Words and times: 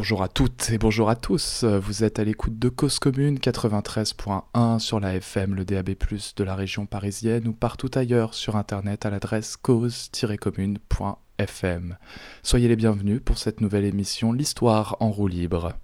Bonjour 0.00 0.22
à 0.22 0.28
toutes 0.28 0.70
et 0.70 0.78
bonjour 0.78 1.10
à 1.10 1.14
tous. 1.14 1.62
Vous 1.62 2.04
êtes 2.04 2.18
à 2.18 2.24
l'écoute 2.24 2.58
de 2.58 2.70
Cause 2.70 2.98
Commune 2.98 3.36
93.1 3.36 4.78
sur 4.78 4.98
la 4.98 5.14
FM, 5.16 5.54
le 5.54 5.66
DAB+, 5.66 5.90
de 5.90 6.42
la 6.42 6.54
région 6.54 6.86
parisienne 6.86 7.46
ou 7.46 7.52
partout 7.52 7.90
ailleurs 7.94 8.32
sur 8.32 8.56
internet 8.56 9.04
à 9.04 9.10
l'adresse 9.10 9.58
cause-commune.fm. 9.58 11.98
Soyez 12.42 12.68
les 12.68 12.76
bienvenus 12.76 13.20
pour 13.22 13.36
cette 13.36 13.60
nouvelle 13.60 13.84
émission 13.84 14.32
L'histoire 14.32 14.96
en 15.00 15.10
roue 15.10 15.28
libre. 15.28 15.74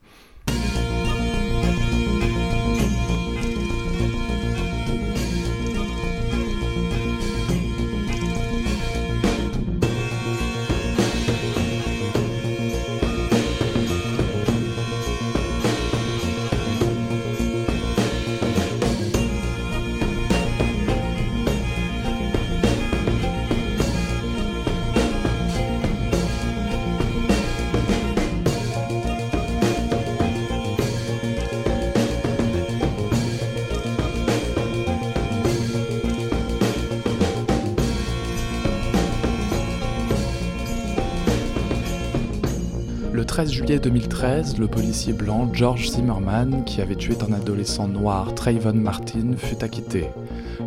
2013, 44.16 44.59
le 44.59 44.66
policier 44.66 45.12
blanc 45.12 45.52
George 45.52 45.91
Zimmerman, 45.91 46.65
qui 46.65 46.80
avait 46.80 46.97
tué 46.97 47.15
un 47.20 47.34
adolescent 47.34 47.87
noir, 47.87 48.35
Trayvon 48.35 48.73
Martin, 48.73 49.37
fut 49.37 49.63
acquitté. 49.63 50.07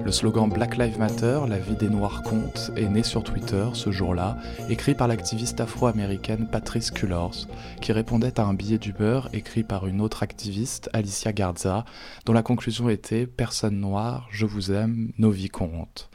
Le 0.05 0.11
slogan 0.11 0.49
Black 0.49 0.77
Lives 0.77 0.99
Matter, 0.99 1.39
la 1.47 1.57
vie 1.57 1.75
des 1.75 1.89
Noirs 1.89 2.21
compte, 2.21 2.71
est 2.75 2.87
né 2.87 3.01
sur 3.01 3.23
Twitter 3.23 3.65
ce 3.73 3.89
jour-là, 3.89 4.37
écrit 4.69 4.93
par 4.93 5.07
l'activiste 5.07 5.59
afro-américaine 5.61 6.47
Patrice 6.47 6.91
Cullors, 6.91 7.47
qui 7.81 7.91
répondait 7.91 8.39
à 8.39 8.43
un 8.43 8.53
billet 8.53 8.77
d'Uber 8.77 9.21
écrit 9.33 9.63
par 9.63 9.87
une 9.87 9.99
autre 9.99 10.21
activiste, 10.21 10.91
Alicia 10.93 11.33
Garza, 11.33 11.85
dont 12.27 12.33
la 12.33 12.43
conclusion 12.43 12.87
était 12.87 13.25
Personne 13.25 13.79
noire, 13.79 14.27
je 14.29 14.45
vous 14.45 14.71
aime, 14.71 15.11
nos 15.17 15.31
vies 15.31 15.49
comptent. 15.49 16.11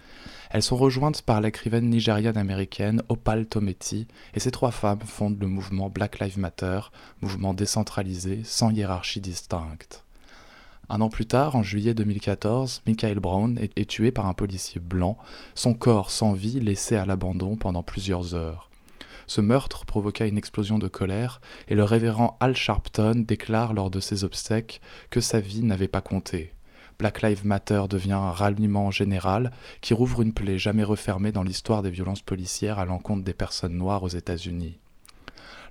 Elles 0.54 0.62
sont 0.62 0.76
rejointes 0.76 1.22
par 1.22 1.40
l'écrivaine 1.40 1.90
nigériane-américaine 1.90 3.02
Opal 3.08 3.46
Tometi, 3.46 4.06
et 4.34 4.38
ces 4.38 4.52
trois 4.52 4.70
femmes 4.70 5.00
fondent 5.00 5.40
le 5.40 5.48
mouvement 5.48 5.90
Black 5.90 6.20
Lives 6.20 6.38
Matter, 6.38 6.78
mouvement 7.22 7.54
décentralisé, 7.54 8.42
sans 8.44 8.70
hiérarchie 8.70 9.20
distincte. 9.20 10.04
Un 10.88 11.00
an 11.00 11.08
plus 11.08 11.26
tard, 11.26 11.56
en 11.56 11.64
juillet 11.64 11.92
2014, 11.92 12.82
Michael 12.86 13.18
Brown 13.18 13.58
est 13.58 13.90
tué 13.90 14.12
par 14.12 14.26
un 14.26 14.32
policier 14.32 14.80
blanc, 14.80 15.18
son 15.56 15.74
corps 15.74 16.12
sans 16.12 16.34
vie 16.34 16.60
laissé 16.60 16.94
à 16.94 17.04
l'abandon 17.04 17.56
pendant 17.56 17.82
plusieurs 17.82 18.36
heures. 18.36 18.70
Ce 19.26 19.40
meurtre 19.40 19.84
provoqua 19.84 20.26
une 20.26 20.38
explosion 20.38 20.78
de 20.78 20.86
colère 20.86 21.40
et 21.66 21.74
le 21.74 21.82
révérend 21.82 22.36
Al 22.38 22.54
Sharpton 22.54 23.24
déclare 23.26 23.74
lors 23.74 23.90
de 23.90 23.98
ses 23.98 24.22
obsèques 24.22 24.80
que 25.10 25.20
sa 25.20 25.40
vie 25.40 25.64
n'avait 25.64 25.88
pas 25.88 26.00
compté. 26.00 26.53
Black 26.98 27.22
Lives 27.22 27.44
Matter 27.44 27.84
devient 27.88 28.12
un 28.12 28.30
ralliement 28.30 28.90
général 28.90 29.50
qui 29.80 29.94
rouvre 29.94 30.22
une 30.22 30.32
plaie 30.32 30.58
jamais 30.58 30.84
refermée 30.84 31.32
dans 31.32 31.42
l'histoire 31.42 31.82
des 31.82 31.90
violences 31.90 32.22
policières 32.22 32.78
à 32.78 32.84
l'encontre 32.84 33.24
des 33.24 33.34
personnes 33.34 33.76
noires 33.76 34.02
aux 34.02 34.08
États-Unis. 34.08 34.78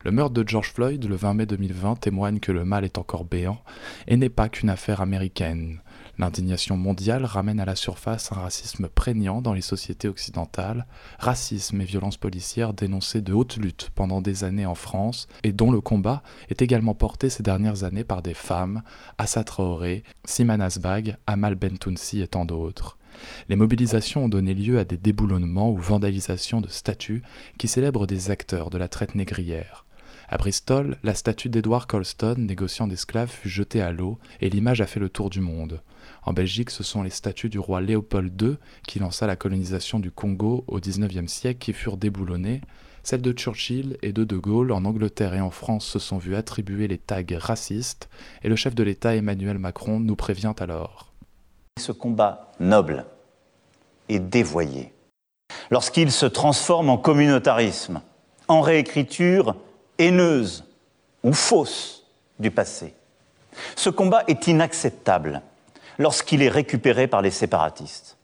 Le 0.04 0.12
meurtre 0.12 0.34
de 0.34 0.48
George 0.48 0.74
Floyd 0.74 1.06
le 1.06 1.16
20 1.16 1.34
mai 1.34 1.46
2020 1.46 1.96
témoigne 2.02 2.40
que 2.40 2.52
le 2.52 2.66
mal 2.66 2.84
est 2.84 2.98
encore 2.98 3.24
béant 3.24 3.62
et 4.08 4.18
n'est 4.18 4.30
pas 4.30 4.50
qu'une 4.50 4.70
affaire 4.70 5.00
américaine. 5.00 5.82
L'indignation 6.20 6.78
mondiale 6.78 7.26
ramène 7.26 7.60
à 7.60 7.66
la 7.66 7.76
surface 7.76 8.32
un 8.32 8.36
racisme 8.36 8.88
prégnant 8.88 9.42
dans 9.42 9.54
les 9.54 9.62
sociétés 9.62 10.08
occidentales, 10.08 10.86
racisme 11.18 11.82
et 11.82 11.86
violences 11.86 12.18
policières 12.18 12.74
dénoncés 12.74 13.22
de 13.22 13.34
haute 13.34 13.58
lutte 13.58 13.90
pendant 13.96 14.22
des 14.22 14.44
années 14.44 14.68
en 14.68 14.76
France 14.76 15.28
et 15.42 15.54
dont 15.54 15.72
le 15.72 15.82
combat 15.82 16.22
est 16.50 16.62
également 16.62 16.94
porté 16.94 17.32
ces 17.32 17.42
dernières 17.42 17.84
années 17.84 18.04
par 18.04 18.22
des 18.22 18.36
femmes, 18.36 18.84
Assa 19.18 19.44
Traoré, 19.44 20.04
Siman 20.24 20.62
Asbag, 20.62 21.18
Amal 21.26 21.56
Bentounsi 21.56 22.22
et 22.22 22.28
tant 22.28 22.46
d'autres. 22.46 23.00
Les 23.50 23.56
mobilisations 23.56 24.26
ont 24.26 24.30
donné 24.30 24.54
lieu 24.54 24.78
à 24.78 24.86
des 24.86 24.98
déboulonnements 24.98 25.72
ou 25.72 25.78
vandalisations 25.78 26.62
de 26.62 26.70
statues 26.70 27.24
qui 27.58 27.68
célèbrent 27.68 28.06
des 28.06 28.30
acteurs 28.30 28.70
de 28.70 28.78
la 28.78 28.88
traite 28.88 29.16
négrière. 29.16 29.86
À 30.30 30.38
Bristol, 30.38 30.98
la 31.04 31.14
statue 31.14 31.50
d'Edward 31.50 31.86
Colston, 31.86 32.36
négociant 32.38 32.88
d'esclaves, 32.88 33.30
fut 33.30 33.50
jetée 33.50 33.82
à 33.82 33.92
l'eau 33.92 34.18
et 34.42 34.50
l'image 34.50 34.82
a 34.82 34.88
fait 34.88 35.00
le 35.00 35.10
tour 35.10 35.30
du 35.30 35.42
monde. 35.42 35.82
En 36.26 36.34
Belgique, 36.34 36.70
ce 36.70 36.84
sont 36.84 37.04
les 37.04 37.10
statues 37.10 37.50
du 37.50 37.60
roi 37.60 37.82
Léopold 37.82 38.42
II, 38.42 38.56
qui 38.88 39.00
lança 39.00 39.28
la 39.28 39.36
colonisation 39.36 40.00
du 40.00 40.12
Congo 40.12 40.64
au 40.68 40.80
XIXe 40.80 41.32
siècle, 41.32 41.60
qui 41.60 41.74
furent 41.74 41.98
déboulonnées. 41.98 42.62
Celles 43.04 43.22
de 43.22 43.34
Churchill 43.34 43.98
et 44.02 44.14
de 44.14 44.24
De 44.24 44.38
Gaulle 44.38 44.72
en 44.72 44.86
Angleterre 44.86 45.34
et 45.34 45.42
en 45.42 45.52
France 45.52 45.86
se 45.86 46.00
sont 46.00 46.18
vues 46.18 46.38
attribuer 46.38 46.88
les 46.88 46.98
tags 46.98 47.24
racistes, 47.38 48.10
et 48.44 48.50
le 48.50 48.56
chef 48.56 48.76
de 48.76 48.84
l'État 48.84 49.16
Emmanuel 49.16 49.60
Macron 49.60 50.00
nous 50.00 50.16
prévient 50.16 50.54
alors. 50.60 51.12
Ce 51.80 51.92
combat 51.92 52.52
noble 52.62 53.06
est 54.08 54.20
dévoyé 54.20 54.94
lorsqu'il 55.70 56.12
se 56.12 56.26
transforme 56.26 56.90
en 56.90 56.98
communautarisme, 56.98 58.02
en 58.48 58.62
réécriture 58.62 59.56
haineuse 59.98 60.64
ou 61.24 61.34
fausse 61.34 62.06
du 62.40 62.52
passé. 62.52 62.94
Ce 63.76 63.90
combat 63.90 64.24
est 64.28 64.48
inacceptable 64.48 65.42
lorsqu'il 66.00 66.42
est 66.42 66.50
récupéré 66.50 67.08
par 67.08 67.22
les 67.22 67.32
séparatistes. 67.32 68.18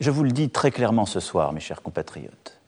Je 0.00 0.10
vous 0.10 0.24
le 0.24 0.32
dis 0.32 0.50
très 0.50 0.70
clairement 0.70 1.06
ce 1.06 1.20
soir, 1.20 1.52
mes 1.52 1.60
chers 1.60 1.82
compatriotes. 1.82 2.58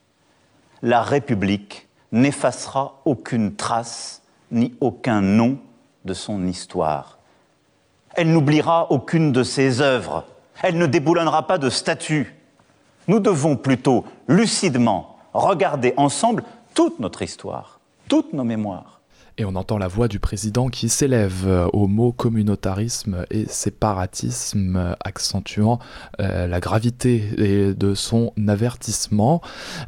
La 0.83 1.03
République 1.03 1.89
n'effacera 2.13 3.01
aucune 3.05 3.57
trace 3.57 4.23
ni 4.51 4.75
aucun 4.81 5.21
nom 5.21 5.59
de 6.05 6.15
son 6.15 6.47
histoire. 6.47 7.19
Elle 8.15 8.31
n'oubliera 8.31 8.93
aucune 8.93 9.33
de 9.33 9.43
ses 9.43 9.81
œuvres. 9.81 10.25
Elle 10.63 10.79
ne 10.79 10.87
déboulonnera 10.87 11.47
pas 11.47 11.59
de 11.59 11.71
statues. 11.71 12.35
Nous 13.09 13.19
devons 13.19 13.57
plutôt 13.57 14.05
lucidement 14.29 15.19
regarder 15.33 15.95
ensemble 15.97 16.45
toute 16.75 17.01
notre 17.01 17.23
histoire, 17.23 17.81
toutes 18.09 18.33
nos 18.33 18.45
mémoires. 18.45 18.94
Et 19.37 19.45
on 19.45 19.57
entend 19.57 19.79
la 19.79 19.89
voix 19.89 20.07
du 20.07 20.21
président 20.21 20.69
qui 20.69 20.89
s'élève 20.89 21.69
au 21.73 21.89
mot 21.89 22.13
communautarisme 22.13 23.25
et 23.31 23.47
séparatisme, 23.47 24.97
accentuant 25.05 25.81
euh, 26.21 26.47
la 26.47 26.61
gravité 26.61 27.21
de 27.37 27.95
son 27.95 28.33
avertissement. 28.47 29.43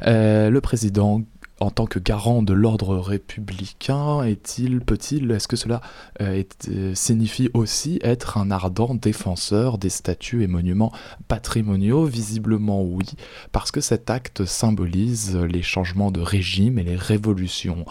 Euh, 0.05 0.49
le 0.49 0.61
président 0.61 1.21
en 1.59 1.71
tant 1.71 1.87
que 1.87 1.97
garant 1.97 2.43
de 2.43 2.53
l'ordre 2.53 2.97
républicain, 2.97 4.23
est-il, 4.23 4.81
peut-il, 4.81 5.31
est-ce 5.31 5.47
que 5.47 5.55
cela 5.55 5.81
euh, 6.21 6.43
euh, 6.69 6.93
signifie 6.93 7.49
aussi 7.53 7.99
être 8.03 8.37
un 8.37 8.51
ardent 8.51 8.93
défenseur 8.93 9.77
des 9.77 9.89
statues 9.89 10.43
et 10.43 10.47
monuments 10.47 10.91
patrimoniaux? 11.27 12.05
Visiblement 12.05 12.83
oui, 12.83 13.05
parce 13.51 13.71
que 13.71 13.81
cet 13.81 14.11
acte 14.11 14.45
symbolise 14.45 15.35
les 15.35 15.63
changements 15.63 16.11
de 16.11 16.21
régime 16.21 16.77
et 16.77 16.83
les 16.83 16.95
révolutions. 16.95 17.85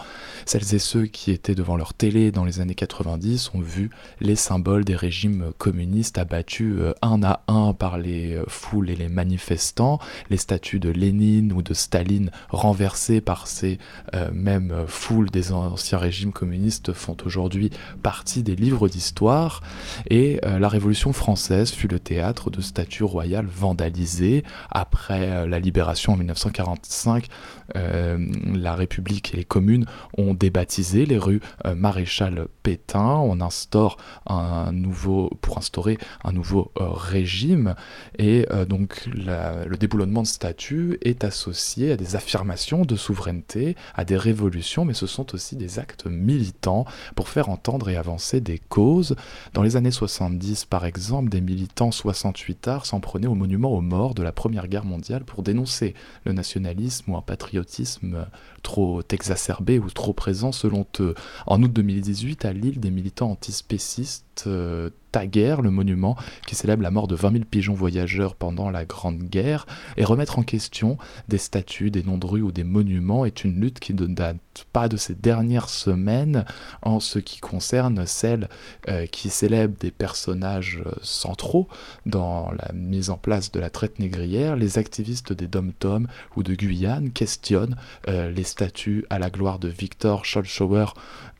Celles 0.45 0.73
et 0.73 0.79
ceux 0.79 1.05
qui 1.05 1.31
étaient 1.31 1.55
devant 1.55 1.75
leur 1.75 1.93
télé 1.93 2.31
dans 2.31 2.45
les 2.45 2.61
années 2.61 2.75
90 2.75 3.51
ont 3.53 3.59
vu 3.59 3.89
les 4.21 4.37
symboles 4.37 4.85
des 4.85 4.95
régimes 4.95 5.51
communistes 5.57 6.17
abattus 6.17 6.75
euh, 6.79 6.93
un 7.01 7.21
à 7.23 7.43
un 7.49 7.73
par 7.73 7.97
les 7.97 8.41
foules 8.47 8.89
et 8.89 8.95
les 8.95 9.09
manifestants, 9.09 9.99
les 10.29 10.37
statues 10.37 10.79
de 10.79 10.89
Lénine 10.89 11.51
ou 11.51 11.61
de 11.61 11.73
Staline 11.73 12.31
renversées 12.49 13.19
par 13.19 13.47
ces 13.57 13.79
euh, 14.13 14.29
mêmes 14.31 14.85
foules 14.87 15.29
des 15.31 15.51
anciens 15.51 15.97
régimes 15.97 16.31
communistes 16.31 16.93
font 16.93 17.17
aujourd'hui 17.25 17.71
partie 18.03 18.43
des 18.43 18.55
livres 18.55 18.87
d'histoire. 18.87 19.61
Et 20.09 20.39
euh, 20.45 20.59
la 20.59 20.69
Révolution 20.69 21.11
française 21.11 21.71
fut 21.71 21.87
le 21.87 21.99
théâtre 21.99 22.51
de 22.51 22.61
statues 22.61 23.03
royales 23.03 23.47
vandalisées. 23.47 24.43
Après 24.69 25.31
euh, 25.31 25.47
la 25.47 25.59
libération 25.59 26.13
en 26.13 26.17
1945, 26.17 27.27
la 27.75 28.75
République 28.75 29.33
et 29.33 29.37
les 29.37 29.43
communes 29.43 29.85
ont 30.17 30.33
débaptisé 30.33 31.05
les 31.05 31.17
rues 31.17 31.41
Maréchal 31.75 32.47
Pétain. 32.63 33.17
On 33.17 33.41
instaure 33.41 33.97
un 34.25 34.71
nouveau, 34.71 35.29
pour 35.41 35.57
instaurer 35.57 35.97
un 36.23 36.31
nouveau 36.31 36.71
régime. 36.77 37.75
Et 38.17 38.47
donc 38.69 39.05
le 39.05 39.75
déboulonnement 39.75 40.21
de 40.21 40.27
statues 40.27 40.97
est 41.01 41.25
associé 41.25 41.91
à 41.91 41.97
des 41.97 42.15
affirmations 42.15 42.83
de 42.83 42.95
souveraineté 42.95 43.46
à 43.95 44.05
des 44.05 44.17
révolutions, 44.17 44.85
mais 44.85 44.93
ce 44.93 45.07
sont 45.07 45.33
aussi 45.33 45.55
des 45.55 45.79
actes 45.79 46.05
militants 46.05 46.85
pour 47.15 47.29
faire 47.29 47.49
entendre 47.49 47.89
et 47.89 47.95
avancer 47.95 48.41
des 48.41 48.59
causes. 48.59 49.15
Dans 49.53 49.61
les 49.61 49.75
années 49.75 49.91
70, 49.91 50.65
par 50.65 50.85
exemple, 50.85 51.29
des 51.29 51.41
militants 51.41 51.91
68 51.91 52.67
arts 52.67 52.85
s'en 52.85 52.99
prenaient 52.99 53.27
au 53.27 53.35
monument 53.35 53.71
aux 53.71 53.81
morts 53.81 54.15
de 54.15 54.23
la 54.23 54.31
Première 54.31 54.67
Guerre 54.67 54.85
mondiale 54.85 55.23
pour 55.23 55.43
dénoncer 55.43 55.93
le 56.25 56.33
nationalisme 56.33 57.11
ou 57.11 57.17
un 57.17 57.21
patriotisme 57.21 58.27
trop 58.67 59.01
exacerbé 59.11 59.79
ou 59.79 59.89
trop 59.89 60.11
présent 60.11 60.51
selon 60.51 60.85
eux. 60.99 61.15
En 61.45 61.63
août 61.63 61.71
2018, 61.71 62.43
à 62.43 62.51
Lille, 62.51 62.81
des 62.81 62.91
militants 62.91 63.31
antispécistes 63.31 64.25
euh, 64.45 64.89
Taguerre, 65.13 65.61
le 65.61 65.71
monument 65.71 66.17
qui 66.45 66.53
célèbre 66.53 66.83
la 66.83 66.91
mort 66.91 67.07
de 67.07 67.15
20 67.15 67.31
000 67.31 67.43
pigeons 67.49 67.73
voyageurs 67.73 68.35
pendant 68.35 68.69
la 68.69 68.83
Grande 68.83 69.23
Guerre, 69.23 69.65
et 69.95 70.03
remettre 70.03 70.37
en 70.37 70.43
question 70.43 70.97
des 71.29 71.37
statues, 71.37 71.91
des 71.91 72.03
noms 72.03 72.17
de 72.17 72.25
rues 72.25 72.41
ou 72.41 72.51
des 72.51 72.65
monuments 72.65 73.23
est 73.23 73.45
une 73.45 73.59
lutte 73.59 73.79
qui 73.79 73.93
ne 73.93 74.05
date 74.05 74.37
pas 74.73 74.89
de 74.89 74.97
ces 74.97 75.15
dernières 75.15 75.69
semaines 75.69 76.43
en 76.81 76.99
ce 76.99 77.19
qui 77.19 77.39
concerne 77.39 78.05
celle 78.05 78.49
euh, 78.89 79.05
qui 79.05 79.29
célèbre 79.29 79.77
des 79.79 79.91
personnages 79.91 80.83
euh, 80.85 80.91
centraux 81.01 81.69
dans 82.05 82.51
la 82.51 82.73
mise 82.73 83.09
en 83.09 83.17
place 83.17 83.51
de 83.53 83.61
la 83.61 83.69
traite 83.69 83.99
négrière. 83.99 84.57
Les 84.57 84.77
activistes 84.77 85.31
des 85.31 85.47
Dom-Tom 85.47 86.07
ou 86.35 86.43
de 86.43 86.53
Guyane 86.53 87.11
questionnent 87.11 87.77
les 88.07 88.43
statues 88.57 89.05
à 89.11 89.19
la 89.19 89.29
gloire 89.29 89.59
de 89.59 89.67
Victor 89.67 90.25
Scholzschauer 90.25 90.87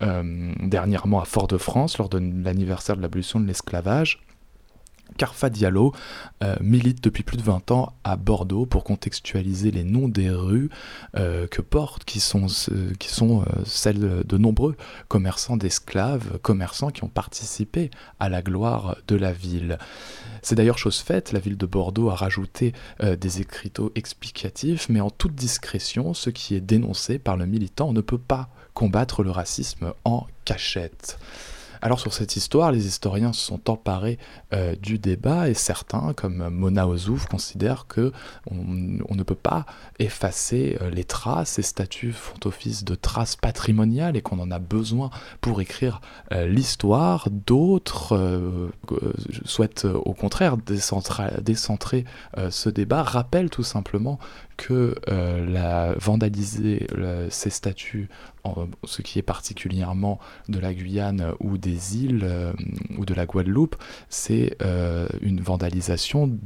dernièrement 0.01 1.19
à 1.19 1.25
Fort-de-France 1.25 1.97
lors 1.97 2.09
de 2.09 2.19
l'anniversaire 2.19 2.95
de 2.95 3.01
l'abolition 3.01 3.39
de 3.39 3.47
l'esclavage. 3.47 4.19
Carfa 5.17 5.49
Diallo 5.49 5.93
euh, 6.43 6.55
milite 6.61 7.03
depuis 7.03 7.23
plus 7.23 7.37
de 7.37 7.41
20 7.41 7.71
ans 7.71 7.93
à 8.03 8.15
Bordeaux 8.15 8.65
pour 8.65 8.83
contextualiser 8.83 9.71
les 9.71 9.83
noms 9.83 10.07
des 10.07 10.29
rues 10.29 10.69
euh, 11.15 11.47
que 11.47 11.61
portent, 11.61 12.03
qui 12.05 12.19
sont, 12.19 12.47
qui 12.99 13.09
sont 13.09 13.41
euh, 13.41 13.45
celles 13.65 14.23
de 14.25 14.37
nombreux 14.37 14.75
commerçants 15.07 15.57
d'esclaves, 15.57 16.37
commerçants 16.39 16.91
qui 16.91 17.03
ont 17.03 17.09
participé 17.09 17.89
à 18.19 18.29
la 18.29 18.41
gloire 18.41 18.97
de 19.07 19.15
la 19.15 19.31
ville. 19.31 19.77
C'est 20.41 20.55
d'ailleurs 20.55 20.77
chose 20.77 20.99
faite, 20.99 21.31
la 21.31 21.39
ville 21.39 21.57
de 21.57 21.65
Bordeaux 21.65 22.09
a 22.09 22.15
rajouté 22.15 22.73
des 23.01 23.41
écriteaux 23.41 23.91
explicatifs, 23.95 24.87
mais 24.87 25.01
en 25.01 25.09
toute 25.09 25.35
discrétion, 25.35 26.13
ce 26.13 26.29
qui 26.29 26.55
est 26.55 26.61
dénoncé 26.61 27.19
par 27.19 27.37
le 27.37 27.45
militant 27.45 27.91
ne 27.91 28.01
peut 28.01 28.17
pas 28.17 28.49
combattre 28.73 29.23
le 29.23 29.31
racisme 29.31 29.93
en 30.05 30.27
cachette. 30.45 31.17
Alors 31.81 31.99
sur 31.99 32.13
cette 32.13 32.35
histoire, 32.35 32.71
les 32.71 32.87
historiens 32.87 33.33
se 33.33 33.41
sont 33.41 33.69
emparés 33.69 34.17
euh, 34.53 34.75
du 34.75 34.99
débat 34.99 35.49
et 35.49 35.53
certains, 35.53 36.13
comme 36.13 36.49
Mona 36.49 36.87
Ozouf, 36.87 37.27
considèrent 37.27 37.87
que 37.87 38.11
on, 38.49 39.15
ne 39.15 39.23
peut 39.23 39.35
pas 39.35 39.65
effacer 39.99 40.77
euh, 40.81 40.89
les 40.89 41.03
traces. 41.03 41.51
Ces 41.51 41.61
statuts 41.61 42.13
font 42.13 42.37
office 42.45 42.83
de 42.83 42.95
traces 42.95 43.35
patrimoniales 43.35 44.15
et 44.15 44.21
qu'on 44.21 44.39
en 44.39 44.51
a 44.51 44.59
besoin 44.59 45.09
pour 45.41 45.61
écrire 45.61 46.01
euh, 46.31 46.47
l'histoire. 46.47 47.27
D'autres 47.31 48.69
souhaitent 49.45 49.85
au 49.85 50.13
contraire 50.13 50.57
décentrer 50.57 52.05
ce 52.49 52.69
débat, 52.69 53.03
rappellent 53.03 53.49
tout 53.49 53.63
simplement 53.63 54.19
que 54.57 54.95
la, 55.07 55.93
vandaliser 55.99 56.87
ces 57.29 57.49
statuts 57.49 58.09
ce 58.83 59.01
qui 59.01 59.19
est 59.19 59.23
particulièrement 59.23 60.19
de 60.49 60.59
la 60.59 60.73
Guyane 60.73 61.33
ou 61.39 61.57
des 61.57 61.97
îles 61.97 62.21
euh, 62.23 62.53
ou 62.97 63.05
de 63.05 63.13
la 63.13 63.25
Guadeloupe, 63.25 63.75
c'est 64.09 64.55
euh, 64.61 65.07
une 65.21 65.41
vandalisation 65.41 66.37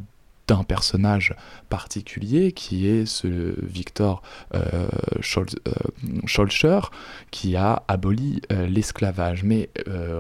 d'un 0.48 0.64
personnage 0.64 1.36
particulier 1.70 2.52
qui 2.52 2.88
est 2.88 3.06
ce 3.06 3.56
Victor 3.64 4.22
euh, 4.54 4.88
Scholcher 5.22 6.80
qui 7.30 7.56
a 7.56 7.84
aboli 7.88 8.42
l'esclavage. 8.50 9.44
Mais 9.44 9.70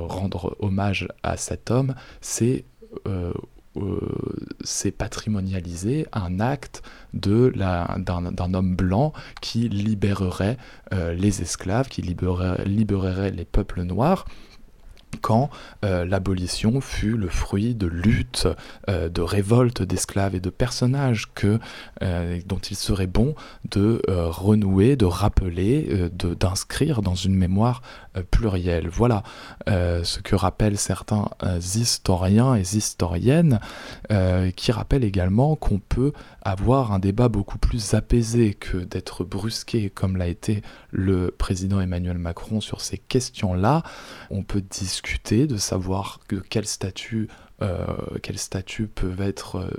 rendre 0.07 0.55
hommage 0.59 1.07
à 1.23 1.35
cet 1.35 1.69
homme, 1.69 1.95
c'est 2.21 2.63
euh, 3.07 3.33
c'est 4.63 4.91
patrimonialisé 4.91 6.07
un 6.11 6.39
acte 6.39 6.83
d'un 7.13 8.53
homme 8.53 8.75
blanc 8.75 9.13
qui 9.41 9.69
libérerait 9.69 10.57
euh, 10.93 11.13
les 11.13 11.41
esclaves, 11.41 11.87
qui 11.87 12.01
libérerait 12.01 13.31
les 13.31 13.45
peuples 13.45 13.83
noirs 13.83 14.25
quand 15.19 15.49
euh, 15.83 16.05
l'abolition 16.05 16.79
fut 16.81 17.17
le 17.17 17.27
fruit 17.27 17.75
de 17.75 17.87
luttes, 17.87 18.47
euh, 18.89 19.09
de 19.09 19.21
révoltes 19.21 19.81
d'esclaves 19.81 20.35
et 20.35 20.39
de 20.39 20.49
personnages 20.49 21.31
que, 21.33 21.59
euh, 22.01 22.39
dont 22.45 22.59
il 22.59 22.75
serait 22.75 23.07
bon 23.07 23.35
de 23.69 24.01
renouer, 24.07 24.95
de 24.95 25.05
rappeler, 25.05 26.09
d'inscrire 26.11 27.01
dans 27.01 27.15
une 27.15 27.35
mémoire 27.35 27.81
plurielle. 28.29 28.87
Voilà 28.89 29.23
ce 29.67 30.19
que 30.19 30.35
rappellent 30.35 30.77
certains 30.77 31.29
historiens 31.59 32.55
et 32.55 32.61
historiennes, 32.61 33.59
qui 34.55 34.71
rappellent 34.71 35.03
également 35.03 35.55
qu'on 35.55 35.79
peut 35.79 36.13
avoir 36.41 36.91
un 36.91 36.99
débat 36.99 37.29
beaucoup 37.29 37.57
plus 37.57 37.93
apaisé 37.93 38.53
que 38.53 38.77
d'être 38.77 39.23
brusqué 39.23 39.89
comme 39.89 40.17
l'a 40.17 40.27
été 40.27 40.61
le 40.91 41.31
président 41.31 41.79
Emmanuel 41.79 42.17
Macron 42.17 42.61
sur 42.61 42.81
ces 42.81 42.97
questions-là. 42.97 43.83
On 44.29 44.43
peut 44.43 44.61
discuter 44.61 45.47
de 45.47 45.57
savoir 45.57 46.19
que 46.27 46.35
quel 46.35 46.65
statut, 46.65 47.27
euh, 47.61 47.85
quel 48.21 48.37
statut 48.37 48.87
peuvent 48.87 49.21
être 49.21 49.57
euh, 49.57 49.69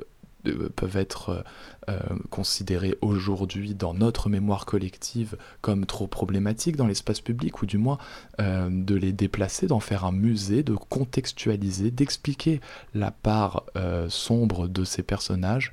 peuvent 0.74 0.96
être 0.96 1.44
euh, 1.88 1.98
considérés 2.30 2.96
aujourd'hui 3.00 3.74
dans 3.74 3.92
notre 3.92 4.28
mémoire 4.28 4.66
collective 4.66 5.36
comme 5.62 5.84
trop 5.84 6.06
problématiques 6.06 6.76
dans 6.76 6.86
l'espace 6.86 7.20
public, 7.20 7.60
ou 7.60 7.66
du 7.66 7.76
moins 7.76 7.98
euh, 8.40 8.68
de 8.70 8.94
les 8.94 9.12
déplacer, 9.12 9.66
d'en 9.66 9.80
faire 9.80 10.04
un 10.04 10.12
musée, 10.12 10.62
de 10.62 10.76
contextualiser, 10.76 11.90
d'expliquer 11.90 12.60
la 12.94 13.10
part 13.10 13.64
euh, 13.74 14.08
sombre 14.08 14.68
de 14.68 14.84
ces 14.84 15.02
personnages. 15.02 15.72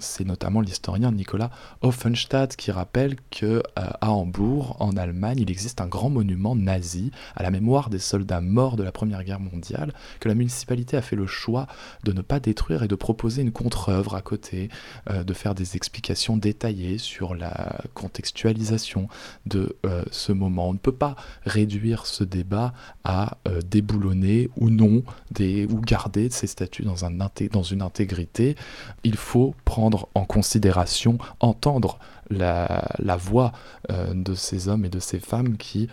C'est 0.00 0.24
notamment 0.24 0.60
l'historien 0.60 1.12
Nicolas 1.12 1.50
Offenstadt 1.82 2.56
qui 2.56 2.72
rappelle 2.72 3.14
que 3.30 3.62
à 3.76 4.10
Hambourg, 4.10 4.76
en 4.80 4.96
Allemagne, 4.96 5.38
il 5.38 5.48
existe 5.48 5.80
un 5.80 5.86
grand 5.86 6.10
monument 6.10 6.56
nazi 6.56 7.12
à 7.36 7.44
la 7.44 7.52
mémoire 7.52 7.88
des 7.88 8.00
soldats 8.00 8.40
morts 8.40 8.74
de 8.74 8.82
la 8.82 8.90
Première 8.90 9.22
Guerre 9.22 9.38
mondiale, 9.38 9.94
que 10.18 10.28
la 10.28 10.34
municipalité 10.34 10.96
a 10.96 11.02
fait 11.02 11.14
le 11.14 11.28
choix 11.28 11.68
de 12.02 12.10
ne 12.10 12.20
pas 12.20 12.40
détruire 12.40 12.82
de 12.88 12.94
proposer 12.94 13.42
une 13.42 13.52
contre-œuvre 13.52 14.14
à 14.14 14.22
côté, 14.22 14.68
euh, 15.10 15.24
de 15.24 15.32
faire 15.32 15.54
des 15.54 15.76
explications 15.76 16.36
détaillées 16.36 16.98
sur 16.98 17.34
la 17.34 17.80
contextualisation 17.94 19.08
de 19.46 19.76
euh, 19.86 20.02
ce 20.10 20.32
moment. 20.32 20.68
On 20.68 20.72
ne 20.72 20.78
peut 20.78 20.92
pas 20.92 21.16
réduire 21.44 22.06
ce 22.06 22.24
débat 22.24 22.72
à 23.04 23.38
euh, 23.48 23.60
déboulonner 23.62 24.50
ou 24.56 24.70
non 24.70 25.02
des, 25.30 25.66
ou 25.66 25.80
garder 25.80 26.30
ces 26.30 26.46
statuts 26.46 26.84
dans, 26.84 27.04
un, 27.04 27.10
dans 27.50 27.62
une 27.62 27.82
intégrité. 27.82 28.56
Il 29.04 29.16
faut 29.16 29.54
prendre 29.64 30.08
en 30.14 30.24
considération, 30.24 31.18
entendre 31.40 31.98
la 32.30 33.16
voix 33.18 33.52
de 33.90 34.34
ces 34.34 34.68
hommes 34.68 34.86
et 34.86 34.88
de 34.88 34.98
ces 34.98 35.20
femmes 35.20 35.58
qui 35.58 35.88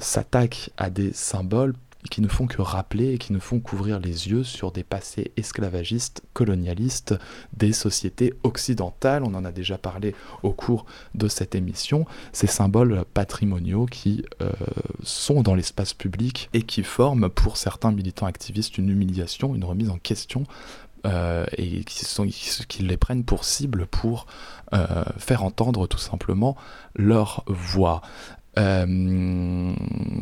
s'attaquent 0.00 0.70
à 0.78 0.88
des 0.88 1.12
symboles 1.12 1.74
qui 2.08 2.20
ne 2.20 2.28
font 2.28 2.46
que 2.46 2.62
rappeler 2.62 3.14
et 3.14 3.18
qui 3.18 3.32
ne 3.32 3.38
font 3.38 3.60
qu'ouvrir 3.60 3.98
les 3.98 4.28
yeux 4.28 4.44
sur 4.44 4.72
des 4.72 4.84
passés 4.84 5.32
esclavagistes, 5.36 6.22
colonialistes 6.32 7.14
des 7.56 7.72
sociétés 7.72 8.34
occidentales. 8.42 9.24
On 9.24 9.34
en 9.34 9.44
a 9.44 9.52
déjà 9.52 9.78
parlé 9.78 10.14
au 10.42 10.52
cours 10.52 10.86
de 11.14 11.28
cette 11.28 11.54
émission. 11.54 12.06
Ces 12.32 12.46
symboles 12.46 13.04
patrimoniaux 13.14 13.86
qui 13.86 14.24
euh, 14.42 14.52
sont 15.02 15.42
dans 15.42 15.54
l'espace 15.54 15.94
public 15.94 16.48
et 16.52 16.62
qui 16.62 16.82
forment 16.82 17.28
pour 17.28 17.56
certains 17.56 17.92
militants 17.92 18.26
activistes 18.26 18.78
une 18.78 18.88
humiliation, 18.88 19.54
une 19.54 19.64
remise 19.64 19.90
en 19.90 19.98
question 19.98 20.44
euh, 21.06 21.46
et 21.56 21.84
qui, 21.84 22.82
les 22.82 22.96
prennent 22.96 23.24
pour 23.24 23.44
cible 23.44 23.86
pour 23.86 24.26
euh, 24.72 25.04
faire 25.18 25.44
entendre 25.44 25.86
tout 25.86 25.98
simplement 25.98 26.56
leur 26.94 27.44
voix. 27.46 28.02
Euh, 28.58 29.74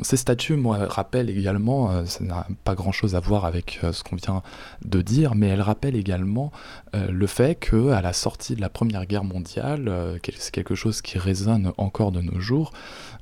ces 0.03 0.17
statues, 0.17 0.57
moi, 0.57 0.79
rappellent 0.89 1.31
également, 1.31 1.91
euh, 1.91 2.05
ça 2.05 2.25
n'a 2.25 2.47
pas 2.65 2.75
grand-chose 2.75 3.15
à 3.15 3.21
voir 3.21 3.45
avec 3.45 3.81
euh, 3.85 3.93
ce 3.93 4.03
qu'on 4.03 4.17
vient 4.17 4.43
de 4.85 5.03
dire, 5.03 5.35
mais 5.35 5.49
elles 5.49 5.63
rappellent 5.63 5.97
également 5.97 6.51
le 6.93 7.27
fait 7.27 7.57
que, 7.57 7.91
à 7.91 8.01
la 8.01 8.13
sortie 8.13 8.55
de 8.55 8.61
la 8.61 8.69
Première 8.69 9.07
Guerre 9.07 9.25
mondiale, 9.25 10.21
c'est 10.39 10.53
quelque 10.53 10.77
chose 10.77 11.03
qui 11.03 11.19
résonne 11.19 11.73
encore 11.77 12.13
de 12.13 12.21
nos 12.21 12.39
jours, 12.39 12.73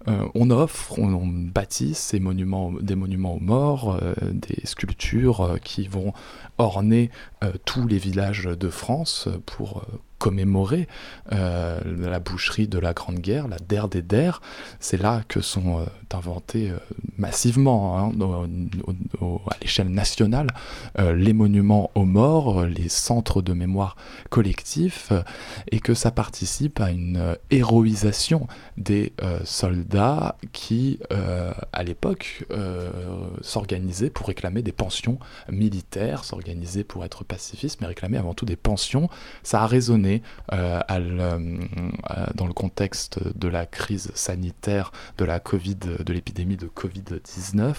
on 0.06 0.50
offre, 0.50 0.98
on, 0.98 1.26
bâtit 1.26 1.94
ces 1.94 2.20
monuments, 2.20 2.72
des 2.80 2.96
monuments 2.96 3.34
aux 3.34 3.40
morts, 3.40 4.00
des 4.30 4.60
sculptures 4.64 5.58
qui 5.62 5.86
vont 5.86 6.12
orner 6.58 7.10
tous 7.64 7.86
les 7.86 7.98
villages 7.98 8.44
de 8.44 8.68
France 8.68 9.28
pour 9.46 9.84
commémorer 10.18 10.86
la 11.30 12.20
boucherie 12.20 12.68
de 12.68 12.78
la 12.78 12.92
Grande 12.92 13.18
Guerre, 13.18 13.48
la 13.48 13.58
Der 13.58 13.88
des 13.88 14.02
Der. 14.02 14.40
C'est 14.78 15.00
là 15.00 15.22
que 15.26 15.40
sont 15.40 15.84
inventés 16.12 16.70
massivement, 17.18 17.98
hein, 17.98 18.12
à 19.50 19.56
l'échelle 19.60 19.88
nationale, 19.88 20.46
les 20.96 21.32
monuments 21.32 21.90
aux 21.96 22.04
morts, 22.04 22.64
les 22.64 22.88
centres 22.88 23.42
de 23.42 23.52
mémoire 23.52 23.96
collectifs, 24.30 25.12
et 25.72 25.80
que 25.80 25.94
ça 25.94 26.12
participe 26.12 26.80
à 26.80 26.92
une 26.92 27.36
héroïsation 27.50 28.46
des 28.76 29.14
soldats 29.44 29.91
qui, 30.52 30.98
à 31.72 31.82
l'époque, 31.82 32.44
s'organisaient 33.40 34.10
pour 34.10 34.26
réclamer 34.26 34.62
des 34.62 34.72
pensions 34.72 35.18
militaires, 35.48 36.24
s'organiser 36.24 36.84
pour 36.84 37.04
être 37.04 37.24
pacifiste, 37.24 37.80
mais 37.80 37.86
réclamer 37.86 38.18
avant 38.18 38.34
tout 38.34 38.46
des 38.46 38.56
pensions. 38.56 39.08
Ça 39.42 39.62
a 39.62 39.66
résonné 39.66 40.22
euh, 40.52 40.80
euh, 40.90 42.26
dans 42.34 42.46
le 42.46 42.52
contexte 42.52 43.20
de 43.36 43.48
la 43.48 43.66
crise 43.66 44.10
sanitaire 44.14 44.92
de 45.18 45.24
la 45.24 45.40
Covid, 45.40 45.76
de 45.76 46.12
l'épidémie 46.12 46.56
de 46.56 46.66
Covid-19, 46.66 47.74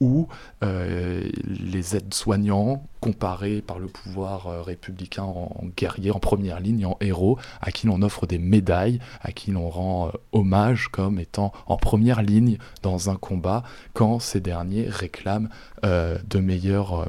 où 0.00 0.28
euh, 0.62 1.28
les 1.46 1.96
aides-soignants, 1.96 2.84
comparés 3.00 3.62
par 3.62 3.78
le 3.78 3.86
pouvoir 3.86 4.64
républicain 4.64 5.22
en, 5.22 5.64
guerriers, 5.76 6.10
en 6.10 6.18
première 6.18 6.60
ligne, 6.60 6.84
en 6.84 6.96
héros, 7.00 7.38
à 7.60 7.70
qui 7.70 7.86
l'on 7.86 8.02
offre 8.02 8.26
des 8.26 8.38
médailles, 8.38 9.00
à 9.20 9.32
qui 9.32 9.52
l'on 9.52 9.70
rend 9.70 10.12
hommage 10.32 10.88
comme 10.88 11.20
étant 11.20 11.52
en 11.66 11.76
première 11.76 12.22
ligne 12.22 12.58
dans 12.82 13.08
un 13.08 13.16
combat, 13.16 13.62
quand 13.94 14.18
ces 14.18 14.40
derniers 14.40 14.88
réclament 14.88 15.48
de 15.84 16.38
meilleures 16.40 17.08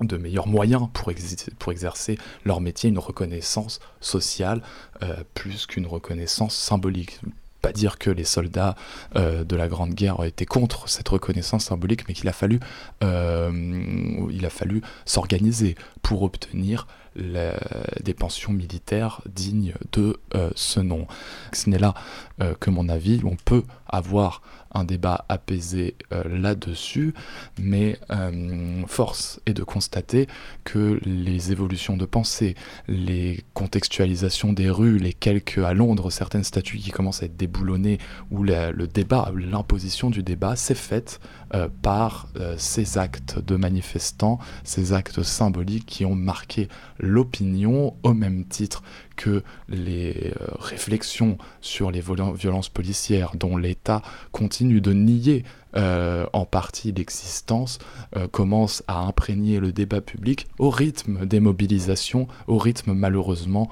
de 0.00 0.16
meilleurs 0.16 0.46
moyens 0.46 0.88
pour, 0.92 1.72
exercer 1.72 2.18
leur 2.44 2.60
métier, 2.60 2.90
une 2.90 2.98
reconnaissance 2.98 3.80
sociale 4.00 4.62
euh, 5.02 5.24
plus 5.34 5.66
qu'une 5.66 5.86
reconnaissance 5.86 6.54
symbolique. 6.54 7.20
Dire 7.72 7.98
que 7.98 8.10
les 8.10 8.24
soldats 8.24 8.74
euh, 9.16 9.44
de 9.44 9.56
la 9.56 9.68
Grande 9.68 9.94
Guerre 9.94 10.24
été 10.24 10.46
contre 10.46 10.88
cette 10.88 11.08
reconnaissance 11.08 11.64
symbolique, 11.66 12.08
mais 12.08 12.14
qu'il 12.14 12.28
a 12.28 12.32
fallu, 12.32 12.60
euh, 13.02 13.50
il 14.30 14.44
a 14.44 14.50
fallu 14.50 14.82
s'organiser 15.04 15.74
pour 16.02 16.22
obtenir 16.22 16.86
des 17.16 18.14
pensions 18.14 18.52
militaires 18.52 19.22
dignes 19.26 19.74
de 19.92 20.18
ce 20.54 20.80
nom. 20.80 21.06
Ce 21.52 21.70
n'est 21.70 21.78
là 21.78 21.94
que 22.60 22.70
mon 22.70 22.88
avis. 22.88 23.20
On 23.24 23.36
peut 23.36 23.64
avoir 23.88 24.42
un 24.76 24.84
débat 24.84 25.24
apaisé 25.28 25.94
euh, 26.12 26.22
là-dessus, 26.28 27.14
mais 27.58 27.98
euh, 28.10 28.82
force 28.86 29.40
est 29.46 29.54
de 29.54 29.62
constater 29.62 30.26
que 30.64 31.00
les 31.04 31.52
évolutions 31.52 31.96
de 31.96 32.04
pensée, 32.04 32.54
les 32.86 33.44
contextualisations 33.54 34.52
des 34.52 34.70
rues, 34.70 34.98
les 34.98 35.12
quelques 35.12 35.58
à 35.58 35.72
Londres, 35.72 36.10
certaines 36.10 36.44
statues 36.44 36.78
qui 36.78 36.90
commencent 36.90 37.22
à 37.22 37.26
être 37.26 37.36
déboulonnées, 37.36 37.98
ou 38.30 38.42
le 38.42 38.86
débat, 38.86 39.32
l'imposition 39.34 40.10
du 40.10 40.22
débat 40.22 40.56
s'est 40.56 40.74
faite 40.74 41.20
euh, 41.54 41.68
par 41.82 42.28
ces 42.58 42.98
actes 42.98 43.38
de 43.38 43.56
manifestants, 43.56 44.38
ces 44.64 44.92
actes 44.92 45.22
symboliques 45.22 45.86
qui 45.86 46.04
ont 46.04 46.14
marqué 46.14 46.68
l'opinion 46.98 47.94
au 48.02 48.14
même 48.14 48.44
titre 48.44 48.82
que 49.16 49.42
les 49.68 50.32
euh, 50.40 50.46
réflexions 50.58 51.38
sur 51.60 51.90
les 51.90 52.02
violences 52.34 52.68
policières 52.68 53.32
dont 53.34 53.56
l'État 53.56 54.02
continue 54.30 54.80
de 54.80 54.92
nier 54.92 55.44
euh, 55.74 56.26
en 56.32 56.46
partie 56.46 56.92
l'existence 56.92 57.78
euh, 58.16 58.28
commencent 58.28 58.82
à 58.86 59.00
imprégner 59.00 59.58
le 59.58 59.72
débat 59.72 60.00
public 60.00 60.46
au 60.58 60.70
rythme 60.70 61.26
des 61.26 61.40
mobilisations, 61.40 62.28
au 62.46 62.58
rythme 62.58 62.92
malheureusement 62.92 63.68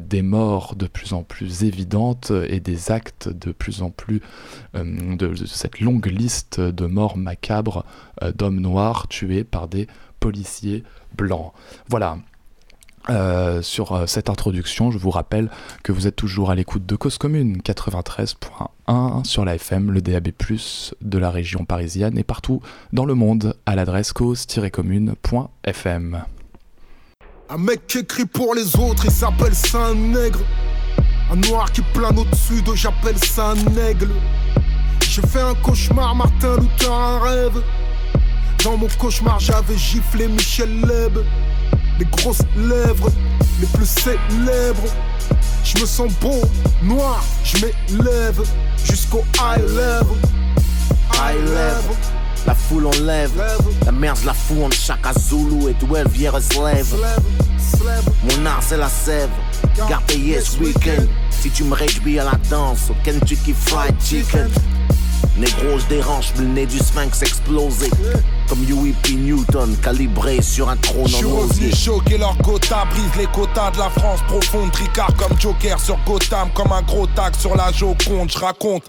des 0.00 0.22
morts 0.22 0.74
de 0.74 0.88
plus 0.88 1.12
en 1.12 1.22
plus 1.22 1.62
évidentes 1.62 2.32
et 2.48 2.58
des 2.58 2.90
actes 2.90 3.28
de 3.28 3.52
plus 3.52 3.82
en 3.82 3.90
plus 3.90 4.22
de, 4.74 5.14
de, 5.14 5.46
cette 5.46 5.78
longue 5.78 6.06
liste 6.06 6.58
de 6.58 6.86
morts 6.86 7.16
macabres 7.16 7.84
d'hommes 8.34 8.58
noirs 8.58 9.06
tués 9.06 9.44
par 9.44 9.68
des 9.68 9.86
policiers 10.18 10.82
blancs. 11.16 11.52
Voilà, 11.88 12.18
euh, 13.10 13.62
sur 13.62 13.92
euh, 13.92 14.04
cette 14.06 14.28
introduction, 14.28 14.90
je 14.90 14.98
vous 14.98 15.08
rappelle 15.10 15.48
que 15.82 15.92
vous 15.92 16.06
êtes 16.06 16.16
toujours 16.16 16.50
à 16.50 16.54
l'écoute 16.54 16.84
de 16.84 16.94
Cause 16.94 17.16
Commune 17.16 17.62
93.1 17.64 19.24
sur 19.24 19.46
la 19.46 19.54
FM, 19.54 19.90
le 19.90 20.02
DAB+, 20.02 20.28
de 21.00 21.18
la 21.18 21.30
région 21.30 21.64
parisienne 21.64 22.18
et 22.18 22.24
partout 22.24 22.60
dans 22.92 23.06
le 23.06 23.14
monde 23.14 23.54
à 23.64 23.76
l'adresse 23.76 24.12
cause-commune.fm. 24.12 26.22
Un 27.50 27.56
mec 27.56 27.86
qui 27.86 28.00
écrit 28.00 28.26
pour 28.26 28.54
les 28.54 28.76
autres, 28.76 29.06
il 29.06 29.10
s'appelle 29.10 29.54
Saint 29.54 29.94
Nègre. 29.94 30.40
Un 31.32 31.36
noir 31.36 31.72
qui 31.72 31.80
plane 31.94 32.18
au-dessus 32.18 32.60
de 32.62 32.74
j'appelle 32.74 33.16
ça 33.18 33.52
un. 33.52 33.54
J'ai 35.00 35.22
fait 35.22 35.40
un 35.40 35.54
cauchemar, 35.54 36.14
Martin 36.14 36.58
Luther, 36.58 36.92
un 36.92 37.20
rêve. 37.20 37.62
Dans 38.64 38.76
mon 38.76 38.88
cauchemar, 38.98 39.40
j'avais 39.40 39.78
giflé 39.78 40.28
Michel 40.28 40.78
Leb 40.80 41.20
les 41.98 42.04
grosses 42.06 42.42
lèvres, 42.56 43.10
les 43.60 43.66
plus 43.66 43.86
célèbres. 43.86 44.88
Je 45.64 45.80
me 45.80 45.86
sens 45.86 46.12
beau, 46.20 46.40
noir, 46.82 47.24
je 47.44 47.58
m'élève 47.58 48.40
jusqu'au 48.84 49.24
high 49.40 49.60
level. 49.60 50.16
High 51.14 51.40
level. 51.40 51.96
La 52.46 52.54
foule 52.54 52.86
en 52.86 53.04
lève, 53.04 53.32
la 53.84 53.92
merde 53.92 54.18
la 54.24 54.32
fout 54.32 54.62
en 54.62 54.70
chaque 54.70 55.06
Zulu 55.18 55.68
et 55.68 55.74
d'où 55.74 55.94
elle 55.96 56.08
vient 56.08 56.32
se 56.40 56.64
lève. 56.64 56.94
Mon 58.24 58.46
art 58.46 58.62
c'est 58.66 58.78
la 58.78 58.88
sève, 58.88 59.28
garde 59.88 60.04
payé 60.04 60.40
ce 60.40 60.58
week-end. 60.58 61.04
Si 61.30 61.50
tu 61.50 61.64
me 61.64 61.74
réjouis 61.74 62.18
à 62.18 62.24
la 62.24 62.38
danse, 62.48 62.90
au 62.90 62.94
Kentucky 63.04 63.52
Fried 63.52 63.94
Chicken. 64.02 64.48
Négro, 65.36 65.78
je 65.78 65.86
dérange, 65.86 66.32
le 66.38 66.44
nez 66.44 66.66
du 66.66 66.78
sphinx 66.78 67.22
explosé. 67.22 67.90
Comme 68.48 68.62
UEP 68.64 69.10
Newton, 69.16 69.76
calibré 69.82 70.42
sur 70.42 70.68
un 70.68 70.76
trône 70.76 71.14
en 71.14 71.44
osier. 71.44 71.74
choquer 71.74 72.18
leur 72.18 72.36
quota, 72.38 72.84
brise 72.90 73.14
les 73.18 73.26
quotas 73.26 73.70
de 73.72 73.78
la 73.78 73.90
France 73.90 74.20
profonde. 74.26 74.72
Tricard 74.72 75.14
comme 75.16 75.38
Joker 75.38 75.78
sur 75.78 75.98
Gotham, 76.06 76.48
comme 76.54 76.72
un 76.72 76.82
gros 76.82 77.06
tag 77.06 77.34
sur 77.36 77.54
la 77.56 77.70
Joconde. 77.72 78.30
Je 78.32 78.38
raconte 78.38 78.82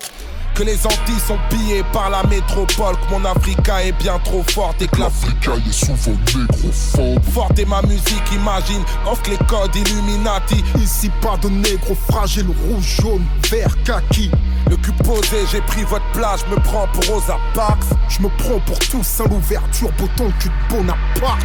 que 0.56 0.64
les 0.64 0.86
Antilles 0.86 1.20
sont 1.26 1.38
pillées 1.50 1.84
par 1.94 2.10
la 2.10 2.24
métropole, 2.24 2.96
que 2.98 3.12
mon 3.12 3.24
Africa 3.24 3.84
est 3.84 3.92
bien 3.94 4.20
trop 4.20 4.44
forte 4.44 4.82
et 4.82 4.88
que 4.88 5.00
l'Africa 5.00 5.52
est 5.56 5.72
souvent 5.72 6.18
négrophobe. 6.36 7.24
Forte 7.34 7.60
est 7.60 7.66
ma 7.66 7.82
musique, 7.84 8.32
imagine, 8.34 8.84
offre 9.10 9.30
les 9.30 9.38
codes 9.46 9.76
Illuminati. 9.76 10.64
Ici 10.82 11.10
pas 11.22 11.38
de 11.38 11.50
négro 11.50 11.96
fragile, 12.10 12.48
rouge, 12.48 12.98
jaune, 13.02 13.26
vert, 13.50 13.76
kaki. 13.86 14.32
Le 14.70 14.78
cul 14.78 14.92
posé, 15.04 15.38
j'ai 15.52 15.62
pris 15.62 15.84
votre 15.84 16.06
place, 16.12 16.42
je 16.46 16.56
me 16.56 16.60
prends 16.62 16.88
pour 16.94 17.04
Rosa 17.08 17.38
Parks. 17.56 17.84
Je 18.08 18.22
me 18.22 18.30
prends 18.38 18.60
pour 18.60 18.78
tout 18.78 19.04
sans 19.04 19.26
l'ouverture, 19.26 19.92
bouton 19.98 20.32
cul 20.40 20.50
de 20.50 20.76
Bonaparte. 20.76 21.44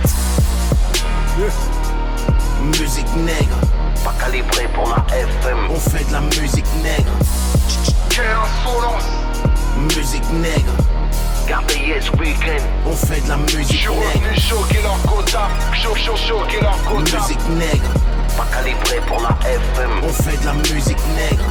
Musique 2.78 3.16
nègre, 3.16 3.57
pas 4.04 4.14
calibré 4.23 4.69
pour 4.75 4.88
la 4.90 5.16
FM. 5.16 5.57
On 5.71 5.81
fait 5.81 6.07
de 6.07 6.12
la 6.12 6.21
musique 6.21 6.66
nègre. 6.83 7.12
Quelle 8.11 8.26
insolence! 8.26 9.09
Musique 9.97 10.31
nègre. 10.31 10.73
Gardez 11.49 12.00
ce 12.00 12.11
week-end, 12.19 12.62
on 12.87 12.93
fait 12.93 13.23
de 13.23 13.28
la 13.28 13.37
musique 13.38 13.88
nègre. 13.88 14.35
Je 14.35 14.40
suis 14.40 14.50
choquer 14.50 14.83
leur 14.83 15.00
quota, 15.02 15.49
choquer 15.73 16.61
leur 16.61 16.83
quota. 16.85 17.19
Musique 17.21 17.49
nègre, 17.49 17.90
pas 18.37 18.47
calibré 18.54 19.00
pour 19.07 19.21
la 19.23 19.37
FM. 19.49 19.90
On 20.02 20.09
fait 20.12 20.40
de 20.40 20.47
la 20.47 20.52
musique 20.52 21.00
nègre. 21.16 21.45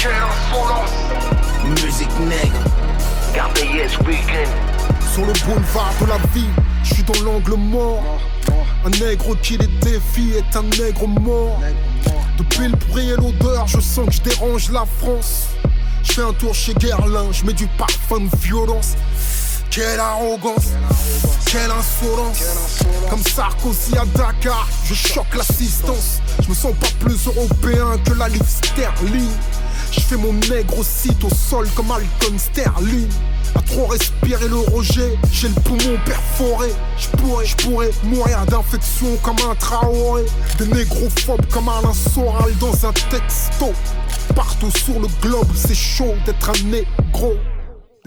Quelle 0.00 0.12
insolence 0.12 0.90
Musique 1.82 2.20
nègre, 2.20 2.64
Gardez 3.34 3.88
ce 3.88 3.98
week-end. 4.04 4.48
Sur 5.12 5.26
le 5.26 5.32
boulevard 5.44 5.92
de 6.00 6.06
la 6.06 6.18
vie, 6.32 6.46
je 6.84 6.94
suis 6.94 7.02
dans 7.02 7.20
l'angle 7.24 7.54
mort. 7.54 8.04
Un 8.84 8.90
nègre 8.90 9.36
qui 9.42 9.56
les 9.56 9.66
défie 9.82 10.34
est 10.36 10.56
un 10.56 10.62
nègre 10.62 11.08
mort. 11.08 11.60
Depuis 12.38 12.68
le 12.68 12.76
bruit 12.76 13.08
et 13.10 13.16
l'odeur, 13.16 13.66
je 13.66 13.80
sens 13.80 14.06
que 14.06 14.12
je 14.12 14.22
dérange 14.22 14.70
la 14.70 14.84
France. 15.00 15.48
Je 16.04 16.12
fais 16.12 16.22
un 16.22 16.32
tour 16.32 16.54
chez 16.54 16.74
Guerlain, 16.74 17.32
je 17.32 17.44
mets 17.44 17.52
du 17.52 17.66
parfum 17.66 18.20
de 18.20 18.36
violence. 18.40 18.94
Quelle 19.68 19.98
arrogance, 19.98 20.68
quelle 21.44 21.70
insolence. 21.72 22.84
Comme 23.10 23.22
Sarkozy 23.22 23.98
à 23.98 24.04
Dakar, 24.16 24.68
je 24.84 24.94
choque 24.94 25.34
l'assistance. 25.36 26.20
Je 26.42 26.48
me 26.48 26.54
sens 26.54 26.72
pas 26.80 26.86
plus 27.00 27.26
européen 27.26 27.98
que 28.04 28.12
la 28.14 28.28
livre 28.28 28.46
sterling. 28.46 29.28
Je 29.90 30.00
fais 30.00 30.16
mon 30.16 30.32
nègre 30.32 30.78
au 30.78 30.82
site 30.82 31.22
au 31.24 31.30
sol 31.30 31.66
comme 31.74 31.90
Alcon 31.90 32.38
Sterling. 32.38 33.08
À 33.54 33.62
trop 33.62 33.86
respirer 33.86 34.48
le 34.48 34.58
rejet, 34.58 35.16
j'ai 35.32 35.48
le 35.48 35.54
poumon 35.54 35.98
perforé. 36.04 36.68
Je 36.98 37.08
pourrais, 37.16 37.46
je 37.46 37.56
pourrais 37.56 37.90
mourir 38.04 38.44
d'infection 38.46 39.16
comme 39.22 39.36
un 39.50 39.54
traoré. 39.54 40.24
Des 40.58 40.66
négrophobes 40.66 41.46
comme 41.50 41.68
Alain 41.68 41.94
Soral 41.94 42.54
dans 42.58 42.86
un 42.86 42.92
texto. 42.92 43.72
Partout 44.34 44.70
sur 44.70 45.00
le 45.00 45.08
globe, 45.22 45.48
c'est 45.54 45.74
chaud 45.74 46.14
d'être 46.26 46.50
un 46.50 46.68
négro. 46.68 47.34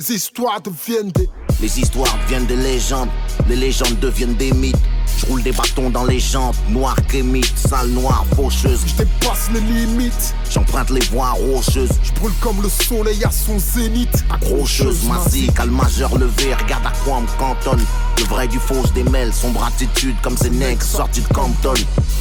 Les 0.02 0.16
histoires 0.16 0.60
deviennent 0.62 1.12
des 1.12 1.30
Les 1.62 1.80
histoires 1.80 2.18
deviennent 2.24 2.48
des 2.48 2.56
légendes, 2.56 3.10
les 3.48 3.56
légendes 3.56 4.00
deviennent 4.00 4.34
des 4.34 4.52
mythes. 4.52 4.76
Je 5.16 5.28
roule 5.28 5.44
des 5.44 5.52
bâtons 5.52 5.92
dans 5.92 6.06
les 6.06 6.20
jantes, 6.20 6.56
noir 6.70 6.96
kémite, 7.08 7.54
sale 7.56 7.90
noire, 7.90 8.26
faucheuse. 8.36 8.80
Je 8.88 8.96
dépasse 8.96 9.52
les 9.54 9.60
limites, 9.60 10.34
j'emprunte 10.50 10.90
les 10.90 11.06
voies 11.12 11.30
rocheuses. 11.30 11.92
Je 12.02 12.12
brûle 12.14 12.34
comme 12.42 12.64
le 12.64 12.70
soleil 12.70 13.24
à 13.24 13.30
son 13.30 13.60
zénith. 13.60 14.26
Accrocheuse, 14.32 15.04
massique, 15.04 15.60
à 15.60 15.66
le 15.66 15.72
majeur 15.72 16.18
levé, 16.18 16.56
regarde 16.56 16.88
à 16.88 16.94
quoi 17.04 17.18
on 17.18 17.22
me 17.22 17.38
cantonne. 17.38 17.86
Le 18.18 18.24
vrai 18.24 18.48
du 18.48 18.58
faux 18.58 18.84
se 18.88 18.94
démêle, 18.94 19.32
sombre 19.32 19.64
attitude 19.64 20.16
comme 20.24 20.36
ces 20.36 20.50
nègres 20.50 20.82
sortis 20.82 21.22
de 21.22 21.32
Compton. 21.32 21.76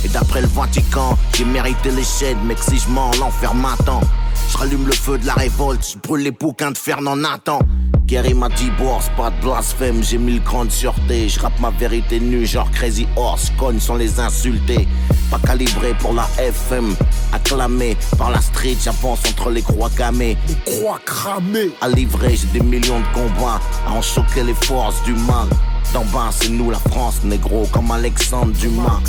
Et 0.04 0.08
d'après 0.08 0.42
le 0.42 0.48
Vatican, 0.48 1.16
j'ai 1.34 1.46
mérité 1.46 1.90
les 1.92 2.04
chaînes, 2.04 2.40
mais 2.44 2.56
que 2.56 2.64
si 2.64 2.78
je 2.78 2.90
mens, 2.90 3.10
l'enfer 3.18 3.54
m'attend. 3.54 4.02
Je 4.50 4.58
rallume 4.58 4.86
le 4.86 4.92
feu 4.92 5.16
de 5.16 5.26
la 5.26 5.34
révolte, 5.34 5.86
je 5.92 5.98
brûle 5.98 6.22
les 6.22 6.32
bouquins 6.32 6.72
de 6.72 6.78
Fernand 6.78 7.14
Nathan. 7.14 7.60
Gary 8.06 8.34
m'a 8.34 8.48
dit 8.48 8.70
boss, 8.76 9.08
pas 9.16 9.30
de 9.30 9.40
blasphème, 9.40 10.02
j'ai 10.02 10.18
mis 10.18 10.34
le 10.34 10.40
cran 10.40 10.64
de 10.64 10.70
sûreté. 10.70 11.28
Je 11.28 11.38
rappe 11.38 11.58
ma 11.60 11.70
vérité 11.70 12.18
nue, 12.18 12.44
genre 12.44 12.68
Crazy 12.72 13.06
Horse, 13.14 13.52
cogne 13.56 13.78
sans 13.78 13.94
les 13.94 14.18
insulter. 14.18 14.88
Pas 15.30 15.38
calibré 15.38 15.94
pour 16.00 16.12
la 16.12 16.28
FM, 16.36 16.96
acclamé 17.32 17.96
par 18.18 18.32
la 18.32 18.40
street, 18.40 18.76
j'avance 18.82 19.20
entre 19.28 19.50
les 19.50 19.62
croix 19.62 19.90
gammées. 19.96 20.36
Les 20.48 20.72
croix 20.72 20.98
cramées. 21.04 21.70
À 21.80 21.88
livrer, 21.88 22.34
j'ai 22.34 22.48
des 22.48 22.64
millions 22.64 22.98
de 22.98 23.14
combats, 23.14 23.60
à 23.86 23.92
en 23.92 24.02
choquer 24.02 24.42
les 24.42 24.54
forces 24.54 25.00
du 25.04 25.14
mal. 25.14 25.46
D'en 25.92 26.04
bas, 26.04 26.30
c'est 26.30 26.48
nous 26.48 26.70
la 26.70 26.78
France, 26.78 27.20
négro, 27.24 27.66
comme 27.72 27.90
Alexandre 27.90 28.52
Dumas. 28.52 29.00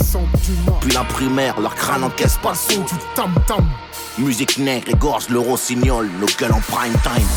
Puis 0.80 0.92
la 0.92 1.04
primaire, 1.04 1.60
leur 1.60 1.76
crâne 1.76 2.04
encaisse 2.04 2.38
pas 2.42 2.54
le 2.54 2.78
du 2.78 2.96
tam-tam. 3.16 3.70
Musique 4.18 4.58
nègre 4.58 4.90
égorge 4.90 5.30
le 5.30 5.40
rossignol, 5.40 6.10
nos 6.20 6.26
gueules 6.40 6.54
en 6.54 6.60
prime 6.60 6.94
time. 7.04 7.28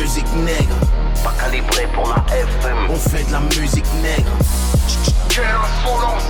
Musique 0.00 0.32
nègre, 0.36 0.76
pas 1.22 1.34
calibré 1.38 1.86
pour 1.94 2.08
la 2.08 2.24
FM. 2.34 2.76
On 2.88 2.96
fait 2.96 3.24
de 3.24 3.32
la 3.32 3.40
musique 3.40 3.84
nègre. 4.02 4.30
Quelle 5.28 5.44
insolence! 5.44 6.24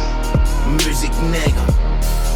Musique 0.85 1.23
nègre. 1.31 1.63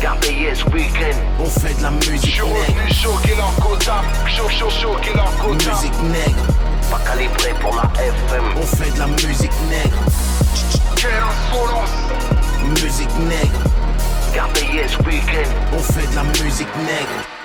Gardez 0.00 0.32
yes 0.32 0.64
weekend. 0.66 1.16
On 1.38 1.46
fait 1.46 1.74
de 1.74 1.82
la 1.82 1.90
musique 1.90 2.42
nègre. 2.42 2.82
Je 2.88 2.94
choquer 2.94 3.34
leur 3.36 3.54
quota. 3.56 4.02
Chaud, 4.26 4.48
chaud, 4.48 4.70
choquer 4.70 5.12
leur 5.14 5.36
quota. 5.36 5.70
Musique 5.70 6.02
nègre, 6.02 6.46
pas 6.92 6.98
calibré 7.10 7.54
pour 7.60 7.74
la 7.74 7.90
FM. 8.00 8.44
On 8.56 8.76
fait 8.76 8.90
de 8.92 8.98
la 8.98 9.06
musique 9.06 9.52
nègre. 9.70 9.96
Quelle 10.94 11.10
insolence! 11.10 11.90
Musique 12.82 13.18
nègre. 13.18 13.60
Gardez 14.34 14.66
yes 14.74 14.98
weekend. 14.98 15.48
On 15.72 15.78
fait 15.78 16.06
de 16.10 16.16
la 16.16 16.24
musique 16.24 16.74
nègre. 16.84 17.41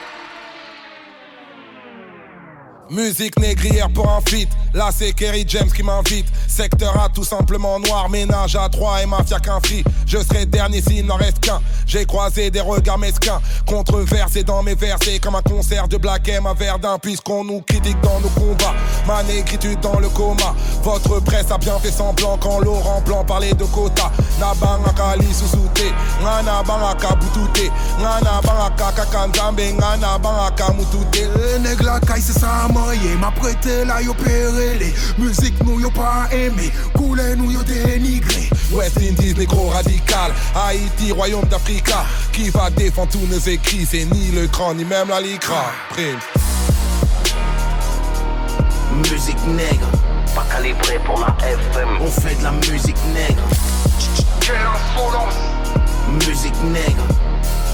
Musique 2.89 3.37
négrière 3.39 3.89
pour 3.89 4.09
un 4.09 4.21
feat. 4.27 4.49
Là, 4.73 4.89
c'est 4.95 5.11
Kerry 5.11 5.43
James 5.47 5.69
qui 5.71 5.83
m'invite. 5.83 6.25
Secteur 6.47 6.97
A, 6.99 7.09
tout 7.09 7.23
simplement 7.23 7.79
noir. 7.79 8.09
Ménage 8.09 8.55
à 8.55 8.69
trois 8.69 9.01
et 9.01 9.05
mafia 9.05 9.39
qu'un 9.39 9.59
free. 9.59 9.83
Je 10.05 10.17
serai 10.19 10.45
dernier 10.45 10.81
s'il 10.81 11.05
n'en 11.05 11.15
reste 11.15 11.39
qu'un. 11.39 11.59
J'ai 11.85 12.05
croisé 12.05 12.49
des 12.49 12.61
regards 12.61 12.97
mesquins. 12.97 13.41
Controversés 13.65 14.43
dans 14.43 14.63
mes 14.63 14.75
versets. 14.75 15.19
Comme 15.19 15.35
un 15.35 15.41
concert 15.41 15.87
de 15.87 15.97
Black 15.97 16.27
M 16.29 16.45
à 16.45 16.53
Verdun. 16.53 16.97
Puisqu'on 16.99 17.43
nous 17.43 17.61
critique 17.61 17.99
dans 18.01 18.19
nos 18.19 18.29
combats. 18.29 18.73
Ma 19.05 19.23
négritude 19.23 19.79
dans 19.81 19.99
le 19.99 20.09
coma. 20.09 20.55
Votre 20.83 21.19
presse 21.21 21.51
a 21.51 21.57
bien 21.57 21.77
fait 21.79 21.91
semblant 21.91 22.37
quand 22.37 22.59
Laurent 22.59 23.01
Blanc 23.01 23.25
parlait 23.25 23.53
de 23.53 23.65
quota. 23.65 24.11
Nabaraka 24.39 25.17
li 25.17 25.33
susute. 25.33 25.91
Ngana 26.21 26.63
baraka 26.63 27.15
butute. 27.15 27.69
Ngana 27.99 28.41
baraka 28.43 28.91
kakanzambe. 28.95 29.73
Ngana 29.73 30.17
baraka 30.19 30.71
mutute. 30.73 31.27
Nègre 31.59 31.99
c'est 32.19 32.39
ça, 32.39 32.67
m'a 33.19 33.31
prêté 33.31 33.85
là 33.85 34.01
yo 34.01 34.15
les 34.79 34.93
Musique 35.17 35.55
nous 35.63 35.79
yo 35.79 35.89
pas 35.89 36.27
aimé 36.31 36.71
Coulé 36.93 37.35
nous 37.35 37.51
yo 37.51 37.63
dénigré. 37.63 38.49
West 38.71 38.97
Indies 38.97 39.33
négro 39.35 39.69
radical. 39.69 40.31
Haïti 40.55 41.11
royaume 41.11 41.45
d'Africa. 41.45 42.05
Qui 42.31 42.49
va 42.49 42.69
défendre 42.69 43.11
tous 43.11 43.27
nos 43.27 43.39
écrits? 43.39 43.87
C'est 43.89 44.05
ni 44.05 44.31
le 44.31 44.47
cran 44.47 44.73
ni 44.73 44.85
même 44.85 45.09
la 45.09 45.21
licra 45.21 45.71
Prime 45.89 46.19
Musique 49.11 49.45
nègre. 49.47 49.87
Pas 50.35 50.45
calibré 50.51 50.99
pour 51.05 51.19
la 51.19 51.35
FM 51.47 51.89
On 52.01 52.07
fait 52.07 52.35
de 52.35 52.43
la 52.43 52.51
musique 52.51 52.97
nègre. 53.13 53.43
Quelle 54.41 54.55
insolence. 54.55 55.35
Musique 56.27 56.63
nègre 56.63 57.03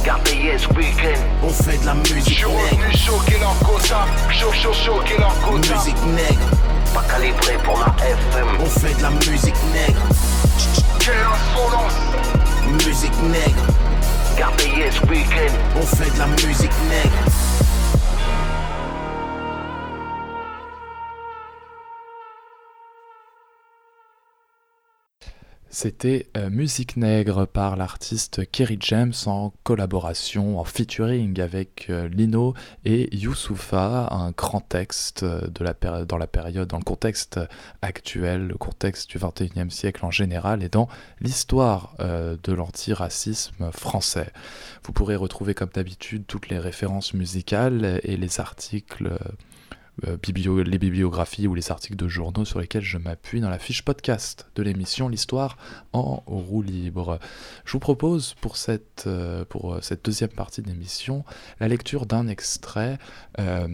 Gardez 0.04 0.36
yes 0.36 0.68
weekend. 0.76 1.18
On 1.42 1.50
fait 1.50 1.78
de 1.78 1.86
la 1.86 1.94
musique 1.94 2.46
nègre. 2.46 2.84
Je 2.92 2.98
choquer 2.98 3.38
leur 3.40 3.58
quota. 3.60 4.06
Chaud, 4.30 4.52
chaud, 4.52 4.74
choquer 4.74 5.18
leur 5.18 5.34
quota. 5.40 5.76
Musique 5.76 6.06
nègre. 6.08 6.50
Pas 6.94 7.04
calibré 7.04 7.54
pour 7.64 7.80
la 7.80 7.96
FM. 8.06 8.48
On 8.60 8.66
fait 8.66 8.98
de 8.98 9.02
la 9.02 9.12
musique 9.12 9.56
nègre. 9.72 10.02
Quelle 11.00 11.16
insolence. 11.16 11.96
Musique 12.86 13.22
nègre. 13.24 13.64
Gardez 14.38 14.72
yes 14.78 15.00
weekend. 15.10 15.52
On 15.78 15.86
fait 15.96 16.14
de 16.14 16.20
la 16.20 16.28
musique 16.28 16.72
nègre. 16.90 17.33
C'était 25.76 26.28
euh, 26.38 26.52
Musique 26.52 26.98
Nègre 26.98 27.48
par 27.48 27.76
l'artiste 27.76 28.48
Kerry 28.52 28.78
James 28.80 29.14
en 29.26 29.52
collaboration, 29.64 30.60
en 30.60 30.64
featuring 30.66 31.42
avec 31.42 31.88
euh, 31.90 32.08
Lino 32.10 32.54
et 32.86 33.10
Youssoufa, 33.16 34.08
un 34.12 34.30
grand 34.30 34.62
texte 34.62 35.24
euh, 35.24 35.48
dans 35.48 35.64
la 36.20 36.28
période, 36.28 36.68
dans 36.68 36.78
le 36.78 36.84
contexte 36.84 37.40
actuel, 37.82 38.50
le 38.50 38.56
contexte 38.56 39.10
du 39.10 39.18
21e 39.18 39.72
siècle 39.72 40.06
en 40.06 40.12
général 40.12 40.62
et 40.62 40.70
dans 40.70 40.88
l'histoire 41.22 41.96
de 42.00 42.54
l'antiracisme 42.54 43.72
français. 43.72 44.32
Vous 44.84 44.94
pourrez 44.94 45.16
retrouver 45.16 45.56
comme 45.56 45.70
d'habitude 45.74 46.26
toutes 46.28 46.50
les 46.50 46.60
références 46.60 47.16
musicales 47.16 48.00
et 48.04 48.16
les 48.16 48.40
articles 48.40 49.18
euh, 50.06 50.18
les 50.64 50.80
bibliographies 50.80 51.48
ou 51.48 51.54
les 51.54 51.72
articles 51.72 51.96
de 51.96 52.08
journaux 52.08 52.46
sur 52.46 52.60
lesquels 52.60 52.84
je 52.84 52.98
m'appuie 52.98 53.42
dans 53.42 53.50
la 53.50 53.60
fiche 53.60 53.84
podcast 53.84 54.48
de 54.56 54.64
l'émission 54.64 55.08
L'Histoire 55.08 55.56
en 55.94 56.24
roue 56.26 56.64
libre. 56.64 57.20
Je 57.64 57.74
vous 57.74 57.80
propose 57.80 58.34
pour 58.42 58.58
cette, 58.58 59.04
euh, 59.06 59.46
cette 59.82 60.04
deuxième 60.04 60.32
partie 60.32 60.64
de 60.64 60.68
l'émission 60.68 61.24
la 61.60 61.68
lecture 61.68 62.08
d'un 62.08 62.28
extrait. 62.28 62.98
Euh, 63.40 63.68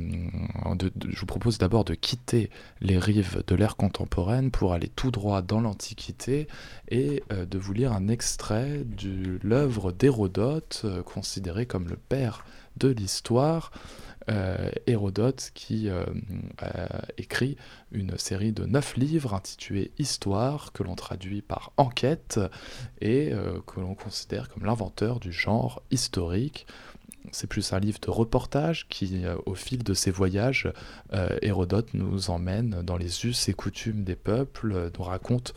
je 1.10 1.20
vous 1.20 1.26
propose 1.26 1.58
d'abord 1.58 1.86
de 1.86 1.94
quitter 1.94 2.50
les 2.82 3.00
rives 3.00 3.44
de 3.48 3.56
l'ère 3.56 3.78
contemporaine 3.78 4.52
pour 4.52 4.74
aller 4.74 4.90
tout 4.90 5.12
droit 5.12 5.42
dans 5.42 5.62
l'Antiquité 5.62 6.48
et 6.90 7.24
de 7.30 7.58
vous 7.58 7.74
lire 7.74 7.94
un 7.94 8.08
extrait 8.08 8.84
de 8.84 9.40
l'œuvre 9.42 9.92
d'Hérodote, 9.92 10.86
considéré 11.06 11.66
comme 11.66 11.88
le 11.88 11.98
père 11.98 12.44
de 12.78 12.90
l'histoire. 12.90 13.72
Euh, 14.30 14.70
Hérodote 14.86 15.52
qui 15.54 15.90
euh, 15.90 16.06
écrit 17.18 17.58
une 17.92 18.18
série 18.18 18.52
de 18.52 18.66
neuf 18.66 18.96
livres 18.96 19.34
intitulés 19.34 19.92
Histoire, 19.98 20.72
que 20.72 20.84
l'on 20.84 20.96
traduit 20.96 21.42
par 21.42 21.72
enquête 21.78 22.40
et 23.02 23.32
euh, 23.32 23.60
que 23.66 23.80
l'on 23.80 23.96
considère 23.96 24.50
comme 24.50 24.66
l'inventeur 24.66 25.20
du 25.20 25.32
genre 25.32 25.82
historique. 25.90 26.68
C'est 27.32 27.48
plus 27.48 27.74
un 27.74 27.80
livre 27.80 28.00
de 28.00 28.10
reportage 28.10 28.88
qui, 28.88 29.24
au 29.46 29.54
fil 29.54 29.84
de 29.84 29.94
ses 29.94 30.10
voyages, 30.10 30.72
Hérodote 31.42 31.94
nous 31.94 32.32
emmène 32.32 32.82
dans 32.82 32.98
les 32.98 33.26
us 33.26 33.50
et 33.50 33.54
coutumes 33.54 34.04
des 34.04 34.16
peuples, 34.16 34.90
nous 34.98 35.04
raconte 35.04 35.54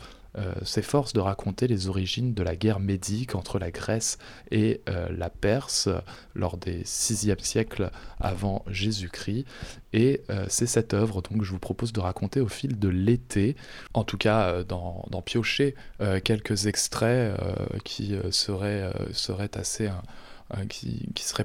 s'efforce 0.63 1.13
de 1.13 1.19
raconter 1.19 1.67
les 1.67 1.87
origines 1.87 2.33
de 2.33 2.43
la 2.43 2.55
guerre 2.55 2.79
médique 2.79 3.35
entre 3.35 3.59
la 3.59 3.71
Grèce 3.71 4.17
et 4.51 4.81
euh, 4.89 5.07
la 5.15 5.29
Perse 5.29 5.89
lors 6.33 6.57
des 6.57 6.83
6e 6.83 7.43
siècles 7.43 7.91
avant 8.19 8.63
Jésus-Christ. 8.67 9.45
Et 9.93 10.21
euh, 10.29 10.45
c'est 10.49 10.65
cette 10.65 10.93
œuvre 10.93 11.21
donc, 11.21 11.39
que 11.39 11.45
je 11.45 11.51
vous 11.51 11.59
propose 11.59 11.93
de 11.93 11.99
raconter 11.99 12.39
au 12.39 12.47
fil 12.47 12.79
de 12.79 12.89
l'été, 12.89 13.55
en 13.93 14.03
tout 14.03 14.17
cas 14.17 14.63
d'en 14.63 15.21
piocher 15.23 15.75
quelques 16.23 16.65
extraits 16.65 17.39
qui 17.83 18.15
seraient, 18.31 18.91
seraient 19.13 19.49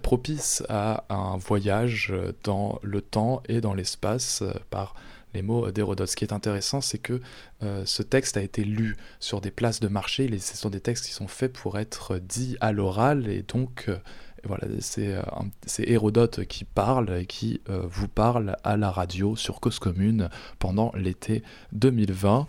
propice 0.00 0.62
à 0.68 1.04
un 1.10 1.36
voyage 1.36 2.12
dans 2.44 2.78
le 2.82 3.00
temps 3.00 3.42
et 3.48 3.60
dans 3.60 3.74
l'espace 3.74 4.42
par 4.70 4.94
les 5.34 5.42
mots 5.42 5.70
d'Hérodote. 5.70 6.08
Ce 6.08 6.16
qui 6.16 6.24
est 6.24 6.32
intéressant, 6.32 6.80
c'est 6.80 6.98
que 6.98 7.20
euh, 7.62 7.82
ce 7.84 8.02
texte 8.02 8.36
a 8.36 8.42
été 8.42 8.64
lu 8.64 8.96
sur 9.20 9.40
des 9.40 9.50
places 9.50 9.80
de 9.80 9.88
marché. 9.88 10.30
ce 10.38 10.56
sont 10.56 10.70
des 10.70 10.80
textes 10.80 11.06
qui 11.06 11.12
sont 11.12 11.28
faits 11.28 11.52
pour 11.52 11.78
être 11.78 12.18
dits 12.18 12.56
à 12.60 12.72
l'oral 12.72 13.28
et 13.28 13.42
donc 13.42 13.86
euh, 13.88 13.96
voilà, 14.44 14.64
euh, 14.66 15.22
c'est 15.66 15.88
Hérodote 15.88 16.44
qui 16.44 16.64
parle 16.64 17.18
et 17.18 17.26
qui 17.26 17.60
vous 17.66 18.08
parle 18.08 18.56
à 18.62 18.76
la 18.76 18.90
radio 18.90 19.34
sur 19.36 19.60
Cause 19.60 19.78
Commune 19.78 20.30
pendant 20.58 20.92
l'été 20.94 21.42
2020. 21.72 22.46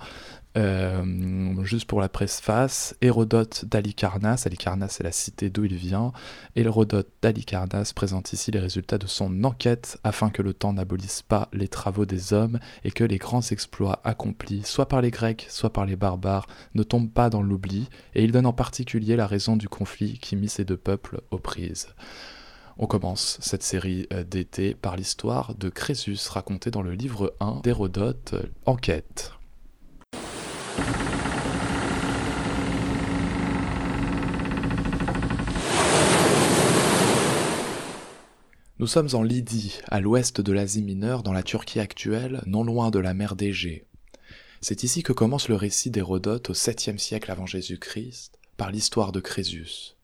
Euh, 0.57 1.63
juste 1.63 1.85
pour 1.85 2.01
la 2.01 2.09
presse-face, 2.09 2.95
Hérodote 3.01 3.65
d'Alicarnasse, 3.65 4.47
Alicarnasse 4.47 4.93
c'est 4.93 5.03
la 5.03 5.12
cité 5.12 5.51
d'où 5.51 5.65
il 5.65 5.75
vient, 5.75 6.12
Hérodote 6.55 7.09
d'Alicarnasse 7.21 7.93
présente 7.93 8.33
ici 8.33 8.49
les 8.49 8.59
résultats 8.59 8.97
de 8.97 9.05
son 9.05 9.43
enquête 9.43 9.99
afin 10.03 10.31
que 10.31 10.41
le 10.41 10.53
temps 10.53 10.73
n'abolisse 10.73 11.21
pas 11.21 11.49
les 11.53 11.67
travaux 11.67 12.05
des 12.05 12.33
hommes 12.33 12.59
et 12.83 12.89
que 12.89 13.03
les 13.03 13.19
grands 13.19 13.41
exploits 13.41 14.01
accomplis, 14.03 14.63
soit 14.65 14.88
par 14.88 15.01
les 15.01 15.12
Grecs, 15.12 15.45
soit 15.49 15.71
par 15.71 15.85
les 15.85 15.95
barbares, 15.95 16.47
ne 16.73 16.83
tombent 16.83 17.12
pas 17.12 17.29
dans 17.29 17.43
l'oubli, 17.43 17.88
et 18.15 18.23
il 18.23 18.31
donne 18.31 18.47
en 18.47 18.53
particulier 18.53 19.15
la 19.15 19.27
raison 19.27 19.55
du 19.55 19.69
conflit 19.69 20.17
qui 20.17 20.35
mit 20.35 20.49
ces 20.49 20.65
deux 20.65 20.77
peuples 20.77 21.21
aux 21.29 21.38
prises. 21.38 21.89
On 22.79 22.88
commence 22.88 23.38
cette 23.41 23.63
série 23.63 24.07
euh, 24.13 24.23
d'été 24.23 24.73
par 24.73 24.95
l'histoire 24.95 25.53
de 25.53 25.69
Crésus 25.69 26.17
racontée 26.29 26.71
dans 26.71 26.81
le 26.81 26.93
livre 26.93 27.35
1 27.39 27.59
d'Hérodote, 27.62 28.35
Enquête. 28.65 29.38
Nous 38.79 38.87
sommes 38.87 39.09
en 39.11 39.23
Lydie, 39.23 39.77
à 39.89 39.99
l'ouest 39.99 40.39
de 40.39 40.53
l'Asie 40.53 40.81
mineure, 40.81 41.21
dans 41.21 41.33
la 41.33 41.43
Turquie 41.43 41.81
actuelle, 41.81 42.41
non 42.45 42.63
loin 42.63 42.91
de 42.91 42.99
la 42.99 43.13
mer 43.13 43.35
d'Égée. 43.35 43.85
C'est 44.61 44.83
ici 44.83 45.03
que 45.03 45.11
commence 45.11 45.49
le 45.49 45.55
récit 45.55 45.91
d'Hérodote 45.91 46.49
au 46.49 46.53
7e 46.53 46.97
siècle 46.97 47.29
avant 47.29 47.45
Jésus-Christ, 47.45 48.39
par 48.55 48.71
l'histoire 48.71 49.11
de 49.11 49.19
Crésus. 49.19 49.97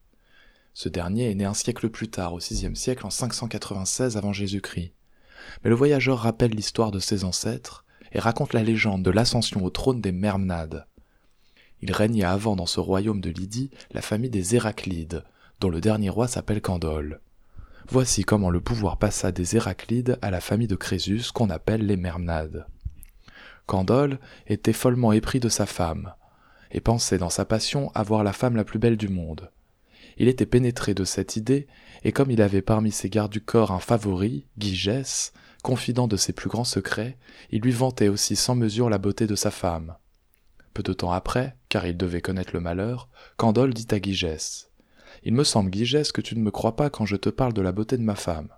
Ce 0.74 0.90
dernier 0.90 1.30
est 1.30 1.34
né 1.34 1.46
un 1.46 1.54
siècle 1.54 1.88
plus 1.88 2.08
tard, 2.08 2.34
au 2.34 2.38
VIe 2.38 2.76
siècle, 2.76 3.06
en 3.06 3.10
596 3.10 4.18
avant 4.18 4.34
Jésus-Christ. 4.34 4.92
Mais 5.64 5.70
le 5.70 5.76
voyageur 5.76 6.18
rappelle 6.18 6.50
l'histoire 6.50 6.90
de 6.90 6.98
ses 6.98 7.24
ancêtres 7.24 7.85
et 8.16 8.18
raconte 8.18 8.54
la 8.54 8.62
légende 8.62 9.02
de 9.02 9.10
l'ascension 9.10 9.62
au 9.62 9.68
trône 9.68 10.00
des 10.00 10.10
Mermnades. 10.10 10.86
Il 11.82 11.92
régnait 11.92 12.24
avant 12.24 12.56
dans 12.56 12.64
ce 12.64 12.80
royaume 12.80 13.20
de 13.20 13.28
Lydie 13.28 13.70
la 13.92 14.00
famille 14.00 14.30
des 14.30 14.56
Héraclides, 14.56 15.22
dont 15.60 15.68
le 15.68 15.82
dernier 15.82 16.08
roi 16.08 16.26
s'appelle 16.26 16.62
Candole. 16.62 17.20
Voici 17.90 18.24
comment 18.24 18.48
le 18.48 18.62
pouvoir 18.62 18.96
passa 18.96 19.32
des 19.32 19.56
Héraclides 19.56 20.18
à 20.22 20.30
la 20.30 20.40
famille 20.40 20.66
de 20.66 20.76
Crésus 20.76 21.30
qu'on 21.34 21.50
appelle 21.50 21.84
les 21.84 21.98
Mermnades. 21.98 22.66
Candole 23.66 24.18
était 24.46 24.72
follement 24.72 25.12
épris 25.12 25.38
de 25.38 25.50
sa 25.50 25.66
femme, 25.66 26.14
et 26.70 26.80
pensait 26.80 27.18
dans 27.18 27.28
sa 27.28 27.44
passion 27.44 27.92
avoir 27.94 28.24
la 28.24 28.32
femme 28.32 28.56
la 28.56 28.64
plus 28.64 28.78
belle 28.78 28.96
du 28.96 29.08
monde. 29.08 29.50
Il 30.16 30.28
était 30.28 30.46
pénétré 30.46 30.94
de 30.94 31.04
cette 31.04 31.36
idée, 31.36 31.66
et 32.02 32.12
comme 32.12 32.30
il 32.30 32.40
avait 32.40 32.62
parmi 32.62 32.92
ses 32.92 33.10
gardes 33.10 33.32
du 33.32 33.42
corps 33.42 33.72
un 33.72 33.78
favori, 33.78 34.46
Gygès, 34.56 35.34
confident 35.66 36.06
de 36.06 36.16
ses 36.16 36.32
plus 36.32 36.48
grands 36.48 36.62
secrets, 36.62 37.18
il 37.50 37.60
lui 37.60 37.72
vantait 37.72 38.06
aussi 38.06 38.36
sans 38.36 38.54
mesure 38.54 38.88
la 38.88 38.98
beauté 38.98 39.26
de 39.26 39.34
sa 39.34 39.50
femme. 39.50 39.96
Peu 40.74 40.84
de 40.84 40.92
temps 40.92 41.10
après, 41.10 41.56
car 41.68 41.88
il 41.88 41.96
devait 41.96 42.20
connaître 42.20 42.52
le 42.54 42.60
malheur, 42.60 43.08
Candole 43.36 43.74
dit 43.74 43.88
à 43.90 44.00
Gygès 44.00 44.70
Il 45.24 45.34
me 45.34 45.42
semble, 45.42 45.74
Gygès, 45.74 46.12
que 46.12 46.20
tu 46.20 46.36
ne 46.36 46.40
me 46.40 46.52
crois 46.52 46.76
pas 46.76 46.88
quand 46.88 47.04
je 47.04 47.16
te 47.16 47.30
parle 47.30 47.52
de 47.52 47.62
la 47.62 47.72
beauté 47.72 47.96
de 47.96 48.04
ma 48.04 48.14
femme. 48.14 48.50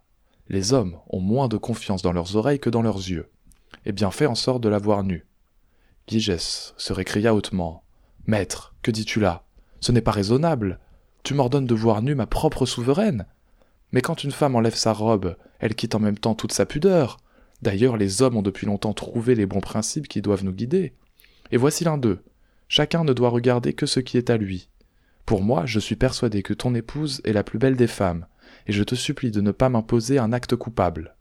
Les 0.50 0.74
hommes 0.74 0.98
ont 1.08 1.20
moins 1.20 1.48
de 1.48 1.56
confiance 1.56 2.02
dans 2.02 2.12
leurs 2.12 2.36
oreilles 2.36 2.60
que 2.60 2.68
dans 2.68 2.82
leurs 2.82 2.98
yeux. 2.98 3.30
Eh 3.86 3.92
bien, 3.92 4.10
fais 4.10 4.26
en 4.26 4.34
sorte 4.34 4.62
de 4.62 4.68
la 4.68 4.76
voir 4.78 5.02
nue. 5.02 5.26
Gygès 6.08 6.74
se 6.76 6.92
récria 6.92 7.34
hautement. 7.34 7.84
Maître, 8.26 8.74
que 8.82 8.90
dis-tu 8.90 9.18
là? 9.18 9.46
Ce 9.80 9.92
n'est 9.92 10.02
pas 10.02 10.10
raisonnable. 10.10 10.78
Tu 11.22 11.32
m'ordonnes 11.32 11.64
de 11.64 11.74
voir 11.74 12.02
nue 12.02 12.14
ma 12.14 12.26
propre 12.26 12.66
souveraine. 12.66 13.24
Mais 13.92 14.00
quand 14.00 14.24
une 14.24 14.32
femme 14.32 14.54
enlève 14.54 14.74
sa 14.74 14.92
robe, 14.92 15.36
elle 15.60 15.74
quitte 15.74 15.94
en 15.94 16.00
même 16.00 16.18
temps 16.18 16.34
toute 16.34 16.52
sa 16.52 16.66
pudeur. 16.66 17.18
D'ailleurs, 17.62 17.96
les 17.96 18.22
hommes 18.22 18.36
ont 18.36 18.42
depuis 18.42 18.66
longtemps 18.66 18.92
trouvé 18.92 19.34
les 19.34 19.46
bons 19.46 19.60
principes 19.60 20.08
qui 20.08 20.22
doivent 20.22 20.44
nous 20.44 20.52
guider. 20.52 20.94
Et 21.50 21.56
voici 21.56 21.84
l'un 21.84 21.98
d'eux. 21.98 22.22
Chacun 22.68 23.02
ne 23.04 23.12
doit 23.12 23.30
regarder 23.30 23.72
que 23.72 23.86
ce 23.86 24.00
qui 24.00 24.18
est 24.18 24.30
à 24.30 24.36
lui. 24.36 24.68
Pour 25.24 25.42
moi, 25.42 25.66
je 25.66 25.78
suis 25.78 25.96
persuadé 25.96 26.42
que 26.42 26.54
ton 26.54 26.74
épouse 26.74 27.20
est 27.24 27.32
la 27.32 27.42
plus 27.42 27.58
belle 27.58 27.76
des 27.76 27.86
femmes, 27.86 28.26
et 28.66 28.72
je 28.72 28.82
te 28.82 28.94
supplie 28.94 29.30
de 29.30 29.40
ne 29.40 29.50
pas 29.50 29.68
m'imposer 29.68 30.18
un 30.18 30.32
acte 30.32 30.56
coupable. 30.56 31.16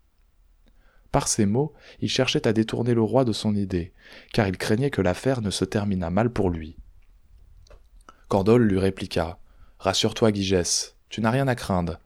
Par 1.12 1.28
ces 1.28 1.46
mots, 1.46 1.74
il 2.02 2.10
cherchait 2.10 2.48
à 2.48 2.54
détourner 2.54 2.94
le 2.94 3.02
roi 3.02 3.26
de 3.26 3.32
son 3.32 3.56
idée, 3.56 3.94
car 4.34 4.48
il 4.48 4.58
craignait 4.58 4.92
que 4.92 5.02
l'affaire 5.02 5.42
ne 5.42 5.50
se 5.50 5.66
terminât 5.66 6.10
mal 6.10 6.32
pour 6.32 6.50
lui. 6.50 6.78
Cordole 8.28 8.64
lui 8.64 8.80
répliqua 8.80 9.40
Rassure-toi, 9.80 10.32
Gygès, 10.32 10.96
tu 11.10 11.22
n'as 11.22 11.32
rien 11.32 11.48
à 11.48 11.56
craindre. 11.56 12.00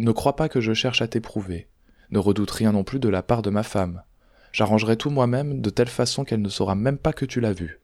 Ne 0.00 0.12
crois 0.12 0.36
pas 0.36 0.48
que 0.48 0.60
je 0.60 0.74
cherche 0.74 1.02
à 1.02 1.08
t'éprouver. 1.08 1.66
Ne 2.10 2.20
redoute 2.20 2.52
rien 2.52 2.70
non 2.70 2.84
plus 2.84 3.00
de 3.00 3.08
la 3.08 3.20
part 3.20 3.42
de 3.42 3.50
ma 3.50 3.64
femme. 3.64 4.04
J'arrangerai 4.52 4.96
tout 4.96 5.10
moi-même 5.10 5.60
de 5.60 5.70
telle 5.70 5.88
façon 5.88 6.24
qu'elle 6.24 6.40
ne 6.40 6.48
saura 6.48 6.76
même 6.76 6.98
pas 6.98 7.12
que 7.12 7.24
tu 7.24 7.40
l'as 7.40 7.52
vue. 7.52 7.80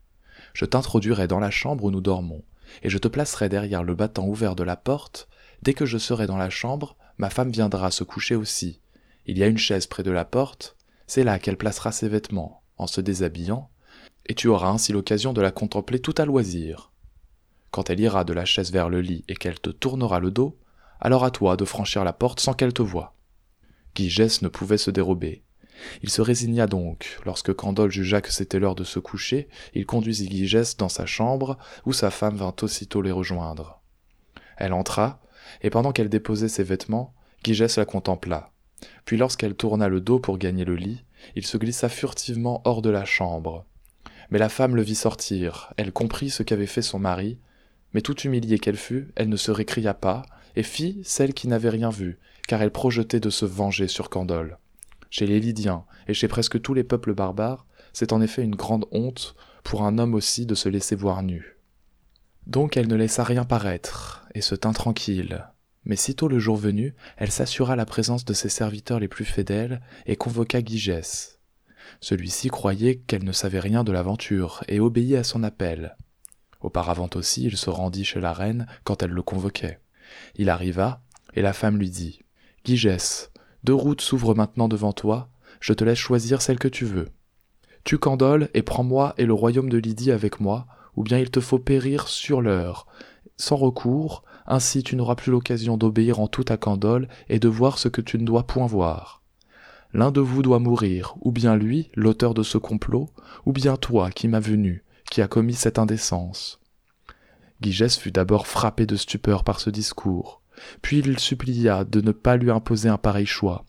Je 0.53 0.65
t'introduirai 0.65 1.27
dans 1.27 1.41
la 1.41 1.51
chambre 1.51 1.83
où 1.83 1.91
nous 1.91 2.01
dormons, 2.01 2.45
et 2.85 2.89
je 2.89 2.99
te 2.99 3.09
placerai 3.09 3.49
derrière 3.49 3.83
le 3.83 3.97
battant 3.97 4.29
ouvert 4.29 4.55
de 4.55 4.63
la 4.63 4.77
porte. 4.77 5.29
Dès 5.63 5.75
que 5.75 5.87
je 5.87 5.99
serai 5.99 6.29
dans 6.29 6.37
la 6.37 6.51
chambre, 6.51 6.97
ma 7.19 7.31
femme 7.31 7.51
viendra 7.51 7.91
se 7.91 8.05
coucher 8.05 8.37
aussi. 8.37 8.79
Il 9.27 9.37
y 9.37 9.43
a 9.43 9.49
une 9.49 9.59
chaise 9.59 9.89
près 9.89 10.05
de 10.05 10.13
la 10.13 10.25
porte, 10.25 10.77
c'est 11.09 11.25
là 11.25 11.41
qu'elle 11.41 11.57
placera 11.57 11.91
ses 11.91 12.09
vêtements, 12.09 12.63
en 12.79 12.87
se 12.87 13.01
déshabillant, 13.01 13.71
et 14.27 14.37
tu 14.37 14.47
auras 14.47 14.69
ainsi 14.69 14.93
l'occasion 14.93 15.33
de 15.33 15.43
la 15.43 15.51
contempler 15.51 15.99
tout 15.99 16.15
à 16.17 16.27
loisir. 16.27 16.93
Quand 17.73 17.91
elle 17.91 17.99
ira 17.99 18.23
de 18.23 18.33
la 18.33 18.45
chaise 18.45 18.71
vers 18.71 18.89
le 18.89 19.01
lit 19.01 19.25
et 19.27 19.35
qu'elle 19.35 19.59
te 19.59 19.71
tournera 19.71 20.21
le 20.21 20.31
dos, 20.31 20.57
alors 21.01 21.25
à 21.25 21.31
toi 21.31 21.57
de 21.57 21.65
franchir 21.65 22.05
la 22.05 22.13
porte 22.13 22.41
sans 22.41 22.55
qu'elle 22.55 22.73
te 22.73 22.83
voie. 22.83 23.15
Gygès 23.95 24.43
ne 24.43 24.49
pouvait 24.49 24.79
se 24.79 24.91
dérober. 24.91 25.45
Il 26.03 26.11
se 26.11 26.23
résigna 26.23 26.67
donc. 26.67 27.19
Lorsque 27.25 27.53
Candole 27.53 27.91
jugea 27.91 28.21
que 28.21 28.33
c'était 28.33 28.59
l'heure 28.59 28.75
de 28.75 28.85
se 28.85 28.99
coucher, 28.99 29.49
il 29.75 29.87
conduisit 29.87 30.31
Gygès 30.31 30.77
dans 30.77 30.89
sa 30.89 31.07
chambre, 31.07 31.59
où 31.85 31.93
sa 31.93 32.11
femme 32.11 32.37
vint 32.37 32.55
aussitôt 32.63 33.03
les 33.03 33.13
rejoindre. 33.13 33.81
Elle 34.57 34.73
entra, 34.73 35.21
et 35.63 35.71
pendant 35.71 35.93
qu'elle 35.93 36.09
déposait 36.09 36.49
ses 36.49 36.65
vêtements, 36.65 37.15
Gygès 37.45 37.77
la 37.77 37.85
contempla. 37.85 38.51
Puis 39.05 39.17
lorsqu'elle 39.17 39.55
tourna 39.55 39.89
le 39.89 40.01
dos 40.01 40.19
pour 40.19 40.39
gagner 40.39 40.65
le 40.65 40.77
lit, 40.77 41.05
il 41.37 41.47
se 41.47 41.57
glissa 41.57 41.89
furtivement 41.89 42.63
hors 42.65 42.83
de 42.83 42.91
la 42.91 43.05
chambre. 43.05 43.65
Mais 44.31 44.39
la 44.39 44.49
femme 44.49 44.77
le 44.77 44.83
vit 44.83 44.95
sortir, 44.95 45.73
elle 45.77 45.93
comprit 45.93 46.31
ce 46.31 46.43
qu'avait 46.43 46.67
fait 46.67 46.83
son 46.83 46.99
mari, 46.99 47.39
mais 47.93 48.01
toute 48.01 48.25
humiliée 48.25 48.59
qu'elle 48.59 48.77
fut, 48.77 49.13
elle 49.17 49.29
ne 49.29 49.37
se 49.37 49.51
récria 49.51 49.95
pas, 49.95 50.23
et 50.57 50.63
fit 50.63 51.01
celle 51.05 51.35
qui 51.35 51.49
n'avait 51.49 51.71
rien 51.71 51.91
vu, 51.91 52.19
car 52.47 52.63
elle 52.63 52.71
projetait 52.71 53.21
de 53.21 53.31
se 53.31 53.45
venger 53.45 53.89
sur 53.89 54.11
Candole. 54.11 54.59
Chez 55.11 55.27
les 55.27 55.41
Lydiens, 55.41 55.85
et 56.09 56.15
chez 56.15 56.29
presque 56.29 56.61
tous 56.61 56.75
les 56.75 56.85
peuples 56.85 57.15
barbares, 57.15 57.67
c'est 57.93 58.13
en 58.13 58.21
effet 58.21 58.43
une 58.43 58.57
grande 58.57 58.87
honte 58.91 59.35
pour 59.63 59.83
un 59.83 59.99
homme 59.99 60.15
aussi 60.15 60.47
de 60.47 60.55
se 60.55 60.69
laisser 60.69 60.97
voir 60.97 61.23
nu. 61.23 61.57
Donc 62.47 62.77
elle 62.77 62.89
ne 62.89 62.97
laissa 62.97 63.25
rien 63.25 63.45
paraître, 63.45 64.27
et 64.35 64.41
se 64.41 64.55
tint 64.55 64.73
tranquille. 64.73 65.47
Mais 65.85 65.97
sitôt 65.97 66.29
le 66.29 66.39
jour 66.39 66.57
venu, 66.57 66.95
elle 67.17 67.31
s'assura 67.31 67.77
la 67.77 67.87
présence 67.87 68.25
de 68.25 68.33
ses 68.33 68.49
serviteurs 68.49 69.01
les 69.01 69.09
plus 69.09 69.25
fidèles 69.25 69.81
et 70.07 70.17
convoqua 70.17 70.61
Gygès. 70.61 71.39
Celui-ci 72.01 72.49
croyait 72.49 72.97
qu'elle 72.97 73.25
ne 73.25 73.33
savait 73.33 73.61
rien 73.61 73.85
de 73.85 73.93
l'aventure 73.93 74.65
et 74.69 74.81
obéit 74.81 75.17
à 75.17 75.25
son 75.25 75.43
appel. 75.43 75.97
Auparavant 76.61 77.11
aussi, 77.15 77.45
il 77.45 77.57
se 77.57 77.71
rendit 77.71 78.05
chez 78.05 78.21
la 78.21 78.33
reine 78.33 78.67
quand 78.85 79.03
elle 79.03 79.11
le 79.11 79.23
convoquait. 79.23 79.81
Il 80.37 80.51
arriva, 80.51 81.03
et 81.35 81.43
la 81.43 81.53
femme 81.53 81.79
lui 81.79 81.91
dit 81.91 82.21
Gygès, 82.65 83.31
deux 83.65 83.75
routes 83.75 84.01
s'ouvrent 84.01 84.35
maintenant 84.35 84.69
devant 84.69 84.93
toi, 84.93 85.31
je 85.61 85.73
te 85.73 85.85
laisse 85.85 85.99
choisir 85.99 86.43
celle 86.43 86.59
que 86.59 86.69
tu 86.69 86.85
veux. 86.85 87.09
Tu 87.85 87.99
Candole 87.99 88.49
et 88.55 88.63
prends-moi 88.63 89.15
et 89.19 89.27
le 89.27 89.35
royaume 89.35 89.69
de 89.69 89.79
Lydie 89.79 90.13
avec 90.13 90.41
moi, 90.41 90.67
ou 90.97 91.03
bien 91.03 91.19
il 91.19 91.31
te 91.31 91.41
faut 91.41 91.59
périr 91.59 92.09
sur 92.09 92.41
l'heure, 92.41 92.87
sans 93.37 93.57
recours, 93.57 94.23
ainsi 94.47 94.83
tu 94.83 94.97
n'auras 94.97 95.17
plus 95.17 95.33
l'occasion 95.33 95.77
d'obéir 95.77 96.21
en 96.21 96.29
tout 96.29 96.45
à 96.49 96.57
Candole 96.57 97.09
et 97.29 97.39
de 97.39 97.49
voir 97.49 97.79
ce 97.79 97.89
que 97.89 98.01
tu 98.01 98.19
ne 98.19 98.25
dois 98.25 98.47
point 98.47 98.67
voir. 98.67 99.23
L'un 99.93 100.11
de 100.11 100.21
vous 100.21 100.43
doit 100.43 100.59
mourir, 100.59 101.15
ou 101.21 101.31
bien 101.31 101.57
lui, 101.57 101.91
l'auteur 101.95 102.35
de 102.35 102.43
ce 102.43 102.59
complot, 102.59 103.11
ou 103.47 103.53
bien 103.53 103.77
toi 103.77 104.11
qui 104.11 104.29
m'as 104.29 104.41
venu, 104.41 104.85
qui 105.11 105.23
a 105.23 105.29
commis 105.29 105.55
cette 105.55 105.79
indécence. 105.79 106.61
Gygès 107.61 107.99
fut 107.99 108.11
d'abord 108.11 108.47
frappé 108.47 108.87
de 108.87 108.97
stupeur 108.97 109.45
par 109.45 109.61
ce 109.61 109.71
discours, 109.71 110.43
puis 110.83 110.99
il 110.99 111.19
supplia 111.19 111.85
de 111.85 112.01
ne 112.01 112.13
pas 112.13 112.37
lui 112.37 112.51
imposer 112.51 112.89
un 112.89 112.99
pareil 112.99 113.27
choix. 113.27 113.65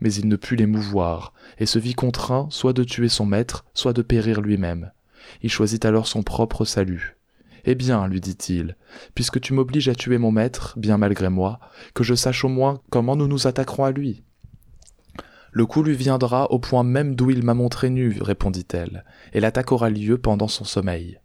Mais 0.00 0.12
il 0.12 0.28
ne 0.28 0.36
put 0.36 0.56
l'émouvoir, 0.56 1.32
et 1.58 1.66
se 1.66 1.78
vit 1.78 1.94
contraint 1.94 2.48
soit 2.50 2.72
de 2.72 2.84
tuer 2.84 3.08
son 3.08 3.26
maître, 3.26 3.64
soit 3.72 3.92
de 3.92 4.02
périr 4.02 4.40
lui-même. 4.40 4.92
Il 5.42 5.50
choisit 5.50 5.84
alors 5.84 6.06
son 6.06 6.22
propre 6.22 6.64
salut. 6.64 7.16
Eh 7.64 7.74
bien, 7.74 8.06
lui 8.06 8.20
dit-il, 8.20 8.76
puisque 9.14 9.40
tu 9.40 9.52
m'obliges 9.52 9.88
à 9.88 9.94
tuer 9.94 10.18
mon 10.18 10.30
maître, 10.30 10.74
bien 10.78 10.98
malgré 10.98 11.28
moi, 11.30 11.58
que 11.94 12.04
je 12.04 12.14
sache 12.14 12.44
au 12.44 12.48
moins 12.48 12.80
comment 12.90 13.16
nous 13.16 13.26
nous 13.26 13.46
attaquerons 13.46 13.84
à 13.84 13.90
lui. 13.90 14.22
Le 15.50 15.66
coup 15.66 15.82
lui 15.82 15.96
viendra 15.96 16.50
au 16.52 16.58
point 16.58 16.84
même 16.84 17.16
d'où 17.16 17.30
il 17.30 17.42
m'a 17.42 17.54
montré 17.54 17.90
nu, 17.90 18.18
répondit-elle, 18.20 19.04
et 19.32 19.40
l'attaque 19.40 19.72
aura 19.72 19.90
lieu 19.90 20.18
pendant 20.18 20.48
son 20.48 20.64
sommeil. 20.64 21.18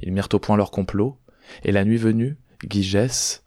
Ils 0.00 0.12
mirent 0.12 0.28
au 0.32 0.38
point 0.38 0.56
leur 0.56 0.72
complot, 0.72 1.16
et 1.64 1.72
la 1.72 1.84
nuit 1.84 1.96
venue, 1.96 2.36
Gygès 2.68 3.42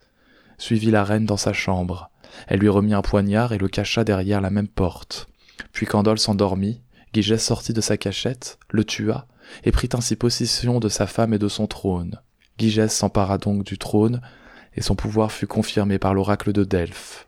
suivit 0.58 0.92
la 0.92 1.04
reine 1.04 1.26
dans 1.26 1.38
sa 1.38 1.54
chambre. 1.54 2.10
Elle 2.48 2.60
lui 2.60 2.70
remit 2.70 2.94
un 2.94 3.02
poignard 3.02 3.54
et 3.54 3.58
le 3.58 3.68
cacha 3.68 4.04
derrière 4.04 4.42
la 4.42 4.50
même 4.50 4.68
porte. 4.68 5.28
Puis 5.72 5.86
Candole 5.86 6.20
s'endormit, 6.20 6.82
Guigès 7.14 7.38
sortit 7.38 7.74
de 7.74 7.82
sa 7.82 7.98
cachette, 7.98 8.60
le 8.70 8.84
tua, 8.84 9.28
et 9.64 9.72
prit 9.72 9.90
ainsi 9.94 10.16
possession 10.16 10.80
de 10.80 10.90
sa 10.90 11.08
femme 11.08 11.34
et 11.34 11.40
de 11.40 11.48
son 11.48 11.68
trône. 11.68 12.20
Gigès 12.58 12.90
s'empara 12.90 13.38
donc 13.38 13.64
du 13.64 13.78
trône, 13.78 14.22
et 14.76 14.82
son 14.82 14.96
pouvoir 14.96 15.32
fut 15.32 15.48
confirmé 15.48 15.98
par 15.98 16.14
l'oracle 16.14 16.52
de 16.52 16.64
Delphes. 16.64 17.28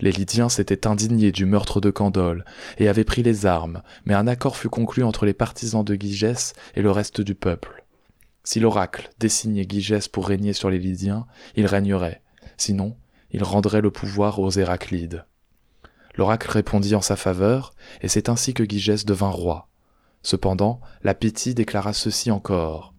Les 0.00 0.12
Lydiens 0.12 0.48
s'étaient 0.48 0.86
indignés 0.86 1.32
du 1.32 1.46
meurtre 1.46 1.80
de 1.80 1.90
Candole 1.90 2.44
et 2.78 2.88
avaient 2.88 3.04
pris 3.04 3.22
les 3.22 3.46
armes, 3.46 3.82
mais 4.04 4.14
un 4.14 4.26
accord 4.26 4.56
fut 4.56 4.68
conclu 4.68 5.02
entre 5.02 5.24
les 5.24 5.34
partisans 5.34 5.84
de 5.84 5.94
Gigès 5.94 6.52
et 6.74 6.82
le 6.82 6.90
reste 6.90 7.20
du 7.20 7.34
peuple. 7.34 7.83
Si 8.44 8.60
l'oracle 8.60 9.10
désignait 9.18 9.66
Gigès 9.68 10.06
pour 10.08 10.28
régner 10.28 10.52
sur 10.52 10.68
les 10.68 10.78
Lydiens, 10.78 11.26
il 11.56 11.66
régnerait, 11.66 12.22
sinon 12.58 12.96
il 13.30 13.42
rendrait 13.42 13.80
le 13.80 13.90
pouvoir 13.90 14.38
aux 14.38 14.50
Héraclides. 14.50 15.24
L'oracle 16.16 16.50
répondit 16.50 16.94
en 16.94 17.00
sa 17.00 17.16
faveur, 17.16 17.74
et 18.02 18.08
c'est 18.08 18.28
ainsi 18.28 18.54
que 18.54 18.64
Gigès 18.64 19.04
devint 19.04 19.30
roi. 19.30 19.68
Cependant, 20.22 20.80
la 21.02 21.14
Pythie 21.14 21.54
déclara 21.54 21.92
ceci 21.92 22.30
encore. 22.30 22.94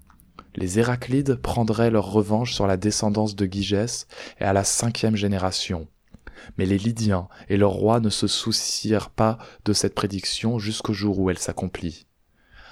Les 0.56 0.80
Héraclides 0.80 1.36
prendraient 1.36 1.92
leur 1.92 2.12
revanche 2.12 2.54
sur 2.54 2.68
la 2.68 2.76
descendance 2.76 3.36
de 3.36 3.46
Gigès 3.46 4.08
et 4.40 4.44
à 4.44 4.52
la 4.52 4.64
cinquième 4.64 5.16
génération. 5.16 5.88
Mais 6.58 6.66
les 6.66 6.78
Lydiens 6.78 7.28
et 7.50 7.58
leur 7.58 7.72
roi 7.72 8.00
ne 8.00 8.10
se 8.10 8.28
soucièrent 8.28 9.10
pas 9.10 9.38
de 9.64 9.74
cette 9.74 9.96
prédiction 9.96 10.60
jusqu'au 10.60 10.94
jour 10.94 11.20
où 11.20 11.30
elle 11.30 11.38
s'accomplit. 11.38 12.08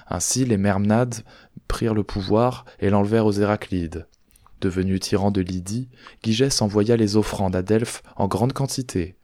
Ainsi 0.08 0.46
les 0.46 0.58
Mermnades 0.58 1.24
prirent 1.68 1.94
le 1.94 2.04
pouvoir 2.04 2.66
et 2.80 2.90
l'enlevèrent 2.90 3.26
aux 3.26 3.32
Héraclides. 3.32 4.08
Devenu 4.62 5.00
tyran 5.00 5.32
de 5.32 5.42
Lydie, 5.42 5.90
Gigès 6.24 6.62
envoya 6.62 6.96
les 6.96 7.18
offrandes 7.18 7.56
à 7.56 7.62
Delphes 7.62 8.04
en 8.16 8.28
grande 8.28 8.54
quantité. 8.54 9.16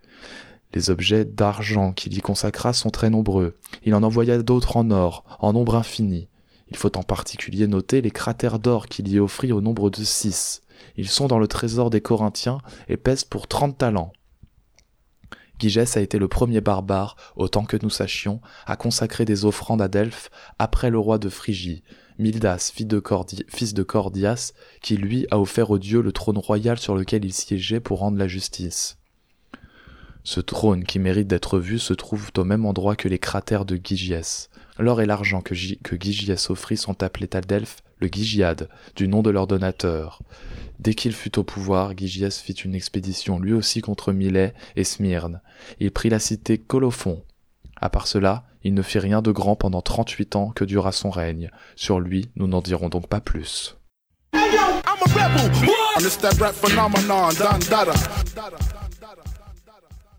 Les 0.74 0.90
objets 0.90 1.26
d'argent 1.26 1.94
qu'il 1.94 2.18
y 2.18 2.22
consacra 2.22 2.74
sont 2.74 2.90
très 2.90 3.10
nombreux. 3.10 3.56
Il 3.84 3.96
en 3.96 4.04
envoya 4.04 4.38
d'autres 4.42 4.78
en 4.78 4.92
or, 4.92 5.24
en 5.40 5.54
nombre 5.54 5.76
infini. 5.76 6.28
Il 6.70 6.78
faut 6.78 6.96
en 6.98 7.04
particulier 7.04 7.68
noter 7.68 8.02
les 8.02 8.12
cratères 8.12 8.60
d'or 8.60 8.88
qu'il 8.88 9.08
y 9.08 9.20
offrit 9.20 9.52
au 9.52 9.62
nombre 9.62 9.90
de 9.90 10.04
six. 10.04 10.62
Ils 10.98 11.10
sont 11.10 11.28
dans 11.28 11.40
le 11.40 11.48
trésor 11.48 11.90
des 11.90 12.02
Corinthiens 12.02 12.60
et 12.88 12.98
pèsent 12.98 13.24
pour 13.24 13.48
trente 13.48 13.78
talents. 13.78 14.14
Gigès 15.60 15.98
a 15.98 16.02
été 16.02 16.18
le 16.18 16.28
premier 16.28 16.62
barbare, 16.62 17.16
autant 17.36 17.66
que 17.66 17.78
nous 17.82 17.90
sachions, 17.90 18.40
à 18.66 18.76
consacrer 18.76 19.26
des 19.26 19.46
offrandes 19.46 19.82
à 19.82 19.88
Delphes 19.88 20.32
après 20.58 20.90
le 20.90 20.98
roi 20.98 21.18
de 21.18 21.30
Phrygie, 21.30 21.84
Mildas, 22.18 22.72
fils 22.74 22.88
de, 23.74 23.84
Cordias, 23.84 24.54
qui 24.82 24.98
lui 24.98 25.28
a 25.32 25.40
offert 25.40 25.70
aux 25.70 25.80
dieux 25.80 26.02
le 26.02 26.12
trône 26.12 26.38
royal 26.38 26.78
sur 26.78 26.96
lequel 26.96 27.26
il 27.26 27.34
siégeait 27.34 27.80
pour 27.80 28.00
rendre 28.00 28.18
la 28.18 28.28
justice. 28.28 28.98
Ce 30.24 30.42
trône 30.42 30.84
qui 30.84 31.00
mérite 31.00 31.28
d'être 31.28 31.60
vu 31.60 31.80
se 31.80 31.94
trouve 31.94 32.30
au 32.38 32.44
même 32.44 32.66
endroit 32.66 32.96
que 32.96 33.08
les 33.08 33.20
cratères 33.20 33.66
de 33.66 33.80
Gygiès. 33.82 34.50
L'or 34.78 35.02
et 35.02 35.06
l'argent 35.06 35.42
que, 35.42 35.56
que 35.82 35.96
Gygiès 36.00 36.50
offrit 36.50 36.78
sont 36.78 37.04
appelés 37.04 37.30
à 37.34 37.42
Delphes 37.42 37.82
le 38.00 38.08
Gygiade, 38.08 38.70
du 38.96 39.08
nom 39.08 39.22
de 39.22 39.30
leur 39.30 39.48
donateur. 39.48 40.22
Dès 40.80 40.94
qu'il 40.94 41.14
fut 41.14 41.38
au 41.38 41.44
pouvoir, 41.44 41.96
Gygiès 41.96 42.40
fit 42.40 42.54
une 42.54 42.76
expédition 42.76 43.40
lui 43.40 43.54
aussi 43.54 43.82
contre 43.82 44.14
Milet 44.14 44.54
et 44.76 44.84
Smyrne. 44.84 45.42
Il 45.80 45.92
prit 45.92 46.10
la 46.10 46.20
cité 46.20 46.58
Colophon. 46.58 47.24
À 47.82 47.90
part 47.90 48.08
cela, 48.08 48.46
il 48.64 48.74
ne 48.74 48.82
fit 48.82 49.00
rien 49.00 49.22
de 49.22 49.32
grand 49.32 49.56
pendant 49.56 49.82
trente-huit 49.82 50.36
ans 50.36 50.52
que 50.56 50.66
dura 50.66 50.92
son 50.92 51.10
règne. 51.10 51.50
Sur 51.76 52.00
lui, 52.00 52.30
nous 52.36 52.48
n'en 52.48 52.62
dirons 52.62 52.90
donc 52.90 53.08
pas 53.08 53.22
plus. 53.22 53.78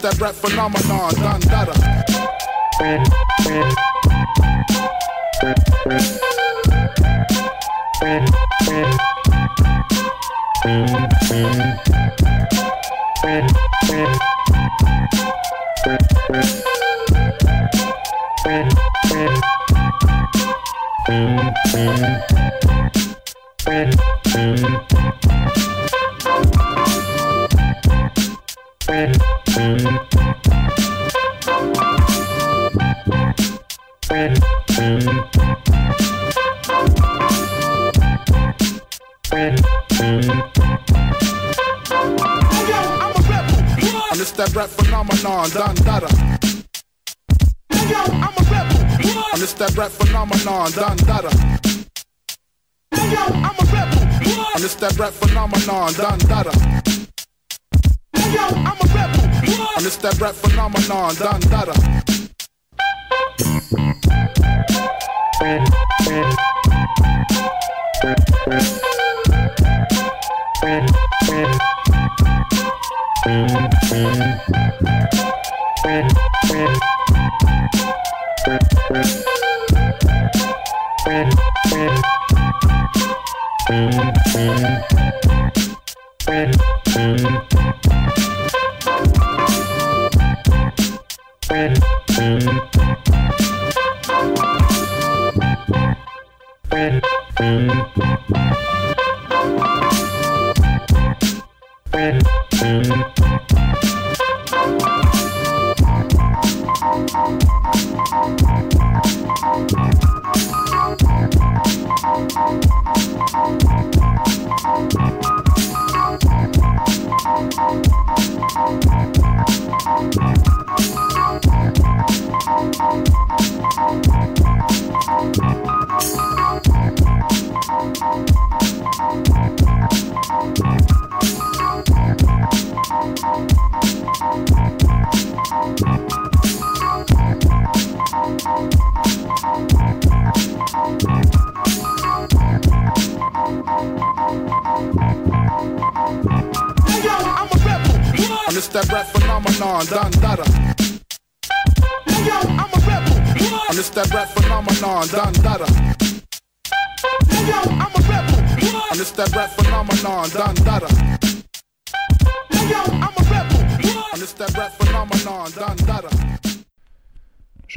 that 0.00 0.20
rap 0.20 0.34
phenomenon, 0.34 1.14
done 1.14 1.40
dada. 1.40 1.72
that 13.22 13.67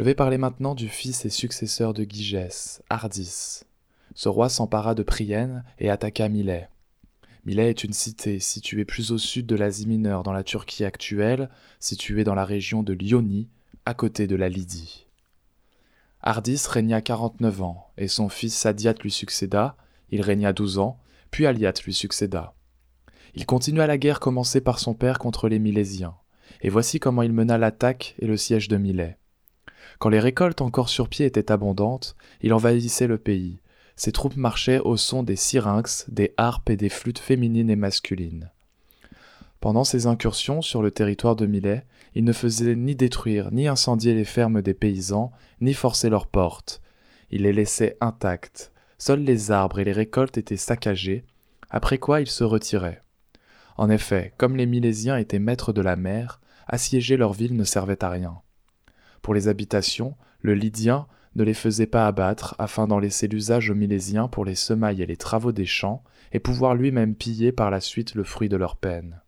Je 0.01 0.03
vais 0.03 0.15
parler 0.15 0.39
maintenant 0.39 0.73
du 0.73 0.89
fils 0.89 1.25
et 1.25 1.29
successeur 1.29 1.93
de 1.93 2.03
Gigès, 2.09 2.81
Ardis. 2.89 3.59
Ce 4.15 4.29
roi 4.29 4.49
s'empara 4.49 4.95
de 4.95 5.03
Prienne 5.03 5.63
et 5.77 5.91
attaqua 5.91 6.27
Milet. 6.27 6.69
Milet 7.45 7.69
est 7.69 7.83
une 7.83 7.93
cité 7.93 8.39
située 8.39 8.83
plus 8.83 9.11
au 9.11 9.19
sud 9.19 9.45
de 9.45 9.55
l'Asie 9.55 9.85
mineure 9.85 10.23
dans 10.23 10.33
la 10.33 10.41
Turquie 10.41 10.85
actuelle, 10.85 11.51
située 11.79 12.23
dans 12.23 12.33
la 12.33 12.45
région 12.45 12.81
de 12.81 12.93
Lyonie, 12.93 13.47
à 13.85 13.93
côté 13.93 14.25
de 14.25 14.35
la 14.35 14.49
Lydie. 14.49 15.05
Ardis 16.23 16.63
régna 16.67 16.99
49 16.99 17.61
ans, 17.61 17.91
et 17.95 18.07
son 18.07 18.27
fils 18.27 18.55
Sadiat 18.55 18.95
lui 19.03 19.11
succéda, 19.11 19.77
il 20.09 20.21
régna 20.21 20.51
12 20.51 20.79
ans, 20.79 20.97
puis 21.29 21.45
Aliat 21.45 21.73
lui 21.85 21.93
succéda. 21.93 22.55
Il 23.35 23.45
continua 23.45 23.85
la 23.85 23.99
guerre 23.99 24.19
commencée 24.19 24.61
par 24.61 24.79
son 24.79 24.95
père 24.95 25.19
contre 25.19 25.47
les 25.47 25.59
Milésiens, 25.59 26.15
et 26.61 26.69
voici 26.69 26.99
comment 26.99 27.21
il 27.21 27.33
mena 27.33 27.59
l'attaque 27.59 28.15
et 28.17 28.25
le 28.25 28.35
siège 28.35 28.67
de 28.67 28.77
Milet. 28.77 29.19
Quand 30.01 30.09
les 30.09 30.19
récoltes 30.19 30.61
encore 30.61 30.89
sur 30.89 31.09
pied 31.09 31.27
étaient 31.27 31.51
abondantes, 31.51 32.15
il 32.41 32.55
envahissait 32.55 33.05
le 33.05 33.19
pays. 33.19 33.59
Ses 33.95 34.11
troupes 34.11 34.35
marchaient 34.35 34.79
au 34.79 34.97
son 34.97 35.21
des 35.21 35.35
syrinx, 35.35 36.07
des 36.09 36.33
harpes 36.37 36.71
et 36.71 36.75
des 36.75 36.89
flûtes 36.89 37.19
féminines 37.19 37.69
et 37.69 37.75
masculines. 37.75 38.49
Pendant 39.59 39.83
ses 39.83 40.07
incursions 40.07 40.63
sur 40.63 40.81
le 40.81 40.89
territoire 40.89 41.35
de 41.35 41.45
Milet, 41.45 41.85
il 42.15 42.23
ne 42.23 42.33
faisait 42.33 42.75
ni 42.75 42.95
détruire 42.95 43.51
ni 43.51 43.67
incendier 43.67 44.15
les 44.15 44.25
fermes 44.25 44.63
des 44.63 44.73
paysans, 44.73 45.31
ni 45.59 45.75
forcer 45.75 46.09
leurs 46.09 46.25
portes. 46.25 46.81
Il 47.29 47.43
les 47.43 47.53
laissait 47.53 47.95
intactes. 48.01 48.71
Seuls 48.97 49.23
les 49.23 49.51
arbres 49.51 49.77
et 49.77 49.83
les 49.83 49.91
récoltes 49.91 50.39
étaient 50.39 50.57
saccagés, 50.57 51.25
après 51.69 51.99
quoi 51.99 52.21
il 52.21 52.27
se 52.27 52.43
retirait. 52.43 53.03
En 53.77 53.87
effet, 53.87 54.33
comme 54.39 54.57
les 54.57 54.65
Milésiens 54.65 55.17
étaient 55.17 55.37
maîtres 55.37 55.73
de 55.73 55.81
la 55.81 55.95
mer, 55.95 56.41
assiéger 56.67 57.17
leur 57.17 57.33
ville 57.33 57.55
ne 57.55 57.65
servait 57.65 58.03
à 58.03 58.09
rien. 58.09 58.41
Pour 59.21 59.33
les 59.33 59.47
habitations, 59.47 60.15
le 60.41 60.53
Lydien 60.53 61.07
ne 61.35 61.43
les 61.43 61.53
faisait 61.53 61.87
pas 61.87 62.07
abattre 62.07 62.55
afin 62.59 62.87
d'en 62.87 62.99
laisser 62.99 63.27
l'usage 63.27 63.69
aux 63.69 63.75
Milésiens 63.75 64.27
pour 64.27 64.45
les 64.45 64.55
semailles 64.55 65.01
et 65.01 65.05
les 65.05 65.17
travaux 65.17 65.51
des 65.51 65.65
champs, 65.65 66.03
et 66.33 66.39
pouvoir 66.39 66.75
lui-même 66.75 67.15
piller 67.15 67.51
par 67.51 67.71
la 67.71 67.81
suite 67.81 68.15
le 68.15 68.23
fruit 68.23 68.49
de 68.49 68.57
leur 68.57 68.77
peine. 68.77 69.21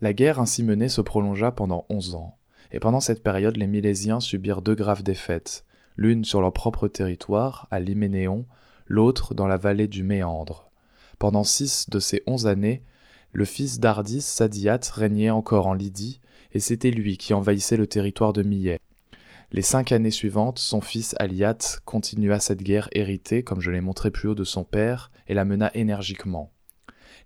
La 0.00 0.12
guerre 0.14 0.40
ainsi 0.40 0.62
menée 0.62 0.88
se 0.88 1.00
prolongea 1.00 1.52
pendant 1.52 1.84
onze 1.90 2.14
ans, 2.14 2.38
et 2.72 2.80
pendant 2.80 3.00
cette 3.00 3.22
période 3.22 3.56
les 3.56 3.66
Milésiens 3.66 4.20
subirent 4.20 4.62
deux 4.62 4.74
graves 4.74 5.02
défaites, 5.02 5.64
l'une 5.96 6.24
sur 6.24 6.40
leur 6.40 6.52
propre 6.52 6.88
territoire, 6.88 7.68
à 7.70 7.80
Liménéon, 7.80 8.46
l'autre 8.86 9.34
dans 9.34 9.46
la 9.46 9.58
vallée 9.58 9.88
du 9.88 10.02
Méandre. 10.02 10.70
Pendant 11.18 11.44
six 11.44 11.90
de 11.90 12.00
ces 12.00 12.22
onze 12.26 12.46
années, 12.46 12.82
le 13.32 13.44
fils 13.44 13.78
d'Ardis, 13.78 14.22
Sadiat, 14.22 14.80
régnait 14.92 15.30
encore 15.30 15.66
en 15.66 15.74
Lydie, 15.74 16.20
et 16.52 16.60
c'était 16.60 16.90
lui 16.90 17.16
qui 17.16 17.34
envahissait 17.34 17.76
le 17.76 17.86
territoire 17.86 18.32
de 18.32 18.42
Millet. 18.42 18.80
Les 19.52 19.62
cinq 19.62 19.90
années 19.90 20.12
suivantes, 20.12 20.58
son 20.58 20.80
fils 20.80 21.16
Aliat 21.18 21.58
continua 21.84 22.38
cette 22.38 22.62
guerre 22.62 22.88
héritée, 22.92 23.42
comme 23.42 23.60
je 23.60 23.70
l'ai 23.70 23.80
montré 23.80 24.10
plus 24.10 24.28
haut, 24.28 24.34
de 24.34 24.44
son 24.44 24.62
père, 24.62 25.10
et 25.26 25.34
la 25.34 25.44
mena 25.44 25.70
énergiquement. 25.74 26.52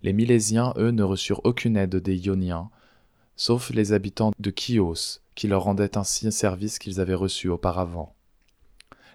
Les 0.01 0.11
Milésiens, 0.11 0.73
eux, 0.77 0.89
ne 0.89 1.03
reçurent 1.03 1.41
aucune 1.43 1.77
aide 1.77 1.95
des 1.95 2.17
Ioniens, 2.17 2.69
sauf 3.35 3.69
les 3.69 3.93
habitants 3.93 4.31
de 4.39 4.53
Chios, 4.55 5.19
qui 5.35 5.47
leur 5.47 5.63
rendaient 5.63 5.97
ainsi 5.97 6.27
un 6.27 6.31
service 6.31 6.79
qu'ils 6.79 6.99
avaient 6.99 7.13
reçu 7.13 7.49
auparavant. 7.49 8.15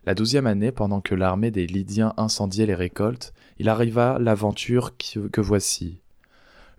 La 0.06 0.14
douzième 0.14 0.46
année, 0.46 0.72
pendant 0.72 1.00
que 1.00 1.14
l'armée 1.14 1.50
des 1.50 1.66
Lydiens 1.66 2.14
incendiait 2.16 2.66
les 2.66 2.74
récoltes, 2.74 3.34
il 3.58 3.68
arriva 3.68 4.18
l'aventure 4.18 4.96
que 4.96 5.40
voici. 5.40 6.00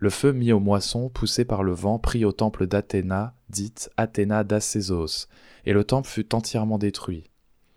Le 0.01 0.09
feu 0.09 0.31
mis 0.31 0.51
aux 0.51 0.59
moissons, 0.59 1.09
poussé 1.09 1.45
par 1.45 1.61
le 1.61 1.73
vent, 1.73 1.99
prit 1.99 2.25
au 2.25 2.31
temple 2.31 2.65
d'Athéna, 2.65 3.35
dite 3.49 3.91
Athéna 3.97 4.43
d'Acésos, 4.43 5.27
et 5.67 5.73
le 5.73 5.83
temple 5.83 6.09
fut 6.09 6.33
entièrement 6.33 6.79
détruit. 6.79 7.29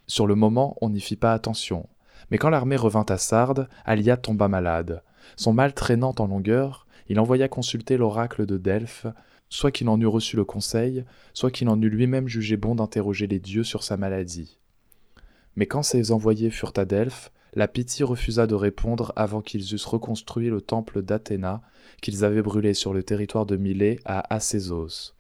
Sur 0.06 0.26
le 0.26 0.34
moment, 0.34 0.74
on 0.80 0.88
n'y 0.88 1.02
fit 1.02 1.16
pas 1.16 1.34
attention. 1.34 1.86
Mais 2.30 2.38
quand 2.38 2.48
l'armée 2.48 2.76
revint 2.76 3.04
à 3.10 3.18
Sardes, 3.18 3.68
Alia 3.84 4.16
tomba 4.16 4.48
malade. 4.48 5.02
Son 5.36 5.52
mal 5.52 5.74
traînant 5.74 6.14
en 6.18 6.26
longueur, 6.26 6.86
il 7.10 7.20
envoya 7.20 7.46
consulter 7.48 7.98
l'oracle 7.98 8.46
de 8.46 8.56
Delphes, 8.56 9.06
soit 9.50 9.70
qu'il 9.70 9.90
en 9.90 10.00
eût 10.00 10.06
reçu 10.06 10.36
le 10.36 10.46
conseil, 10.46 11.04
soit 11.34 11.50
qu'il 11.50 11.68
en 11.68 11.78
eût 11.82 11.90
lui-même 11.90 12.26
jugé 12.26 12.56
bon 12.56 12.74
d'interroger 12.74 13.26
les 13.26 13.38
dieux 13.38 13.64
sur 13.64 13.82
sa 13.82 13.98
maladie. 13.98 14.58
Mais 15.56 15.66
quand 15.66 15.82
ces 15.82 16.10
envoyés 16.10 16.48
furent 16.48 16.72
à 16.78 16.86
Delphes, 16.86 17.30
la 17.54 17.68
Pythie 17.68 18.02
refusa 18.02 18.46
de 18.46 18.54
répondre 18.54 19.12
avant 19.16 19.40
qu'ils 19.40 19.74
eussent 19.74 19.84
reconstruit 19.84 20.50
le 20.50 20.60
temple 20.60 21.02
d'Athéna 21.02 21.62
qu'ils 22.02 22.24
avaient 22.24 22.42
brûlé 22.42 22.74
sur 22.74 22.92
le 22.92 23.02
territoire 23.02 23.46
de 23.46 23.56
Milet 23.56 24.00
à 24.04 24.34
Acésos. 24.34 25.14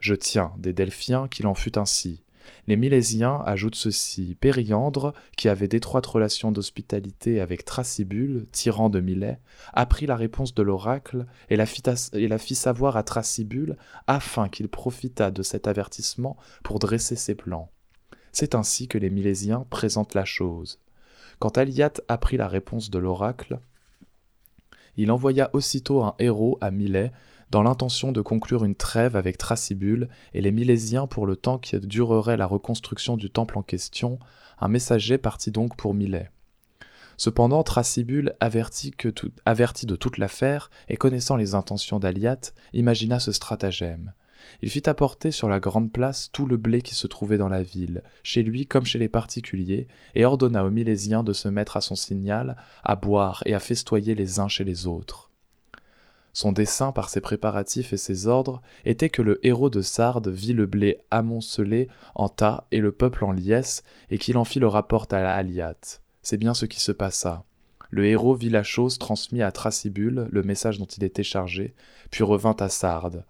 Je 0.00 0.14
tiens 0.14 0.52
des 0.58 0.72
Delphiens 0.72 1.28
qu'il 1.28 1.46
en 1.46 1.54
fut 1.54 1.78
ainsi. 1.78 2.22
Les 2.66 2.76
Milésiens 2.76 3.42
ajoutent 3.44 3.74
ceci. 3.74 4.36
Périandre, 4.40 5.12
qui 5.36 5.48
avait 5.48 5.68
d'étroites 5.68 6.06
relations 6.06 6.50
d'hospitalité 6.50 7.40
avec 7.40 7.64
Tracibule, 7.64 8.46
tyran 8.52 8.90
de 8.90 9.00
Milet, 9.00 9.38
apprit 9.72 10.06
la 10.06 10.16
réponse 10.16 10.54
de 10.54 10.62
l'oracle 10.62 11.26
et, 11.50 11.56
la 11.56 11.66
fit 11.66 12.54
savoir 12.54 12.96
à 12.96 13.02
Tracibule 13.02 13.76
afin 14.06 14.48
qu'il 14.48 14.68
profitât 14.68 15.30
de 15.30 15.42
cet 15.42 15.66
avertissement 15.66 16.36
pour 16.62 16.78
dresser 16.78 17.16
ses 17.16 17.34
plans. 17.34 17.70
C'est 18.32 18.54
ainsi 18.54 18.88
que 18.88 18.98
les 18.98 19.10
Milésiens 19.10 19.66
présentent 19.70 20.14
la 20.14 20.24
chose. 20.24 20.80
Quand 21.38 21.56
Aliat 21.58 21.92
apprit 22.08 22.36
la 22.36 22.48
réponse 22.48 22.90
de 22.90 22.98
l'oracle, 22.98 23.60
il 24.96 25.12
envoya 25.12 25.50
aussitôt 25.52 26.02
un 26.02 26.14
héros 26.18 26.58
à 26.60 26.70
Milet 26.70 27.12
dans 27.50 27.62
l'intention 27.62 28.12
de 28.12 28.20
conclure 28.20 28.64
une 28.64 28.74
trêve 28.74 29.16
avec 29.16 29.38
Tracibule 29.38 30.08
et 30.34 30.40
les 30.40 30.50
Milésiens 30.50 31.06
pour 31.06 31.26
le 31.26 31.36
temps 31.36 31.58
qui 31.58 31.78
durerait 31.78 32.36
la 32.36 32.46
reconstruction 32.46 33.16
du 33.16 33.30
temple 33.30 33.56
en 33.56 33.62
question, 33.62 34.18
un 34.58 34.68
messager 34.68 35.16
partit 35.16 35.52
donc 35.52 35.76
pour 35.76 35.94
Milet. 35.94 36.30
Cependant, 37.16 37.62
Tracibule, 37.62 38.34
averti, 38.40 38.92
averti 39.44 39.86
de 39.86 39.96
toute 39.96 40.18
l'affaire 40.18 40.70
et 40.88 40.96
connaissant 40.96 41.36
les 41.36 41.54
intentions 41.54 41.98
d'Aliat, 41.98 42.40
imagina 42.72 43.18
ce 43.18 43.32
stratagème. 43.32 44.12
Il 44.62 44.70
fit 44.70 44.88
apporter 44.88 45.30
sur 45.30 45.48
la 45.48 45.60
grande 45.60 45.92
place 45.92 46.30
tout 46.32 46.46
le 46.46 46.56
blé 46.56 46.82
qui 46.82 46.94
se 46.94 47.06
trouvait 47.06 47.38
dans 47.38 47.48
la 47.48 47.62
ville, 47.62 48.02
chez 48.22 48.42
lui 48.42 48.66
comme 48.66 48.84
chez 48.84 48.98
les 48.98 49.08
particuliers, 49.08 49.88
et 50.14 50.24
ordonna 50.24 50.64
aux 50.64 50.70
Milésiens 50.70 51.22
de 51.22 51.32
se 51.32 51.48
mettre 51.48 51.76
à 51.76 51.80
son 51.80 51.94
signal, 51.94 52.56
à 52.84 52.96
boire 52.96 53.42
et 53.46 53.54
à 53.54 53.60
festoyer 53.60 54.14
les 54.14 54.40
uns 54.40 54.48
chez 54.48 54.64
les 54.64 54.86
autres. 54.86 55.28
Son 56.32 56.52
dessein, 56.52 56.92
par 56.92 57.08
ses 57.08 57.20
préparatifs 57.20 57.92
et 57.92 57.96
ses 57.96 58.28
ordres, 58.28 58.62
était 58.84 59.10
que 59.10 59.22
le 59.22 59.44
héros 59.44 59.70
de 59.70 59.82
Sardes 59.82 60.28
vit 60.28 60.52
le 60.52 60.66
blé 60.66 60.98
amoncelé 61.10 61.88
en 62.14 62.28
tas 62.28 62.68
et 62.70 62.78
le 62.78 62.92
peuple 62.92 63.24
en 63.24 63.32
liesse, 63.32 63.82
et 64.10 64.18
qu'il 64.18 64.36
en 64.36 64.44
fit 64.44 64.60
le 64.60 64.68
rapport 64.68 65.08
à 65.10 65.20
la 65.20 65.34
Aliate. 65.34 66.02
C'est 66.22 66.36
bien 66.36 66.54
ce 66.54 66.66
qui 66.66 66.80
se 66.80 66.92
passa. 66.92 67.44
Le 67.90 68.06
héros 68.06 68.34
vit 68.34 68.50
la 68.50 68.62
chose 68.62 68.98
transmis 68.98 69.42
à 69.42 69.50
Tracibule, 69.50 70.28
le 70.30 70.42
message 70.42 70.78
dont 70.78 70.84
il 70.84 71.04
était 71.04 71.22
chargé, 71.22 71.74
puis 72.10 72.22
revint 72.22 72.56
à 72.60 72.68
Sardes. 72.68 73.24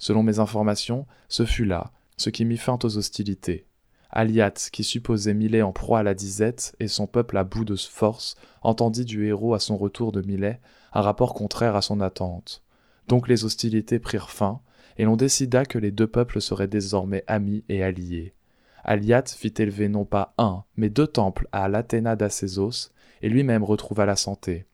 Selon 0.00 0.22
mes 0.22 0.38
informations, 0.38 1.06
ce 1.28 1.44
fut 1.44 1.66
là, 1.66 1.92
ce 2.16 2.30
qui 2.30 2.44
mit 2.44 2.56
fin 2.56 2.78
aux 2.82 2.96
hostilités. 2.96 3.66
Aliat, 4.10 4.54
qui 4.72 4.82
supposait 4.82 5.34
Milet 5.34 5.62
en 5.62 5.72
proie 5.72 6.00
à 6.00 6.02
la 6.02 6.14
disette 6.14 6.74
et 6.80 6.88
son 6.88 7.06
peuple 7.06 7.36
à 7.36 7.44
bout 7.44 7.66
de 7.66 7.76
force, 7.76 8.34
entendit 8.62 9.04
du 9.04 9.26
héros 9.26 9.54
à 9.54 9.60
son 9.60 9.76
retour 9.76 10.10
de 10.10 10.22
Milet 10.22 10.58
un 10.94 11.02
rapport 11.02 11.34
contraire 11.34 11.76
à 11.76 11.82
son 11.82 12.00
attente. 12.00 12.64
Donc 13.08 13.28
les 13.28 13.44
hostilités 13.44 13.98
prirent 13.98 14.30
fin, 14.30 14.62
et 14.96 15.04
l'on 15.04 15.16
décida 15.16 15.66
que 15.66 15.78
les 15.78 15.92
deux 15.92 16.08
peuples 16.08 16.40
seraient 16.40 16.66
désormais 16.66 17.22
amis 17.26 17.62
et 17.68 17.84
alliés. 17.84 18.32
Aliat 18.82 19.24
fit 19.26 19.54
élever 19.58 19.88
non 19.88 20.06
pas 20.06 20.32
un, 20.38 20.64
mais 20.76 20.88
deux 20.88 21.06
temples 21.06 21.46
à 21.52 21.68
l'Athéna 21.68 22.16
d'Acésos, 22.16 22.90
et 23.20 23.28
lui-même 23.28 23.64
retrouva 23.64 24.06
la 24.06 24.16
santé. 24.16 24.64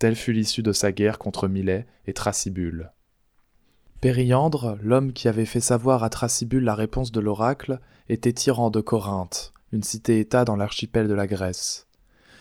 Telle 0.00 0.16
fut 0.16 0.32
l'issue 0.32 0.64
de 0.64 0.72
sa 0.72 0.90
guerre 0.90 1.20
contre 1.20 1.46
Milet 1.46 1.86
et 2.06 2.12
Tracibule. 2.12 2.90
Périandre, 4.04 4.76
l'homme 4.82 5.14
qui 5.14 5.28
avait 5.28 5.46
fait 5.46 5.60
savoir 5.60 6.04
à 6.04 6.10
Tracibule 6.10 6.62
la 6.62 6.74
réponse 6.74 7.10
de 7.10 7.20
l'oracle, 7.20 7.80
était 8.10 8.34
tyran 8.34 8.68
de 8.68 8.82
Corinthe, 8.82 9.54
une 9.72 9.82
cité-État 9.82 10.44
dans 10.44 10.56
l'archipel 10.56 11.08
de 11.08 11.14
la 11.14 11.26
Grèce. 11.26 11.86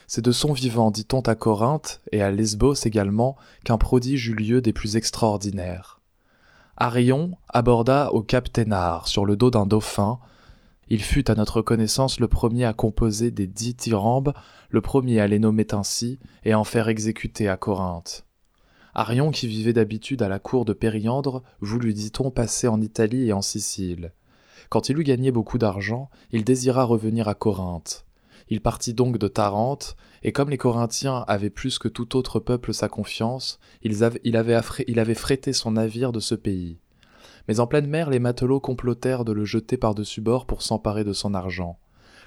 C'est 0.05 0.25
de 0.25 0.33
son 0.33 0.51
vivant, 0.51 0.91
dit-on 0.91 1.21
à 1.21 1.35
Corinthe, 1.35 2.01
et 2.11 2.21
à 2.21 2.31
Lesbos 2.31 2.73
également, 2.83 3.37
qu'un 3.63 3.77
prodige 3.77 4.27
eut 4.27 4.35
lieu 4.35 4.59
des 4.59 4.73
plus 4.73 4.97
extraordinaires. 4.97 6.01
Arion 6.75 7.37
aborda 7.47 8.11
au 8.11 8.23
cap 8.23 8.51
Thénard, 8.51 9.07
sur 9.07 9.25
le 9.25 9.37
dos 9.37 9.49
d'un 9.49 9.65
dauphin. 9.65 10.19
Il 10.89 11.01
fut 11.01 11.31
à 11.31 11.35
notre 11.35 11.61
connaissance 11.61 12.19
le 12.19 12.27
premier 12.27 12.65
à 12.65 12.73
composer 12.73 13.31
des 13.31 13.47
dix 13.47 13.73
tyrambes, 13.73 14.33
le 14.69 14.81
premier 14.81 15.21
à 15.21 15.27
les 15.27 15.39
nommer 15.39 15.67
ainsi, 15.71 16.19
et 16.43 16.51
à 16.51 16.59
en 16.59 16.65
faire 16.65 16.89
exécuter 16.89 17.47
à 17.47 17.55
Corinthe. 17.55 18.25
Arion, 18.95 19.31
qui 19.31 19.47
vivait 19.47 19.73
d'habitude 19.73 20.21
à 20.21 20.29
la 20.29 20.37
cour 20.37 20.65
de 20.65 20.73
Périandre, 20.73 21.41
voulut, 21.61 21.93
dit-on, 21.93 22.29
passer 22.29 22.67
en 22.67 22.79
Italie 22.79 23.27
et 23.27 23.33
en 23.33 23.41
Sicile. 23.41 24.11
Quand 24.69 24.89
il 24.89 24.99
eut 24.99 25.03
gagné 25.03 25.31
beaucoup 25.31 25.57
d'argent, 25.57 26.09
il 26.31 26.43
désira 26.43 26.83
revenir 26.83 27.27
à 27.27 27.33
Corinthe. 27.33 28.05
Il 28.49 28.61
partit 28.61 28.93
donc 28.93 29.17
de 29.17 29.27
Tarente, 29.27 29.95
et 30.21 30.31
comme 30.31 30.51
les 30.51 30.57
Corinthiens 30.57 31.25
avaient 31.27 31.49
plus 31.49 31.79
que 31.79 31.87
tout 31.87 32.15
autre 32.15 32.39
peuple 32.39 32.71
sa 32.73 32.87
confiance, 32.87 33.59
il 33.81 34.03
avait, 34.03 34.21
il 34.23 34.99
avait 34.99 35.15
frété 35.15 35.53
son 35.53 35.71
navire 35.71 36.11
de 36.11 36.19
ce 36.19 36.35
pays. 36.35 36.77
Mais 37.47 37.59
en 37.59 37.67
pleine 37.67 37.87
mer, 37.87 38.11
les 38.11 38.19
matelots 38.19 38.59
complotèrent 38.59 39.25
de 39.25 39.31
le 39.31 39.43
jeter 39.43 39.75
par-dessus 39.75 40.21
bord 40.21 40.45
pour 40.45 40.61
s'emparer 40.61 41.03
de 41.03 41.13
son 41.13 41.33
argent. 41.33 41.79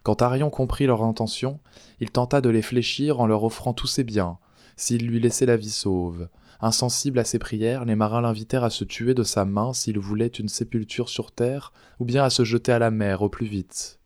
Quand 0.03 0.21
Arion 0.21 0.51
comprit 0.51 0.87
leur 0.87 1.03
intention, 1.03 1.61
il 2.01 2.11
tenta 2.11 2.41
de 2.41 2.51
les 2.51 2.62
fléchir 2.62 3.21
en 3.21 3.27
leur 3.27 3.45
offrant 3.45 3.73
tous 3.73 3.87
ses 3.87 4.05
biens, 4.05 4.39
s'il 4.77 5.07
lui 5.07 5.21
laissait 5.21 5.47
la 5.47 5.57
vie 5.57 5.71
sauve. 5.71 6.29
Insensible 6.61 7.19
à 7.19 7.25
ses 7.25 7.39
prières, 7.39 7.85
les 7.85 7.97
marins 7.97 8.23
l'invitèrent 8.23 8.65
à 8.65 8.71
se 8.71 8.85
tuer 8.85 9.15
de 9.15 9.23
sa 9.23 9.45
main 9.45 9.73
s'il 9.73 9.99
voulait 9.99 10.27
une 10.27 10.49
sépulture 10.49 11.09
sur 11.09 11.33
terre, 11.33 11.73
ou 12.01 12.05
bien 12.05 12.25
à 12.25 12.31
se 12.31 12.45
jeter 12.45 12.73
à 12.73 12.79
la 12.79 12.91
mer 12.91 13.23
au 13.23 13.29
plus 13.29 13.47
vite. 13.47 14.01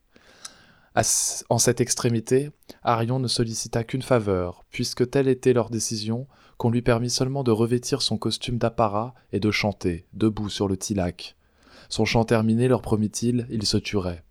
En 1.48 1.58
cette 1.58 1.80
extrémité, 1.80 2.50
Arion 2.82 3.20
ne 3.20 3.28
sollicita 3.28 3.84
qu'une 3.84 4.02
faveur, 4.02 4.64
puisque 4.70 5.08
telle 5.08 5.28
était 5.28 5.52
leur 5.52 5.70
décision, 5.70 6.26
qu'on 6.58 6.70
lui 6.70 6.82
permit 6.82 7.10
seulement 7.10 7.44
de 7.44 7.52
revêtir 7.52 8.02
son 8.02 8.18
costume 8.18 8.58
d'apparat 8.58 9.14
et 9.32 9.40
de 9.40 9.50
chanter, 9.50 10.06
debout 10.12 10.50
sur 10.50 10.68
le 10.68 10.76
tilac. 10.76 11.36
Son 11.88 12.04
chant 12.04 12.24
terminé, 12.24 12.68
leur 12.68 12.82
promit-il, 12.82 13.46
il 13.50 13.64
se 13.64 13.76
tuerait. 13.76 14.24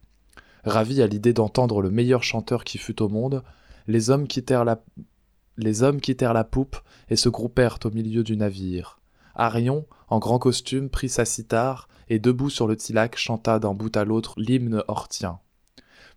Ravis 0.66 1.02
à 1.02 1.08
l'idée 1.08 1.34
d'entendre 1.34 1.82
le 1.82 1.90
meilleur 1.90 2.22
chanteur 2.22 2.66
qui 2.66 2.78
fût 2.78 3.02
au 3.02 3.08
monde, 3.08 3.44
les 3.88 4.10
hommes 4.10 4.28
quittèrent 4.28 4.66
la 4.66 4.84
les 5.60 5.84
hommes 5.84 6.02
quittèrent 6.02 6.34
la 6.34 6.44
poupe 6.44 6.78
et 7.10 7.16
se 7.16 7.30
groupèrent 7.30 7.80
au 7.84 7.92
milieu 7.92 8.24
du 8.24 8.38
navire. 8.38 9.00
Arion, 9.36 9.86
en 10.08 10.20
grand 10.20 10.40
costume, 10.40 10.90
prit 10.90 11.10
sa 11.10 11.26
cithare 11.26 11.88
et 12.10 12.20
debout 12.20 12.50
sur 12.50 12.68
le 12.68 12.76
tilac 12.76 13.18
chanta 13.18 13.60
d'un 13.60 13.74
bout 13.74 13.96
à 13.96 14.04
l'autre 14.04 14.34
l'hymne 14.38 14.84
hortien. 14.88 15.40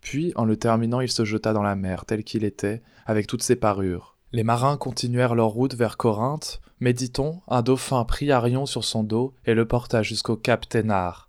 Puis, 0.00 0.32
en 0.36 0.44
le 0.44 0.56
terminant, 0.56 1.00
il 1.00 1.10
se 1.10 1.24
jeta 1.24 1.52
dans 1.52 1.62
la 1.62 1.76
mer, 1.76 2.04
tel 2.06 2.24
qu'il 2.24 2.44
était, 2.44 2.82
avec 3.06 3.26
toutes 3.26 3.42
ses 3.42 3.56
parures. 3.56 4.16
Les 4.32 4.44
marins 4.44 4.76
continuèrent 4.76 5.34
leur 5.34 5.48
route 5.48 5.74
vers 5.74 5.96
Corinthe, 5.96 6.60
mais 6.80 6.94
dit-on, 6.94 7.40
un 7.48 7.62
dauphin 7.62 8.04
prit 8.04 8.32
Arion 8.32 8.66
sur 8.66 8.82
son 8.82 9.04
dos 9.04 9.34
et 9.44 9.54
le 9.54 9.68
porta 9.68 10.02
jusqu'au 10.02 10.36
cap 10.36 10.68
Thénard. 10.68 11.28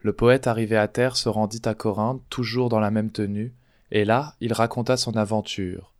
Le 0.00 0.12
poète 0.12 0.46
arrivé 0.46 0.76
à 0.76 0.86
terre 0.86 1.16
se 1.16 1.28
rendit 1.28 1.62
à 1.64 1.74
Corinthe, 1.74 2.22
toujours 2.28 2.68
dans 2.68 2.80
la 2.80 2.90
même 2.90 3.10
tenue, 3.10 3.54
et 3.90 4.04
là 4.04 4.34
il 4.40 4.52
raconta 4.52 4.96
son 4.96 5.16
aventure. 5.16 5.91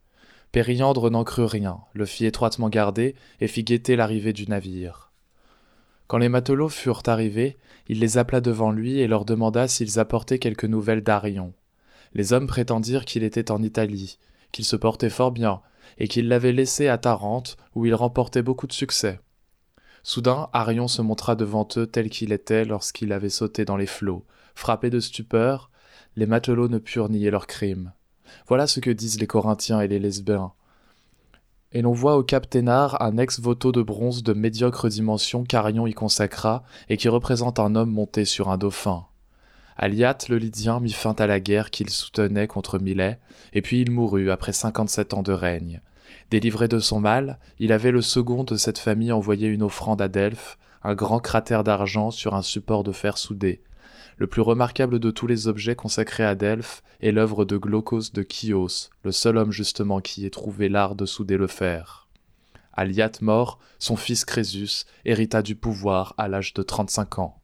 Périandre 0.53 1.11
n'en 1.11 1.25
crut 1.25 1.51
rien, 1.51 1.81
le 1.95 2.05
fit 2.05 2.27
étroitement 2.27 2.69
garder 2.69 3.17
et 3.41 3.49
fit 3.49 3.65
guetter 3.65 3.97
l'arrivée 3.97 4.35
du 4.35 4.47
navire. 4.47 5.11
Quand 6.09 6.19
les 6.19 6.29
matelots 6.29 6.69
furent 6.69 7.03
arrivés, 7.07 7.57
il 7.89 8.01
les 8.01 8.19
appela 8.19 8.43
devant 8.43 8.71
lui 8.71 9.01
et 9.01 9.07
leur 9.07 9.25
demanda 9.25 9.67
s'ils 9.67 9.99
apportaient 9.99 10.39
quelques 10.39 10.67
nouvelles 10.67 11.03
d'Arion. 11.03 11.55
Les 12.13 12.35
hommes 12.35 12.47
prétendirent 12.47 13.07
qu'il 13.07 13.23
était 13.23 13.51
en 13.51 13.63
Italie, 13.63 14.19
qu'il 14.53 14.67
se 14.67 14.77
portait 14.77 15.09
fort 15.09 15.33
bien, 15.33 15.63
et 15.97 16.07
qu'il 16.07 16.29
l'avait 16.29 16.53
laissé 16.53 16.87
à 16.87 16.99
Tarente, 16.99 17.57
où 17.75 17.87
il 17.87 17.95
remportait 17.95 18.43
beaucoup 18.43 18.67
de 18.67 18.75
succès. 18.75 19.21
Soudain, 20.03 20.51
Arion 20.53 20.87
se 20.87 21.01
montra 21.01 21.35
devant 21.35 21.67
eux 21.79 21.87
tel 21.87 22.11
qu'il 22.11 22.31
était 22.31 22.67
lorsqu'il 22.67 23.15
avait 23.15 23.31
sauté 23.31 23.65
dans 23.65 23.79
les 23.79 23.87
flots. 23.87 24.27
Frappés 24.55 24.91
de 24.91 25.01
stupeur, 25.01 25.71
les 26.17 26.27
matelots 26.27 26.69
ne 26.69 26.79
purent 26.79 27.09
nier 27.09 27.31
leur 27.31 27.47
crime. 27.47 27.93
Voilà 28.47 28.67
ce 28.67 28.81
que 28.81 28.91
disent 28.91 29.21
les 29.21 29.27
Corinthiens 29.27 29.81
et 29.81 29.89
les 29.89 29.99
Lesbiens. 29.99 30.53
Et 31.73 31.83
l'on 31.83 31.93
voit 31.93 32.17
au 32.17 32.23
cap 32.23 32.49
Thénard 32.49 33.01
un 33.01 33.17
ex-voto 33.17 33.73
de 33.73 33.83
bronze 33.83 34.23
de 34.23 34.35
médiocre 34.35 34.89
dimension 34.89 35.45
qu'Arion 35.45 35.87
y 35.87 35.95
consacra 35.95 36.65
et 36.89 36.97
qui 36.97 37.09
représente 37.09 37.59
un 37.59 37.75
homme 37.75 37.91
monté 37.91 38.25
sur 38.25 38.51
un 38.51 38.59
dauphin. 38.59 39.07
Aliat 39.77 40.19
le 40.29 40.37
Lydien 40.37 40.81
mit 40.81 40.93
fin 40.93 41.15
à 41.19 41.27
la 41.27 41.41
guerre 41.41 41.71
qu'il 41.71 41.89
soutenait 41.89 42.47
contre 42.47 42.79
Milet, 42.79 43.19
et 43.55 43.63
puis 43.63 43.81
il 43.81 43.91
mourut 43.91 44.31
après 44.31 44.53
cinquante-sept 44.53 45.15
ans 45.15 45.23
de 45.23 45.33
règne. 45.33 45.81
Délivré 46.31 46.69
de 46.69 46.79
son 46.79 47.01
mal, 47.01 47.39
il 47.59 47.73
avait 47.73 47.91
le 47.91 48.03
second 48.03 48.45
de 48.45 48.57
cette 48.57 48.79
famille 48.79 49.13
envoyé 49.13 49.49
une 49.49 49.63
offrande 49.63 50.03
à 50.03 50.09
Delphes, 50.09 50.59
un 50.83 50.95
grand 50.95 51.21
cratère 51.21 51.65
d'argent 51.65 52.11
sur 52.11 52.35
un 52.35 52.43
support 52.43 52.85
de 52.85 52.93
fer 52.93 53.17
soudé. 53.17 53.63
Le 54.23 54.29
plus 54.29 54.41
remarquable 54.41 55.01
de 55.01 55.11
tous 55.11 55.27
les 55.27 55.49
objets 55.49 55.75
consacrés 55.75 56.25
à 56.25 56.37
Delphes 56.37 56.85
est 57.01 57.11
l'œuvre 57.11 57.45
de 57.45 57.57
Glaucos 57.57 58.13
de 58.15 58.23
Chios, 58.23 58.91
le 59.03 59.11
seul 59.11 59.37
homme 59.37 59.51
justement 59.51 60.01
qui 60.01 60.25
ait 60.25 60.31
trouvé 60.31 60.69
l'art 60.69 60.95
de 60.95 61.07
souder 61.07 61.37
le 61.37 61.49
fer. 61.49 62.07
Aliat 62.73 63.11
mort, 63.21 63.59
son 63.81 63.97
fils 63.97 64.25
Crésus 64.25 64.85
hérita 65.05 65.43
du 65.43 65.57
pouvoir 65.57 66.15
à 66.19 66.29
l'âge 66.29 66.55
de 66.55 66.63
35 66.63 67.19
ans. 67.19 67.43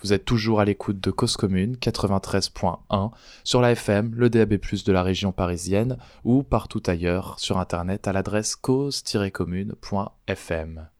Vous 0.00 0.12
êtes 0.12 0.24
toujours 0.24 0.60
à 0.60 0.64
l'écoute 0.64 1.00
de 1.00 1.10
Cause 1.10 1.36
Commune 1.36 1.74
93.1 1.74 3.10
sur 3.42 3.60
la 3.60 3.72
FM, 3.72 4.14
le 4.14 4.30
DAB+, 4.30 4.50
de 4.50 4.92
la 4.92 5.02
région 5.02 5.32
parisienne 5.32 5.98
ou 6.22 6.44
partout 6.44 6.84
ailleurs 6.86 7.40
sur 7.40 7.58
internet 7.58 8.06
à 8.06 8.12
l'adresse 8.12 8.54
cause-commune.fm. 8.54 10.90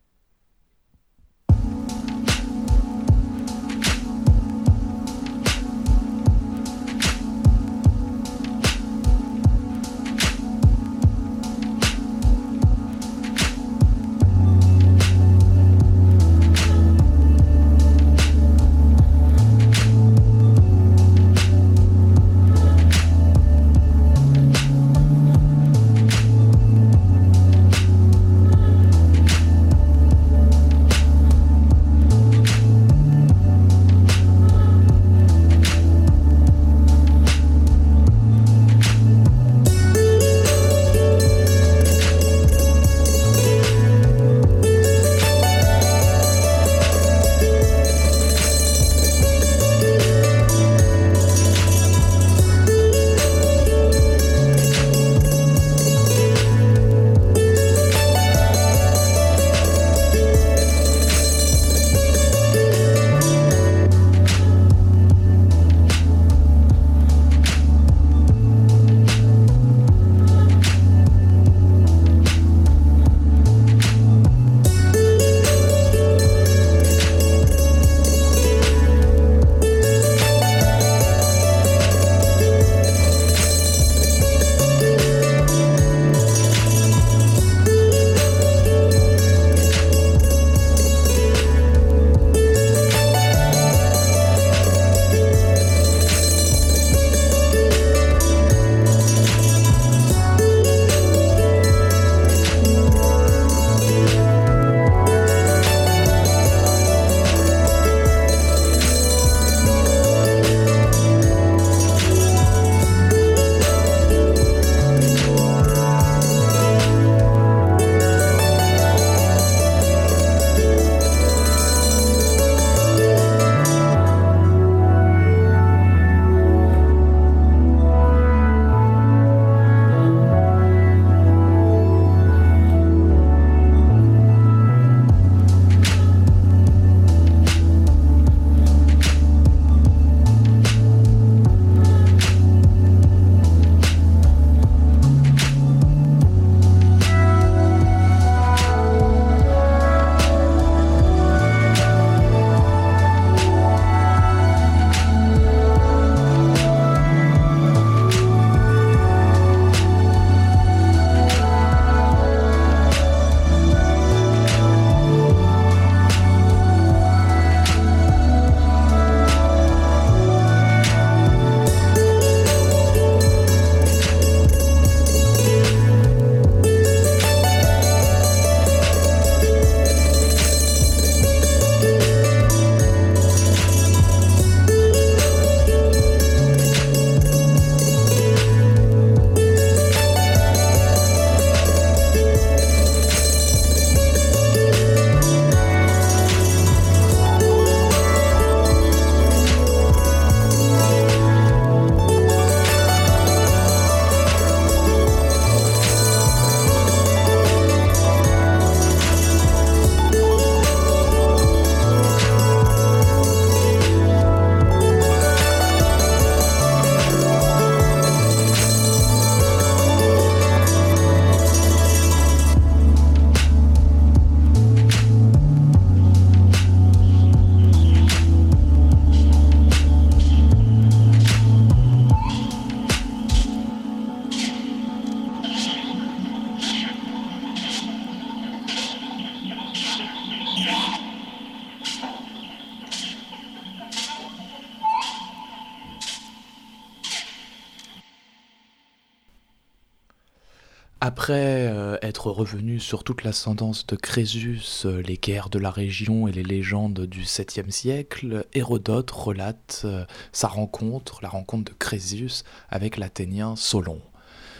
revenu 252.41 252.81
sur 252.81 253.05
toute 253.05 253.23
l'ascendance 253.23 253.87
de 253.87 253.97
Crésus, 253.97 254.63
euh, 254.87 255.03
les 255.03 255.19
guerres 255.19 255.51
de 255.51 255.59
la 255.59 255.71
région 255.71 256.27
et 256.27 256.33
les 256.33 256.43
légendes 256.43 257.01
du 257.01 257.25
7e 257.25 257.71
siècle, 257.71 258.47
Hérodote 258.55 259.11
relate 259.11 259.83
euh, 259.85 260.07
sa 260.33 260.49
rencontre, 260.49 261.19
la 261.23 261.29
rencontre 261.29 261.71
de 261.71 261.77
Crésus 261.79 262.45
avec 262.71 262.97
l'Athénien 262.97 263.57
Solon. 263.57 264.01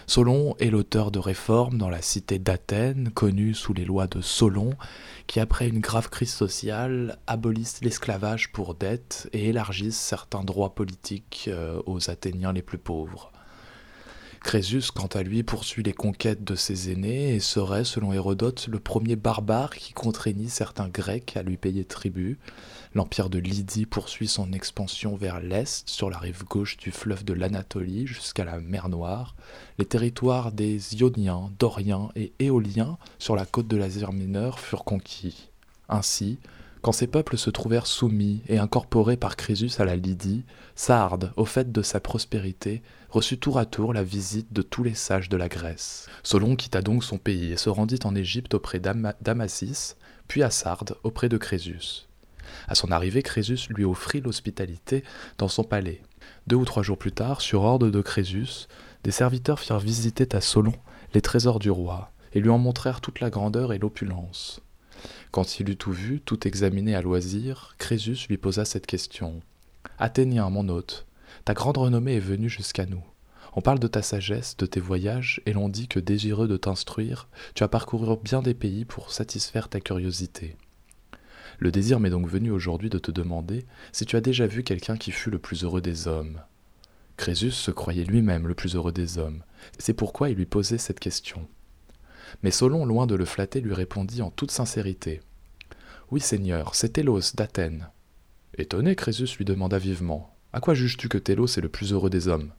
Solon 0.07 0.57
est 0.59 0.69
l'auteur 0.69 1.11
de 1.11 1.19
réformes 1.19 1.79
dans 1.79 1.89
la 1.89 2.03
cité 2.03 2.39
d'Athènes, 2.39 3.13
connue 3.15 3.55
sous 3.55 3.73
les 3.73 3.87
lois 3.87 4.09
de 4.09 4.21
Solon, 4.21 4.75
qui 5.27 5.41
après 5.41 5.67
une 5.67 5.81
grave 5.81 6.11
crise 6.11 6.35
sociale 6.35 7.19
abolissent 7.27 7.81
l'esclavage 7.83 8.53
pour 8.53 8.75
dette 8.75 9.31
et 9.33 9.49
élargissent 9.49 9.99
certains 9.99 10.45
droits 10.45 10.75
politiques 10.75 11.49
aux 11.87 12.11
Athéniens 12.11 12.53
les 12.53 12.63
plus 12.63 12.79
pauvres. 12.79 13.30
Crésus, 14.43 14.91
quant 14.93 15.07
à 15.07 15.23
lui, 15.23 15.43
poursuit 15.43 15.83
les 15.83 15.93
conquêtes 15.93 16.45
de 16.45 16.55
ses 16.55 16.91
aînés 16.91 17.35
et 17.35 17.41
serait, 17.41 17.85
selon 17.85 18.13
Hérodote, 18.13 18.69
le 18.69 18.81
premier 18.81 19.15
barbare 19.15 19.75
qui 19.75 19.93
contraignit 19.93 20.49
certains 20.49 20.89
Grecs 20.89 21.37
à 21.37 21.43
lui 21.43 21.57
payer 21.57 21.85
tribut. 21.85 22.39
L'empire 22.95 23.31
de 23.31 23.39
Lydie 23.39 23.87
poursuit 23.87 24.27
son 24.27 24.53
expansion 24.53 25.15
vers 25.15 25.41
l'est, 25.41 25.89
sur 25.89 26.11
la 26.11 26.19
rive 26.19 26.45
gauche 26.45 26.79
du 26.79 26.91
fleuve 26.91 27.25
de 27.25 27.35
l'Anatolie 27.35 28.07
jusqu'à 28.07 28.45
la 28.45 28.59
mer 28.59 28.89
Noire. 28.89 29.37
Les 29.79 29.85
territoires 29.85 30.53
des 30.53 30.97
Ioniens, 30.97 31.53
Doriens 31.59 32.09
et 32.17 32.33
Éoliens 32.41 32.99
sur 33.19 33.37
la 33.37 33.45
côte 33.47 33.69
de 33.69 33.77
l'Asie 33.77 34.05
mineure 34.11 34.59
furent 34.59 34.85
conquis. 34.85 35.51
Ainsi, 35.89 36.39
quand 36.83 36.93
ces 36.93 37.07
peuples 37.07 37.37
se 37.37 37.51
trouvèrent 37.51 37.87
soumis 37.87 38.43
et 38.49 38.59
incorporés 38.59 39.17
par 39.17 39.37
Crésus 39.37 39.71
à 39.79 39.85
la 39.85 39.97
Lydie, 39.97 40.45
Sardes, 40.75 41.33
au 41.37 41.45
fait 41.45 41.71
de 41.73 41.83
sa 41.83 42.01
prospérité, 42.01 42.83
reçut 43.11 43.39
tour 43.39 43.59
à 43.59 43.67
tour 43.67 43.93
la 43.93 44.03
visite 44.03 44.53
de 44.53 44.63
tous 44.63 44.83
les 44.83 44.95
sages 44.95 45.29
de 45.29 45.37
la 45.37 45.49
Grèce. 45.49 46.09
Solon 46.23 46.57
quitta 46.57 46.81
donc 46.81 47.05
son 47.05 47.19
pays 47.19 47.53
et 47.53 47.57
se 47.57 47.69
rendit 47.69 47.99
en 48.05 48.15
Égypte 48.15 48.55
auprès 48.55 48.81
d'Amasis, 48.81 49.97
puis 50.27 50.43
à 50.43 50.51
Sardes 50.51 50.97
auprès 51.03 51.29
de 51.29 51.37
Crésus. 51.37 52.07
À 52.67 52.75
son 52.75 52.91
arrivée, 52.91 53.23
Crésus 53.23 53.69
lui 53.69 53.85
offrit 53.85 54.21
l'hospitalité 54.21 55.05
dans 55.39 55.49
son 55.49 55.65
palais. 55.65 56.03
Deux 56.47 56.57
ou 56.57 56.65
trois 56.65 56.83
jours 56.83 56.99
plus 56.99 57.13
tard, 57.13 57.43
sur 57.43 57.63
ordre 57.63 57.91
de 57.91 58.01
Crésus, 58.01 58.69
des 59.05 59.11
serviteurs 59.11 59.61
firent 59.61 59.79
visiter 59.81 60.29
à 60.35 60.41
Solon 60.41 60.75
les 61.13 61.21
trésors 61.21 61.59
du 61.59 61.71
roi, 61.71 62.11
et 62.33 62.41
lui 62.41 62.51
en 62.51 62.59
montrèrent 62.59 63.01
toute 63.01 63.21
la 63.21 63.31
grandeur 63.31 63.73
et 63.73 63.79
l'opulence. 63.79 64.63
Quand 65.31 65.61
il 65.61 65.71
eut 65.71 65.77
tout 65.77 65.93
vu, 65.93 66.21
tout 66.21 66.49
examiné 66.49 66.97
à 66.97 67.03
loisir, 67.03 67.77
Crésus 67.79 68.27
lui 68.29 68.37
posa 68.37 68.65
cette 68.65 68.87
question. 68.87 69.41
Athénien, 69.99 70.51
mon 70.51 70.69
hôte, 70.69 71.07
ta 71.45 71.55
grande 71.55 71.79
renommée 71.79 72.17
est 72.17 72.21
venue 72.21 72.49
jusqu'à 72.49 72.85
nous. 72.85 73.05
On 73.55 73.61
parle 73.61 73.79
de 73.79 73.87
ta 73.87 74.03
sagesse, 74.03 74.57
de 74.57 74.67
tes 74.67 74.81
voyages, 74.81 75.41
et 75.47 75.53
l'on 75.53 75.69
dit 75.69 75.87
que 75.87 76.01
désireux 76.01 76.49
de 76.49 76.57
t'instruire, 76.57 77.29
tu 77.55 77.63
as 77.63 77.69
parcouru 77.69 78.17
bien 78.23 78.43
des 78.43 78.55
pays 78.55 78.85
pour 78.85 79.13
satisfaire 79.13 79.69
ta 79.69 79.81
curiosité. 79.81 80.57
Le 81.59 81.71
désir 81.71 82.01
m'est 82.01 82.11
donc 82.11 82.27
venu 82.27 82.51
aujourd'hui 82.51 82.91
de 82.91 82.99
te 82.99 83.11
demander 83.11 83.67
si 83.93 84.07
tu 84.07 84.17
as 84.17 84.21
déjà 84.21 84.47
vu 84.47 84.65
quelqu'un 84.65 84.97
qui 84.97 85.13
fut 85.13 85.31
le 85.31 85.39
plus 85.39 85.63
heureux 85.63 85.81
des 85.81 86.09
hommes. 86.09 86.41
Crésus 87.17 87.51
se 87.51 87.71
croyait 87.71 88.05
lui-même 88.05 88.49
le 88.49 88.55
plus 88.55 88.75
heureux 88.75 88.93
des 88.93 89.19
hommes. 89.19 89.43
C'est 89.79 89.95
pourquoi 89.95 90.31
il 90.31 90.37
lui 90.37 90.47
posait 90.47 90.79
cette 90.79 91.01
question. 91.01 91.47
Mais 92.43 92.51
Solon, 92.51 92.85
loin 92.85 93.07
de 93.07 93.15
le 93.15 93.25
flatter, 93.25 93.61
lui 93.61 93.75
répondit 93.75 94.23
en 94.23 94.31
toute 94.31 94.51
sincérité. 94.51 95.21
Oui, 96.11 96.21
Seigneur, 96.21 96.75
c'est 96.75 96.95
Télos 96.95 97.35
d'Athènes. 97.35 97.89
Étonné, 98.59 98.97
Crésus 98.97 99.37
lui 99.39 99.45
demanda 99.45 99.79
vivement. 99.79 100.35
À 100.53 100.61
quoi 100.61 100.75
juges-tu 100.75 101.09
que 101.09 101.19
Télos 101.19 101.47
est 101.47 101.61
le 101.61 101.69
plus 101.69 101.93
heureux 101.93 102.11
des 102.11 102.27
hommes? 102.27 102.53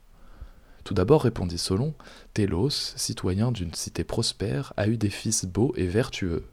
Tout 0.84 0.93
d'abord, 0.93 1.24
répondit 1.24 1.57
Solon, 1.57 1.93
Télos, 2.34 2.69
citoyen 2.69 3.51
d'une 3.51 3.74
cité 3.74 4.03
prospère, 4.03 4.74
a 4.78 4.88
eu 4.88 4.97
des 4.97 5.09
fils 5.09 5.45
beaux 5.45 5.74
et 5.76 5.88
vertueux. 5.88 6.45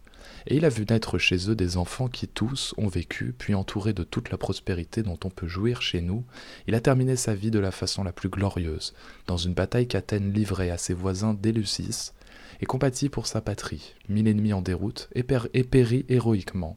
Et 0.46 0.56
il 0.56 0.64
a 0.64 0.68
vu 0.68 0.84
naître 0.88 1.18
chez 1.18 1.50
eux 1.50 1.54
des 1.54 1.76
enfants 1.76 2.08
qui 2.08 2.26
tous 2.26 2.74
ont 2.76 2.88
vécu, 2.88 3.34
puis 3.36 3.54
entourés 3.54 3.92
de 3.92 4.02
toute 4.02 4.30
la 4.30 4.38
prospérité 4.38 5.02
dont 5.02 5.18
on 5.24 5.30
peut 5.30 5.46
jouir 5.46 5.82
chez 5.82 6.00
nous, 6.00 6.24
il 6.66 6.74
a 6.74 6.80
terminé 6.80 7.16
sa 7.16 7.34
vie 7.34 7.50
de 7.50 7.58
la 7.58 7.70
façon 7.70 8.02
la 8.02 8.12
plus 8.12 8.28
glorieuse, 8.28 8.94
dans 9.26 9.36
une 9.36 9.54
bataille 9.54 9.88
qu'Athènes 9.88 10.32
livrait 10.32 10.70
à 10.70 10.78
ses 10.78 10.94
voisins 10.94 11.34
d'Éleusis, 11.34 12.12
et 12.60 12.66
compatit 12.66 13.08
pour 13.08 13.26
sa 13.26 13.40
patrie, 13.40 13.94
mille 14.08 14.28
ennemis 14.28 14.52
en 14.52 14.62
déroute, 14.62 15.08
et, 15.14 15.22
périt 15.22 16.04
héroïquement. 16.08 16.76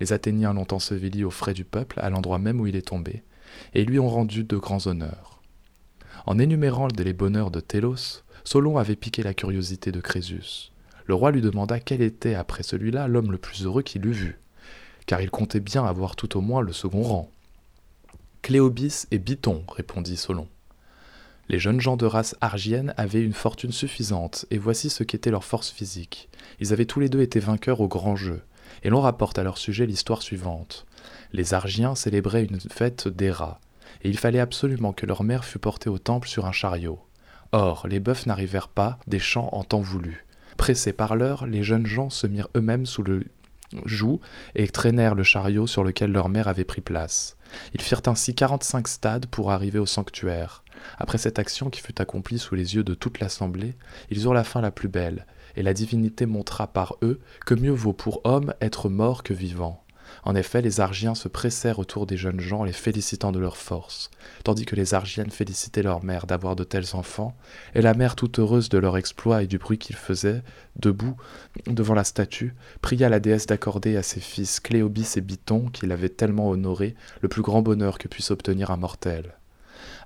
Les 0.00 0.12
Athéniens 0.12 0.52
l'ont 0.52 0.66
enseveli 0.72 1.24
aux 1.24 1.30
frais 1.30 1.54
du 1.54 1.64
peuple, 1.64 2.00
à 2.00 2.10
l'endroit 2.10 2.38
même 2.38 2.60
où 2.60 2.66
il 2.66 2.76
est 2.76 2.88
tombé, 2.88 3.22
et 3.74 3.84
lui 3.84 3.98
ont 3.98 4.08
rendu 4.08 4.44
de 4.44 4.56
grands 4.56 4.86
honneurs. 4.86 5.40
En 6.26 6.38
énumérant 6.38 6.88
les 6.96 7.12
bonheurs 7.12 7.50
de 7.50 7.60
Télos, 7.60 8.22
Solon 8.44 8.78
avait 8.78 8.96
piqué 8.96 9.22
la 9.22 9.34
curiosité 9.34 9.92
de 9.92 10.00
Crésus. 10.00 10.72
Le 11.06 11.14
roi 11.14 11.30
lui 11.30 11.40
demanda 11.40 11.80
quel 11.80 12.02
était, 12.02 12.34
après 12.34 12.62
celui-là, 12.62 13.08
l'homme 13.08 13.32
le 13.32 13.38
plus 13.38 13.64
heureux 13.64 13.82
qu'il 13.82 14.06
eût 14.06 14.12
vu, 14.12 14.38
car 15.06 15.20
il 15.20 15.30
comptait 15.30 15.60
bien 15.60 15.84
avoir 15.84 16.16
tout 16.16 16.36
au 16.36 16.40
moins 16.40 16.62
le 16.62 16.72
second 16.72 17.02
rang. 17.02 17.30
Cléobis 18.42 19.06
et 19.10 19.18
Biton, 19.18 19.64
répondit 19.68 20.16
Solon. 20.16 20.48
Les 21.48 21.58
jeunes 21.58 21.80
gens 21.80 21.96
de 21.96 22.06
race 22.06 22.36
argienne 22.40 22.94
avaient 22.96 23.22
une 23.22 23.34
fortune 23.34 23.72
suffisante, 23.72 24.46
et 24.50 24.58
voici 24.58 24.88
ce 24.88 25.04
qu'était 25.04 25.30
leur 25.30 25.44
force 25.44 25.70
physique. 25.70 26.28
Ils 26.60 26.72
avaient 26.72 26.86
tous 26.86 27.00
les 27.00 27.08
deux 27.08 27.20
été 27.20 27.38
vainqueurs 27.40 27.80
au 27.80 27.88
grand 27.88 28.16
jeu, 28.16 28.42
et 28.82 28.88
l'on 28.88 29.00
rapporte 29.00 29.38
à 29.38 29.42
leur 29.42 29.58
sujet 29.58 29.86
l'histoire 29.86 30.22
suivante. 30.22 30.86
Les 31.32 31.52
Argiens 31.52 31.94
célébraient 31.94 32.44
une 32.44 32.60
fête 32.60 33.08
d'Héra, 33.08 33.60
et 34.02 34.08
il 34.08 34.18
fallait 34.18 34.40
absolument 34.40 34.92
que 34.92 35.06
leur 35.06 35.22
mère 35.22 35.44
fût 35.44 35.58
portée 35.58 35.90
au 35.90 35.98
temple 35.98 36.28
sur 36.28 36.46
un 36.46 36.52
chariot. 36.52 36.98
Or, 37.52 37.86
les 37.86 38.00
bœufs 38.00 38.26
n'arrivèrent 38.26 38.68
pas 38.68 38.98
des 39.06 39.18
champs 39.18 39.50
en 39.52 39.64
temps 39.64 39.80
voulu. 39.80 40.24
Pressés 40.56 40.92
par 40.92 41.14
l'heure, 41.14 41.46
les 41.46 41.62
jeunes 41.62 41.86
gens 41.86 42.10
se 42.10 42.26
mirent 42.26 42.48
eux-mêmes 42.56 42.86
sous 42.86 43.02
le 43.02 43.24
joug 43.84 44.20
et 44.54 44.68
traînèrent 44.68 45.14
le 45.14 45.22
chariot 45.22 45.66
sur 45.66 45.84
lequel 45.84 46.12
leur 46.12 46.28
mère 46.28 46.48
avait 46.48 46.64
pris 46.64 46.80
place. 46.80 47.36
Ils 47.74 47.80
firent 47.80 48.02
ainsi 48.06 48.34
quarante-cinq 48.34 48.88
stades 48.88 49.26
pour 49.26 49.52
arriver 49.52 49.78
au 49.78 49.86
sanctuaire. 49.86 50.64
Après 50.98 51.18
cette 51.18 51.38
action 51.38 51.70
qui 51.70 51.80
fut 51.80 52.00
accomplie 52.00 52.38
sous 52.38 52.54
les 52.54 52.74
yeux 52.74 52.84
de 52.84 52.94
toute 52.94 53.20
l'assemblée, 53.20 53.74
ils 54.10 54.24
eurent 54.24 54.34
la 54.34 54.44
fin 54.44 54.60
la 54.60 54.70
plus 54.70 54.88
belle, 54.88 55.26
et 55.56 55.62
la 55.62 55.74
divinité 55.74 56.26
montra 56.26 56.66
par 56.66 56.96
eux 57.02 57.20
que 57.46 57.54
mieux 57.54 57.72
vaut 57.72 57.92
pour 57.92 58.20
homme 58.24 58.54
être 58.60 58.88
mort 58.88 59.22
que 59.22 59.34
vivant. 59.34 59.83
En 60.22 60.34
effet, 60.34 60.62
les 60.62 60.80
Argiens 60.80 61.14
se 61.14 61.28
pressèrent 61.28 61.78
autour 61.78 62.06
des 62.06 62.16
jeunes 62.16 62.40
gens, 62.40 62.64
les 62.64 62.72
félicitant 62.72 63.32
de 63.32 63.38
leur 63.38 63.56
force, 63.56 64.10
tandis 64.44 64.64
que 64.64 64.76
les 64.76 64.94
Argiennes 64.94 65.30
félicitaient 65.30 65.82
leur 65.82 66.04
mère 66.04 66.26
d'avoir 66.26 66.56
de 66.56 66.64
tels 66.64 66.94
enfants, 66.94 67.36
et 67.74 67.82
la 67.82 67.94
mère, 67.94 68.16
toute 68.16 68.38
heureuse 68.38 68.68
de 68.68 68.78
leur 68.78 68.96
exploit 68.96 69.42
et 69.42 69.46
du 69.46 69.58
bruit 69.58 69.78
qu'ils 69.78 69.96
faisaient, 69.96 70.42
debout, 70.76 71.16
devant 71.66 71.94
la 71.94 72.04
statue, 72.04 72.54
pria 72.80 73.08
la 73.08 73.20
déesse 73.20 73.46
d'accorder 73.46 73.96
à 73.96 74.02
ses 74.02 74.20
fils 74.20 74.60
Cléobis 74.60 75.14
et 75.16 75.20
Biton, 75.20 75.68
qui 75.72 75.86
l'avaient 75.86 76.08
tellement 76.08 76.48
honoré, 76.48 76.94
le 77.20 77.28
plus 77.28 77.42
grand 77.42 77.62
bonheur 77.62 77.98
que 77.98 78.08
puisse 78.08 78.30
obtenir 78.30 78.70
un 78.70 78.76
mortel. 78.76 79.34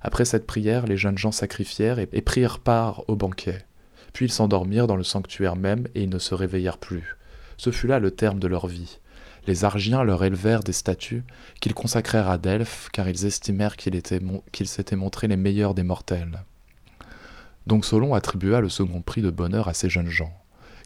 Après 0.01 0.25
cette 0.25 0.47
prière, 0.47 0.85
les 0.85 0.97
jeunes 0.97 1.17
gens 1.17 1.31
sacrifièrent 1.31 1.99
et, 1.99 2.21
prirent 2.21 2.59
part 2.59 3.03
au 3.07 3.15
banquet. 3.15 3.65
Puis 4.13 4.25
ils 4.25 4.31
s'endormirent 4.31 4.87
dans 4.87 4.95
le 4.95 5.03
sanctuaire 5.03 5.55
même 5.55 5.87
et 5.95 6.03
ils 6.03 6.09
ne 6.09 6.19
se 6.19 6.33
réveillèrent 6.33 6.77
plus. 6.77 7.15
Ce 7.57 7.71
fut 7.71 7.87
là 7.87 7.99
le 7.99 8.11
terme 8.11 8.39
de 8.39 8.47
leur 8.47 8.67
vie. 8.67 8.99
Les 9.49 9.65
Argiens 9.65 10.03
leur 10.03 10.23
élevèrent 10.23 10.61
des 10.61 10.73
statues 10.73 11.23
qu'ils 11.59 11.73
consacrèrent 11.73 12.29
à 12.29 12.37
Delphes 12.37 12.89
car 12.93 13.09
ils 13.09 13.25
estimèrent 13.25 13.77
qu'ils 13.77 14.67
s'étaient 14.67 14.95
montrés 14.95 15.27
les 15.27 15.37
meilleurs 15.37 15.73
des 15.73 15.81
mortels. 15.81 16.43
Donc 17.65 17.83
Solon 17.83 18.13
attribua 18.13 18.61
le 18.61 18.69
second 18.69 19.01
prix 19.01 19.23
de 19.23 19.31
bonheur 19.31 19.67
à 19.67 19.73
ces 19.73 19.89
jeunes 19.89 20.11
gens. 20.11 20.31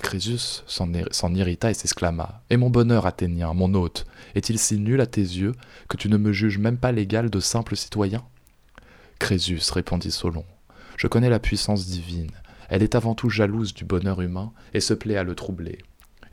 Crésus 0.01 0.63
s'en 0.65 1.33
irrita 1.33 1.71
et 1.71 1.73
s'exclama 1.73 2.41
Et 2.49 2.55
mon 2.55 2.69
bonheur, 2.69 3.05
Athénien, 3.05 3.53
mon 3.53 3.73
hôte, 3.73 4.05
est-il 4.33 4.57
si 4.57 4.79
nul 4.79 5.01
à 5.01 5.07
tes 5.07 5.19
yeux 5.19 5.51
que 5.89 5.97
tu 5.97 6.07
ne 6.07 6.15
me 6.15 6.31
juges 6.31 6.57
même 6.57 6.77
pas 6.77 6.93
l'égal 6.93 7.29
de 7.29 7.41
simple 7.41 7.75
citoyen 7.75 8.23
Crésus, 9.19 9.59
répondit 9.73 10.09
Solon, 10.09 10.45
je 10.95 11.07
connais 11.07 11.29
la 11.29 11.39
puissance 11.39 11.85
divine. 11.85 12.31
Elle 12.69 12.81
est 12.81 12.95
avant 12.95 13.13
tout 13.13 13.29
jalouse 13.29 13.73
du 13.73 13.83
bonheur 13.83 14.21
humain 14.21 14.53
et 14.73 14.79
se 14.79 14.93
plaît 14.93 15.17
à 15.17 15.23
le 15.23 15.35
troubler. 15.35 15.79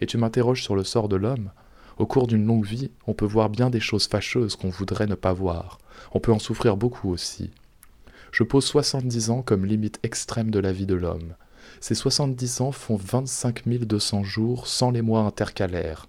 Et 0.00 0.06
tu 0.06 0.16
m'interroges 0.16 0.62
sur 0.62 0.76
le 0.76 0.84
sort 0.84 1.08
de 1.08 1.16
l'homme? 1.16 1.50
Au 1.98 2.06
cours 2.06 2.26
d'une 2.26 2.46
longue 2.46 2.64
vie, 2.64 2.90
on 3.06 3.14
peut 3.14 3.26
voir 3.26 3.50
bien 3.50 3.70
des 3.70 3.80
choses 3.80 4.06
fâcheuses 4.06 4.56
qu'on 4.56 4.70
voudrait 4.70 5.06
ne 5.06 5.14
pas 5.14 5.32
voir. 5.32 5.78
On 6.12 6.20
peut 6.20 6.32
en 6.32 6.38
souffrir 6.38 6.76
beaucoup 6.76 7.10
aussi. 7.10 7.50
Je 8.32 8.42
pose 8.42 8.64
soixante-dix 8.64 9.30
ans 9.30 9.42
comme 9.42 9.66
limite 9.66 9.98
extrême 10.02 10.50
de 10.50 10.58
la 10.58 10.72
vie 10.72 10.86
de 10.86 10.94
l'homme. 10.94 11.34
Ces 11.80 11.94
soixante-dix 11.94 12.60
ans 12.60 12.72
font 12.72 12.96
vingt-cinq 12.96 13.66
mille 13.66 13.86
deux 13.86 13.98
cents 13.98 14.24
jours 14.24 14.66
sans 14.66 14.90
les 14.90 15.02
mois 15.02 15.22
intercalaires. 15.22 16.06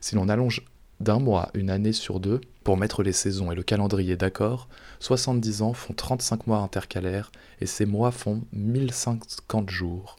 Si 0.00 0.14
l'on 0.14 0.28
allonge 0.28 0.62
d'un 1.00 1.18
mois 1.18 1.50
une 1.54 1.70
année 1.70 1.92
sur 1.92 2.20
deux, 2.20 2.40
pour 2.64 2.76
mettre 2.76 3.02
les 3.02 3.12
saisons 3.12 3.50
et 3.50 3.56
le 3.56 3.62
calendrier 3.62 4.16
d'accord, 4.16 4.68
70 5.00 5.62
ans 5.62 5.72
font 5.72 5.94
35 5.94 6.46
mois 6.46 6.58
intercalaires 6.58 7.32
et 7.60 7.66
ces 7.66 7.86
mois 7.86 8.12
font 8.12 8.42
1050 8.52 9.68
jours. 9.68 10.16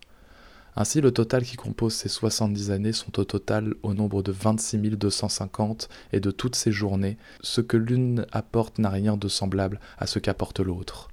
Ainsi, 0.76 1.02
le 1.02 1.12
total 1.12 1.44
qui 1.44 1.56
compose 1.56 1.94
ces 1.94 2.10
70 2.10 2.72
années 2.72 2.94
sont 2.94 3.20
au 3.20 3.26
total 3.26 3.76
au 3.84 3.94
nombre 3.94 4.24
de 4.24 4.32
26 4.32 4.78
250 4.78 5.88
et 6.12 6.20
de 6.20 6.32
toutes 6.32 6.56
ces 6.56 6.72
journées, 6.72 7.18
ce 7.42 7.62
que 7.62 7.78
l'une 7.78 8.26
apporte 8.32 8.80
n'a 8.80 8.90
rien 8.90 9.16
de 9.16 9.28
semblable 9.28 9.80
à 9.98 10.08
ce 10.08 10.20
qu'apporte 10.20 10.60
l'autre. 10.60 11.10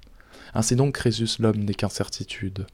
Ainsi 0.53 0.75
donc, 0.75 0.95
Crésus 0.95 1.39
l'homme 1.39 1.63
n'est 1.63 1.73
qu'incertitude. 1.73 2.65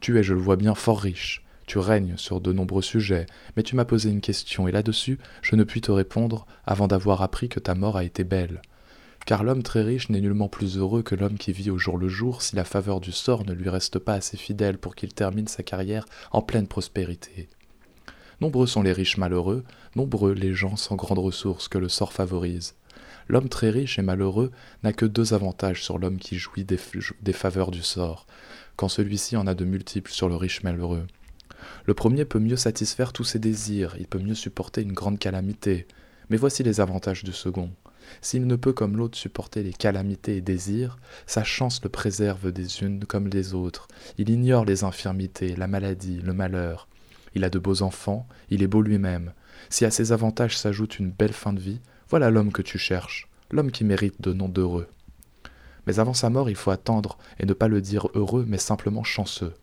Tu 0.00 0.18
es, 0.18 0.22
je 0.22 0.34
le 0.34 0.40
vois 0.40 0.56
bien, 0.56 0.74
fort 0.74 1.00
riche. 1.00 1.44
Tu 1.66 1.78
règnes 1.78 2.16
sur 2.16 2.40
de 2.40 2.52
nombreux 2.52 2.82
sujets, 2.82 3.26
mais 3.56 3.62
tu 3.62 3.76
m'as 3.76 3.84
posé 3.84 4.10
une 4.10 4.20
question, 4.20 4.66
et 4.66 4.72
là-dessus, 4.72 5.18
je 5.42 5.54
ne 5.54 5.64
puis 5.64 5.80
te 5.80 5.92
répondre 5.92 6.46
avant 6.66 6.88
d'avoir 6.88 7.22
appris 7.22 7.48
que 7.48 7.60
ta 7.60 7.74
mort 7.74 7.96
a 7.96 8.04
été 8.04 8.24
belle. 8.24 8.60
Car 9.24 9.44
l'homme 9.44 9.62
très 9.62 9.82
riche 9.82 10.08
n'est 10.08 10.20
nullement 10.20 10.48
plus 10.48 10.78
heureux 10.78 11.02
que 11.02 11.14
l'homme 11.14 11.38
qui 11.38 11.52
vit 11.52 11.70
au 11.70 11.78
jour 11.78 11.96
le 11.96 12.08
jour 12.08 12.42
si 12.42 12.56
la 12.56 12.64
faveur 12.64 13.00
du 13.00 13.12
sort 13.12 13.44
ne 13.46 13.52
lui 13.52 13.68
reste 13.68 13.98
pas 13.98 14.14
assez 14.14 14.36
fidèle 14.36 14.78
pour 14.78 14.96
qu'il 14.96 15.14
termine 15.14 15.46
sa 15.46 15.62
carrière 15.62 16.06
en 16.32 16.42
pleine 16.42 16.66
prospérité. 16.66 17.48
Nombreux 18.40 18.66
sont 18.66 18.82
les 18.82 18.92
riches 18.92 19.18
malheureux, 19.18 19.62
nombreux 19.94 20.32
les 20.32 20.52
gens 20.52 20.74
sans 20.74 20.96
grandes 20.96 21.20
ressources 21.20 21.68
que 21.68 21.78
le 21.78 21.88
sort 21.88 22.12
favorise. 22.12 22.74
L'homme 23.28 23.48
très 23.48 23.70
riche 23.70 24.00
et 24.00 24.02
malheureux 24.02 24.50
n'a 24.82 24.92
que 24.92 25.06
deux 25.06 25.32
avantages 25.32 25.84
sur 25.84 25.98
l'homme 25.98 26.18
qui 26.18 26.38
jouit 26.38 26.64
des, 26.64 27.32
faveurs 27.32 27.70
du 27.70 27.82
sort, 27.82 28.26
quand 28.74 28.88
celui-ci 28.88 29.36
en 29.36 29.46
a 29.46 29.54
de 29.54 29.64
multiples 29.64 30.10
sur 30.10 30.28
le 30.28 30.34
riche 30.34 30.64
malheureux. 30.64 31.06
Le 31.86 31.94
premier 31.94 32.24
peut 32.24 32.40
mieux 32.40 32.56
satisfaire 32.56 33.12
tous 33.12 33.22
ses 33.22 33.38
désirs, 33.38 33.94
il 34.00 34.08
peut 34.08 34.18
mieux 34.18 34.34
supporter 34.34 34.82
une 34.82 34.92
grande 34.92 35.20
calamité. 35.20 35.86
Mais 36.28 36.36
voici 36.36 36.64
les 36.64 36.80
avantages 36.80 37.22
du 37.22 37.32
second. 37.32 37.70
S'il 38.20 38.46
ne 38.46 38.56
peut 38.56 38.72
comme 38.72 38.96
l'autre 38.96 39.18
supporter 39.18 39.62
les 39.62 39.72
calamités 39.72 40.36
et 40.36 40.40
désirs, 40.40 40.98
sa 41.26 41.44
chance 41.44 41.80
le 41.82 41.88
préserve 41.88 42.52
des 42.52 42.82
unes 42.82 43.04
comme 43.04 43.28
des 43.28 43.54
autres. 43.54 43.88
Il 44.18 44.30
ignore 44.30 44.64
les 44.64 44.84
infirmités, 44.84 45.56
la 45.56 45.66
maladie, 45.66 46.20
le 46.20 46.32
malheur. 46.32 46.88
Il 47.34 47.44
a 47.44 47.50
de 47.50 47.58
beaux 47.58 47.82
enfants, 47.82 48.26
il 48.50 48.62
est 48.62 48.68
beau 48.68 48.82
lui-même. 48.82 49.32
Si 49.70 49.84
à 49.84 49.90
ces 49.90 50.12
avantages 50.12 50.58
s'ajoute 50.58 50.98
une 50.98 51.10
belle 51.10 51.32
fin 51.32 51.52
de 51.52 51.60
vie, 51.60 51.80
voilà 52.10 52.30
l'homme 52.30 52.52
que 52.52 52.62
tu 52.62 52.78
cherches, 52.78 53.28
l'homme 53.50 53.70
qui 53.70 53.84
mérite 53.84 54.20
de 54.20 54.32
nom 54.32 54.48
d'heureux. 54.48 54.88
Mais 55.86 55.98
avant 55.98 56.14
sa 56.14 56.30
mort, 56.30 56.50
il 56.50 56.56
faut 56.56 56.70
attendre 56.70 57.18
et 57.38 57.46
ne 57.46 57.54
pas 57.54 57.68
le 57.68 57.80
dire 57.80 58.08
heureux, 58.14 58.44
mais 58.46 58.58
simplement 58.58 59.02
chanceux. 59.02 59.54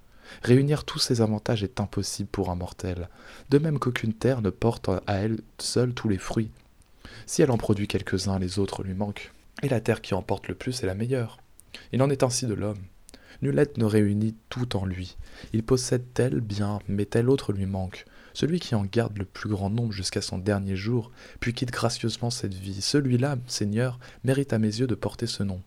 Réunir 0.43 0.83
tous 0.83 0.99
ces 0.99 1.21
avantages 1.21 1.63
est 1.63 1.79
impossible 1.79 2.29
pour 2.29 2.49
un 2.49 2.55
mortel, 2.55 3.09
de 3.49 3.57
même 3.57 3.79
qu'aucune 3.79 4.13
terre 4.13 4.41
ne 4.41 4.49
porte 4.49 4.89
à 4.89 5.01
elle 5.07 5.39
seule 5.57 5.93
tous 5.93 6.07
les 6.07 6.17
fruits. 6.17 6.51
Si 7.25 7.41
elle 7.41 7.51
en 7.51 7.57
produit 7.57 7.87
quelques-uns, 7.87 8.39
les 8.39 8.59
autres 8.59 8.83
lui 8.83 8.93
manquent. 8.93 9.31
Et 9.61 9.69
la 9.69 9.81
terre 9.81 10.01
qui 10.01 10.13
en 10.13 10.21
porte 10.21 10.47
le 10.47 10.55
plus 10.55 10.83
est 10.83 10.87
la 10.87 10.95
meilleure. 10.95 11.39
Il 11.91 12.01
en 12.01 12.09
est 12.09 12.23
ainsi 12.23 12.45
de 12.45 12.53
l'homme. 12.53 12.79
Nul 13.41 13.57
être 13.57 13.77
ne 13.77 13.85
réunit 13.85 14.35
tout 14.49 14.75
en 14.75 14.85
lui. 14.85 15.17
Il 15.53 15.63
possède 15.63 16.05
tel 16.13 16.41
bien, 16.41 16.79
mais 16.87 17.05
tel 17.05 17.29
autre 17.29 17.53
lui 17.53 17.65
manque. 17.65 18.05
Celui 18.33 18.59
qui 18.59 18.75
en 18.75 18.83
garde 18.83 19.17
le 19.17 19.25
plus 19.25 19.49
grand 19.49 19.69
nombre 19.69 19.93
jusqu'à 19.93 20.21
son 20.21 20.37
dernier 20.37 20.75
jour, 20.75 21.11
puis 21.39 21.53
quitte 21.53 21.71
gracieusement 21.71 22.29
cette 22.29 22.53
vie, 22.53 22.81
celui-là, 22.81 23.37
Seigneur, 23.47 23.99
mérite 24.23 24.53
à 24.53 24.59
mes 24.59 24.67
yeux 24.67 24.87
de 24.87 24.95
porter 24.95 25.27
ce 25.27 25.43
nom. 25.43 25.61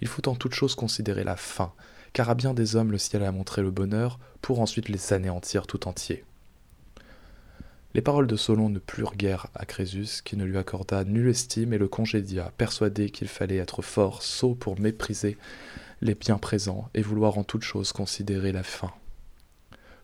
Il 0.00 0.08
faut 0.08 0.28
en 0.28 0.34
toute 0.34 0.54
chose 0.54 0.74
considérer 0.74 1.24
la 1.24 1.36
fin, 1.36 1.72
car 2.12 2.30
à 2.30 2.34
bien 2.34 2.54
des 2.54 2.76
hommes 2.76 2.92
le 2.92 2.98
ciel 2.98 3.22
a 3.22 3.32
montré 3.32 3.62
le 3.62 3.70
bonheur, 3.70 4.18
pour 4.40 4.60
ensuite 4.60 4.88
les 4.88 5.12
anéantir 5.12 5.66
tout 5.66 5.86
entiers. 5.86 6.24
Les 7.92 8.02
paroles 8.02 8.28
de 8.28 8.36
Solon 8.36 8.68
ne 8.68 8.78
plurent 8.78 9.16
guère 9.16 9.48
à 9.54 9.66
Crésus, 9.66 10.22
qui 10.24 10.36
ne 10.36 10.44
lui 10.44 10.58
accorda 10.58 11.02
nulle 11.04 11.30
estime 11.30 11.72
et 11.72 11.78
le 11.78 11.88
congédia, 11.88 12.52
persuadé 12.56 13.10
qu'il 13.10 13.26
fallait 13.26 13.56
être 13.56 13.82
fort, 13.82 14.22
sot 14.22 14.54
pour 14.54 14.78
mépriser 14.78 15.36
les 16.00 16.14
biens 16.14 16.38
présents 16.38 16.88
et 16.94 17.02
vouloir 17.02 17.36
en 17.36 17.42
toute 17.42 17.64
chose 17.64 17.92
considérer 17.92 18.52
la 18.52 18.62
fin. 18.62 18.92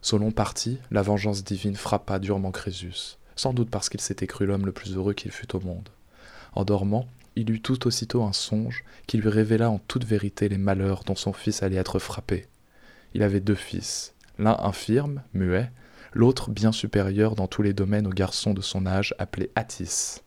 Solon 0.01 0.31
partit, 0.31 0.79
la 0.91 1.01
vengeance 1.01 1.45
divine 1.45 1.77
frappa 1.77 2.19
durement 2.19 2.51
Crésus, 2.51 3.17
sans 3.37 3.53
doute 3.53 3.69
parce 3.69 3.87
qu'il 3.87 4.01
s'était 4.01 4.27
cru 4.27 4.45
l'homme 4.45 4.65
le 4.65 4.73
plus 4.73 4.95
heureux 4.95 5.13
qu'il 5.13 5.31
fût 5.31 5.55
au 5.55 5.61
monde. 5.61 5.89
En 6.53 6.65
dormant, 6.65 7.07
il 7.37 7.49
eut 7.51 7.61
tout 7.61 7.87
aussitôt 7.87 8.23
un 8.23 8.33
songe 8.33 8.83
qui 9.05 9.17
lui 9.17 9.29
révéla 9.29 9.69
en 9.69 9.79
toute 9.79 10.03
vérité 10.03 10.49
les 10.49 10.57
malheurs 10.57 11.03
dont 11.05 11.15
son 11.15 11.33
fils 11.33 11.63
allait 11.63 11.77
être 11.77 11.99
frappé. 11.99 12.47
Il 13.13 13.23
avait 13.23 13.39
deux 13.39 13.55
fils, 13.55 14.13
l'un 14.37 14.57
infirme, 14.59 15.23
muet, 15.33 15.71
l'autre 16.17 16.49
bien 16.49 16.71
supérieur 16.71 17.35
dans 17.35 17.45
tous 17.45 17.61
les 17.61 17.73
domaines 17.73 18.07
au 18.07 18.11
garçon 18.11 18.55
de 18.55 18.61
son 18.61 18.87
âge 18.87 19.13
appelé 19.19 19.51
Attis. 19.55 20.23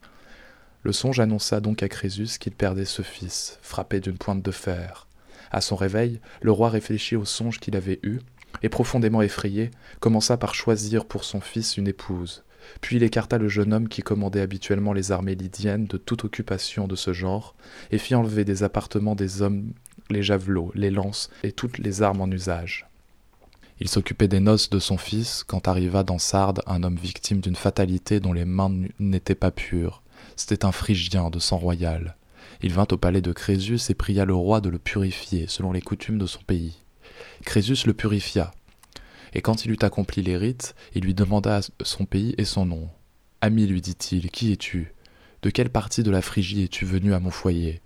Le 0.84 0.92
songe 0.92 1.18
annonça 1.18 1.60
donc 1.60 1.82
à 1.82 1.88
Crésus 1.88 2.38
qu'il 2.38 2.54
perdait 2.54 2.84
ce 2.84 3.02
fils, 3.02 3.58
frappé 3.60 3.98
d'une 3.98 4.16
pointe 4.16 4.40
de 4.40 4.52
fer. 4.52 5.08
À 5.50 5.60
son 5.60 5.74
réveil, 5.74 6.20
le 6.42 6.52
roi 6.52 6.70
réfléchit 6.70 7.16
au 7.16 7.24
songe 7.24 7.58
qu'il 7.58 7.74
avait 7.74 7.98
eu, 8.04 8.20
et 8.62 8.68
profondément 8.68 9.20
effrayé, 9.20 9.72
commença 9.98 10.36
par 10.36 10.54
choisir 10.54 11.06
pour 11.06 11.24
son 11.24 11.40
fils 11.40 11.76
une 11.76 11.88
épouse. 11.88 12.44
Puis 12.80 12.96
il 12.96 13.02
écarta 13.02 13.36
le 13.36 13.48
jeune 13.48 13.72
homme 13.72 13.88
qui 13.88 14.02
commandait 14.02 14.42
habituellement 14.42 14.92
les 14.92 15.10
armées 15.10 15.34
lydiennes 15.34 15.86
de 15.86 15.96
toute 15.96 16.24
occupation 16.24 16.86
de 16.86 16.94
ce 16.94 17.12
genre, 17.12 17.56
et 17.90 17.98
fit 17.98 18.14
enlever 18.14 18.44
des 18.44 18.62
appartements 18.62 19.16
des 19.16 19.42
hommes 19.42 19.72
les 20.08 20.22
javelots, 20.22 20.70
les 20.76 20.90
lances 20.90 21.30
et 21.42 21.50
toutes 21.50 21.78
les 21.78 22.02
armes 22.02 22.20
en 22.20 22.30
usage. 22.30 22.89
Il 23.80 23.88
s'occupait 23.88 24.28
des 24.28 24.40
noces 24.40 24.70
de 24.70 24.78
son 24.78 24.98
fils 24.98 25.42
quand 25.46 25.66
arriva 25.66 26.02
dans 26.02 26.18
Sardes 26.18 26.62
un 26.66 26.82
homme 26.82 26.96
victime 26.96 27.40
d'une 27.40 27.56
fatalité 27.56 28.20
dont 28.20 28.32
les 28.32 28.44
mains 28.44 28.72
n'étaient 28.98 29.34
pas 29.34 29.50
pures. 29.50 30.02
C'était 30.36 30.64
un 30.64 30.72
Phrygien 30.72 31.30
de 31.30 31.38
sang 31.38 31.56
royal. 31.56 32.16
Il 32.62 32.72
vint 32.72 32.86
au 32.92 32.98
palais 32.98 33.22
de 33.22 33.32
Crésus 33.32 33.90
et 33.90 33.94
pria 33.94 34.26
le 34.26 34.34
roi 34.34 34.60
de 34.60 34.68
le 34.68 34.78
purifier 34.78 35.46
selon 35.48 35.72
les 35.72 35.80
coutumes 35.80 36.18
de 36.18 36.26
son 36.26 36.42
pays. 36.42 36.76
Crésus 37.44 37.86
le 37.86 37.94
purifia, 37.94 38.52
et 39.32 39.42
quand 39.42 39.64
il 39.64 39.70
eut 39.70 39.78
accompli 39.82 40.22
les 40.22 40.36
rites, 40.36 40.74
il 40.94 41.04
lui 41.04 41.14
demanda 41.14 41.60
son 41.82 42.04
pays 42.04 42.34
et 42.38 42.44
son 42.44 42.66
nom. 42.66 42.88
Ami, 43.40 43.66
lui 43.66 43.80
dit-il, 43.80 44.30
qui 44.30 44.52
es-tu? 44.52 44.92
De 45.42 45.50
quelle 45.50 45.70
partie 45.70 46.02
de 46.02 46.10
la 46.10 46.22
Phrygie 46.22 46.64
es-tu 46.64 46.84
venu 46.84 47.14
à 47.14 47.20
mon 47.20 47.30
foyer? 47.30 47.80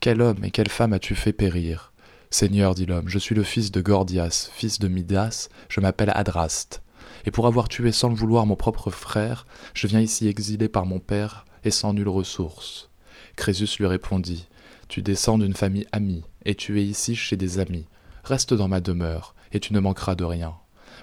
Quel 0.00 0.22
homme 0.22 0.44
et 0.44 0.50
quelle 0.50 0.68
femme 0.68 0.92
as-tu 0.92 1.14
fait 1.14 1.32
périr? 1.32 1.92
Seigneur, 2.30 2.74
dit 2.74 2.86
l'homme, 2.86 3.08
je 3.08 3.18
suis 3.18 3.34
le 3.34 3.44
fils 3.44 3.70
de 3.70 3.80
Gordias, 3.80 4.50
fils 4.52 4.78
de 4.78 4.88
Midas, 4.88 5.48
je 5.68 5.80
m'appelle 5.80 6.12
Adraste. 6.14 6.82
Et 7.26 7.30
pour 7.30 7.46
avoir 7.46 7.68
tué 7.68 7.92
sans 7.92 8.08
le 8.08 8.14
vouloir 8.14 8.46
mon 8.46 8.56
propre 8.56 8.90
frère, 8.90 9.46
je 9.72 9.86
viens 9.86 10.00
ici 10.00 10.28
exilé 10.28 10.68
par 10.68 10.86
mon 10.86 10.98
père 10.98 11.44
et 11.64 11.70
sans 11.70 11.92
nulle 11.94 12.08
ressource. 12.08 12.90
Crésus 13.36 13.78
lui 13.78 13.86
répondit 13.86 14.48
Tu 14.88 15.02
descends 15.02 15.38
d'une 15.38 15.54
famille 15.54 15.86
amie, 15.92 16.24
et 16.44 16.54
tu 16.54 16.80
es 16.80 16.84
ici 16.84 17.14
chez 17.16 17.36
des 17.36 17.58
amis. 17.58 17.86
Reste 18.24 18.54
dans 18.54 18.68
ma 18.68 18.80
demeure, 18.80 19.34
et 19.52 19.60
tu 19.60 19.72
ne 19.72 19.80
manqueras 19.80 20.14
de 20.14 20.24
rien. 20.24 20.54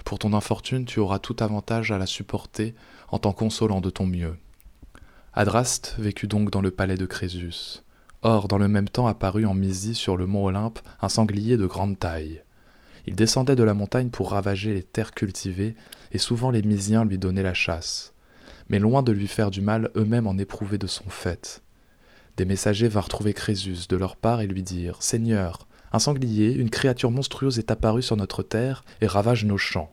Pour 0.04 0.18
ton 0.18 0.32
infortune, 0.32 0.84
tu 0.84 1.00
auras 1.00 1.18
tout 1.18 1.36
avantage 1.40 1.92
à 1.92 1.98
la 1.98 2.06
supporter 2.06 2.74
en 3.08 3.18
t'en 3.18 3.32
consolant 3.32 3.80
de 3.80 3.90
ton 3.90 4.06
mieux. 4.06 4.36
Adraste 5.34 5.94
vécut 5.98 6.26
donc 6.26 6.50
dans 6.50 6.60
le 6.60 6.70
palais 6.70 6.96
de 6.96 7.06
Crésus. 7.06 7.82
Or, 8.22 8.46
dans 8.46 8.58
le 8.58 8.68
même 8.68 8.88
temps 8.88 9.08
apparut 9.08 9.46
en 9.46 9.54
Mysie 9.54 9.96
sur 9.96 10.16
le 10.16 10.26
mont 10.26 10.46
Olympe 10.46 10.78
un 11.00 11.08
sanglier 11.08 11.56
de 11.56 11.66
grande 11.66 11.98
taille. 11.98 12.42
Il 13.06 13.16
descendait 13.16 13.56
de 13.56 13.64
la 13.64 13.74
montagne 13.74 14.10
pour 14.10 14.30
ravager 14.30 14.74
les 14.74 14.84
terres 14.84 15.12
cultivées, 15.12 15.74
et 16.12 16.18
souvent 16.18 16.50
les 16.50 16.62
Mysiens 16.62 17.04
lui 17.04 17.18
donnaient 17.18 17.42
la 17.42 17.54
chasse. 17.54 18.14
Mais 18.68 18.78
loin 18.78 19.02
de 19.02 19.10
lui 19.10 19.26
faire 19.26 19.50
du 19.50 19.60
mal, 19.60 19.90
eux-mêmes 19.96 20.28
en 20.28 20.38
éprouvaient 20.38 20.78
de 20.78 20.86
son 20.86 21.08
fait. 21.08 21.62
Des 22.36 22.44
messagers 22.44 22.88
vinrent 22.88 23.08
trouver 23.08 23.34
Crésus 23.34 23.88
de 23.88 23.96
leur 23.96 24.14
part 24.14 24.40
et 24.40 24.46
lui 24.46 24.62
dirent 24.62 25.02
Seigneur, 25.02 25.66
un 25.92 25.98
sanglier, 25.98 26.52
une 26.52 26.70
créature 26.70 27.10
monstrueuse 27.10 27.58
est 27.58 27.70
apparue 27.70 28.02
sur 28.02 28.16
notre 28.16 28.42
terre 28.42 28.84
et 29.00 29.06
ravage 29.06 29.44
nos 29.44 29.58
champs. 29.58 29.90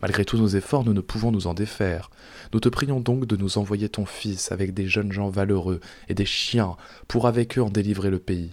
Malgré 0.00 0.24
tous 0.24 0.38
nos 0.38 0.48
efforts, 0.48 0.84
nous 0.84 0.92
ne 0.92 1.00
pouvons 1.00 1.32
nous 1.32 1.46
en 1.48 1.54
défaire. 1.54 2.10
Nous 2.52 2.60
te 2.60 2.68
prions 2.68 3.00
donc 3.00 3.26
de 3.26 3.36
nous 3.36 3.58
envoyer 3.58 3.88
ton 3.88 4.06
fils 4.06 4.52
avec 4.52 4.72
des 4.72 4.86
jeunes 4.86 5.12
gens 5.12 5.28
valeureux 5.28 5.80
et 6.08 6.14
des 6.14 6.26
chiens 6.26 6.76
pour 7.08 7.26
avec 7.26 7.58
eux 7.58 7.62
en 7.62 7.70
délivrer 7.70 8.10
le 8.10 8.20
pays. 8.20 8.52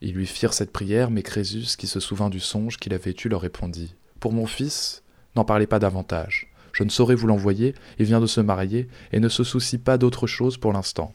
Ils 0.00 0.14
lui 0.14 0.26
firent 0.26 0.54
cette 0.54 0.72
prière, 0.72 1.10
mais 1.10 1.22
Crésus, 1.22 1.76
qui 1.76 1.86
se 1.86 2.00
souvint 2.00 2.28
du 2.28 2.40
songe 2.40 2.76
qu'il 2.78 2.92
avait 2.92 3.14
eu, 3.24 3.28
leur 3.28 3.42
répondit 3.42 3.94
Pour 4.18 4.32
mon 4.32 4.46
fils, 4.46 5.04
n'en 5.36 5.44
parlez 5.44 5.68
pas 5.68 5.78
davantage. 5.78 6.52
Je 6.72 6.82
ne 6.82 6.90
saurais 6.90 7.14
vous 7.14 7.28
l'envoyer, 7.28 7.74
il 8.00 8.06
vient 8.06 8.20
de 8.20 8.26
se 8.26 8.40
marier 8.40 8.88
et 9.12 9.20
ne 9.20 9.28
se 9.28 9.44
soucie 9.44 9.78
pas 9.78 9.98
d'autre 9.98 10.26
chose 10.26 10.56
pour 10.56 10.72
l'instant. 10.72 11.14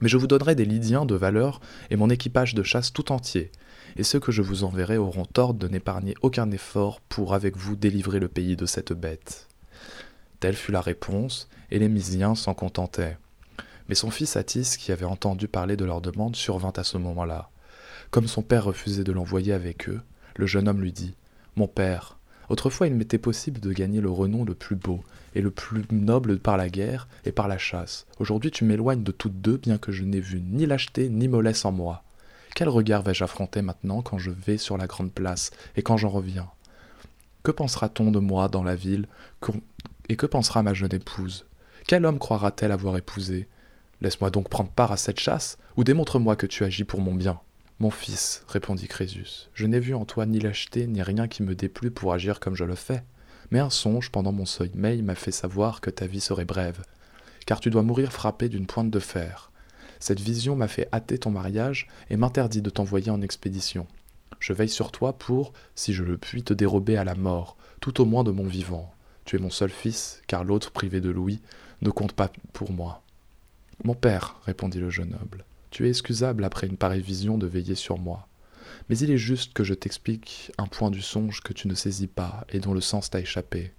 Mais 0.00 0.08
je 0.08 0.16
vous 0.16 0.26
donnerai 0.26 0.54
des 0.54 0.64
Lydiens 0.64 1.04
de 1.04 1.14
valeur 1.14 1.60
et 1.90 1.96
mon 1.96 2.08
équipage 2.08 2.54
de 2.54 2.62
chasse 2.62 2.90
tout 2.90 3.12
entier, 3.12 3.52
et 3.96 4.02
ceux 4.02 4.20
que 4.20 4.32
je 4.32 4.42
vous 4.42 4.64
enverrai 4.64 4.96
auront 4.96 5.24
tort 5.24 5.54
de 5.54 5.68
n'épargner 5.68 6.14
aucun 6.22 6.50
effort 6.50 7.00
pour 7.00 7.34
avec 7.34 7.56
vous 7.56 7.76
délivrer 7.76 8.18
le 8.18 8.28
pays 8.28 8.56
de 8.56 8.66
cette 8.66 8.92
bête. 8.92 9.48
Telle 10.40 10.56
fut 10.56 10.72
la 10.72 10.80
réponse, 10.80 11.48
et 11.70 11.78
les 11.78 11.88
Mysiens 11.88 12.34
s'en 12.34 12.54
contentaient. 12.54 13.18
Mais 13.88 13.94
son 13.94 14.10
fils 14.10 14.36
Attis, 14.36 14.76
qui 14.78 14.92
avait 14.92 15.04
entendu 15.04 15.48
parler 15.48 15.76
de 15.76 15.84
leur 15.84 16.00
demande, 16.00 16.36
survint 16.36 16.72
à 16.76 16.84
ce 16.84 16.96
moment-là. 16.98 17.50
Comme 18.10 18.26
son 18.26 18.42
père 18.42 18.64
refusait 18.64 19.04
de 19.04 19.12
l'envoyer 19.12 19.52
avec 19.52 19.88
eux, 19.88 20.00
le 20.36 20.46
jeune 20.46 20.68
homme 20.68 20.80
lui 20.80 20.92
dit 20.92 21.14
Mon 21.56 21.68
père, 21.68 22.18
autrefois 22.48 22.86
il 22.86 22.94
m'était 22.94 23.18
possible 23.18 23.60
de 23.60 23.72
gagner 23.72 24.00
le 24.00 24.10
renom 24.10 24.44
le 24.44 24.54
plus 24.54 24.76
beau 24.76 25.00
et 25.34 25.42
le 25.42 25.50
plus 25.50 25.84
noble 25.92 26.38
par 26.38 26.56
la 26.56 26.68
guerre 26.68 27.06
et 27.24 27.32
par 27.32 27.46
la 27.46 27.58
chasse. 27.58 28.06
Aujourd'hui 28.18 28.50
tu 28.50 28.64
m'éloignes 28.64 29.04
de 29.04 29.12
toutes 29.12 29.40
deux, 29.40 29.58
bien 29.58 29.78
que 29.78 29.92
je 29.92 30.04
n'ai 30.04 30.20
vu 30.20 30.40
ni 30.40 30.66
lâcheté 30.66 31.08
ni 31.08 31.28
mollesse 31.28 31.64
en 31.64 31.72
moi. 31.72 32.02
Quel 32.54 32.68
regard 32.68 33.02
vais-je 33.02 33.24
affronter 33.24 33.62
maintenant 33.62 34.02
quand 34.02 34.18
je 34.18 34.30
vais 34.30 34.58
sur 34.58 34.76
la 34.76 34.86
grande 34.86 35.12
place 35.12 35.50
et 35.76 35.82
quand 35.82 35.96
j'en 35.96 36.08
reviens? 36.08 36.50
Que 37.42 37.50
pensera-t-on 37.50 38.10
de 38.10 38.18
moi 38.18 38.48
dans 38.48 38.62
la 38.62 38.76
ville 38.76 39.06
et 40.08 40.16
que 40.16 40.26
pensera 40.26 40.62
ma 40.62 40.74
jeune 40.74 40.94
épouse? 40.94 41.46
Quel 41.86 42.04
homme 42.04 42.18
croira-t-elle 42.18 42.72
avoir 42.72 42.96
épousé? 42.96 43.48
Laisse-moi 44.02 44.30
donc 44.30 44.48
prendre 44.48 44.70
part 44.70 44.92
à 44.92 44.96
cette 44.96 45.20
chasse, 45.20 45.58
ou 45.76 45.84
démontre-moi 45.84 46.36
que 46.36 46.46
tu 46.46 46.64
agis 46.64 46.84
pour 46.84 47.00
mon 47.00 47.14
bien. 47.14 47.40
Mon 47.78 47.90
fils, 47.90 48.44
répondit 48.48 48.88
Crésus, 48.88 49.48
je 49.54 49.66
n'ai 49.66 49.80
vu 49.80 49.94
en 49.94 50.04
toi 50.04 50.26
ni 50.26 50.38
lâcheté 50.38 50.86
ni 50.86 51.02
rien 51.02 51.28
qui 51.28 51.42
me 51.42 51.54
déplut 51.54 51.90
pour 51.90 52.12
agir 52.12 52.40
comme 52.40 52.56
je 52.56 52.64
le 52.64 52.74
fais. 52.74 53.02
Mais 53.50 53.58
un 53.58 53.70
songe 53.70 54.10
pendant 54.10 54.32
mon 54.32 54.46
sommeil 54.46 55.02
m'a 55.02 55.14
fait 55.14 55.32
savoir 55.32 55.80
que 55.80 55.90
ta 55.90 56.06
vie 56.06 56.20
serait 56.20 56.44
brève, 56.44 56.82
car 57.46 57.58
tu 57.58 57.70
dois 57.70 57.82
mourir 57.82 58.12
frappé 58.12 58.48
d'une 58.48 58.66
pointe 58.66 58.90
de 58.90 59.00
fer. 59.00 59.49
Cette 60.00 60.20
vision 60.20 60.56
m'a 60.56 60.66
fait 60.66 60.88
hâter 60.92 61.18
ton 61.18 61.30
mariage 61.30 61.86
et 62.08 62.16
m'interdit 62.16 62.62
de 62.62 62.70
t'envoyer 62.70 63.10
en 63.10 63.20
expédition. 63.20 63.86
Je 64.40 64.54
veille 64.54 64.70
sur 64.70 64.90
toi 64.90 65.12
pour, 65.12 65.52
si 65.74 65.92
je 65.92 66.02
le 66.02 66.16
puis, 66.16 66.42
te 66.42 66.54
dérober 66.54 66.96
à 66.96 67.04
la 67.04 67.14
mort, 67.14 67.56
tout 67.80 68.00
au 68.00 68.06
moins 68.06 68.24
de 68.24 68.30
mon 68.30 68.46
vivant. 68.46 68.92
Tu 69.26 69.36
es 69.36 69.38
mon 69.38 69.50
seul 69.50 69.70
fils, 69.70 70.22
car 70.26 70.42
l'autre, 70.42 70.70
privé 70.70 71.02
de 71.02 71.10
Louis, 71.10 71.40
ne 71.82 71.90
compte 71.90 72.14
pas 72.14 72.32
pour 72.54 72.72
moi. 72.72 73.02
Mon 73.84 73.94
père, 73.94 74.40
répondit 74.44 74.80
le 74.80 74.90
jeune 74.90 75.10
noble, 75.10 75.44
tu 75.70 75.86
es 75.86 75.90
excusable 75.90 76.44
après 76.44 76.66
une 76.66 76.76
pareille 76.78 77.02
vision 77.02 77.38
de 77.38 77.46
veiller 77.46 77.74
sur 77.74 77.98
moi. 77.98 78.26
Mais 78.88 78.98
il 78.98 79.10
est 79.10 79.18
juste 79.18 79.52
que 79.52 79.64
je 79.64 79.74
t'explique 79.74 80.50
un 80.58 80.66
point 80.66 80.90
du 80.90 81.02
songe 81.02 81.42
que 81.42 81.52
tu 81.52 81.68
ne 81.68 81.74
saisis 81.74 82.06
pas 82.06 82.44
et 82.48 82.58
dont 82.60 82.74
le 82.74 82.80
sens 82.80 83.10
t'a 83.10 83.20
échappé. 83.20 83.72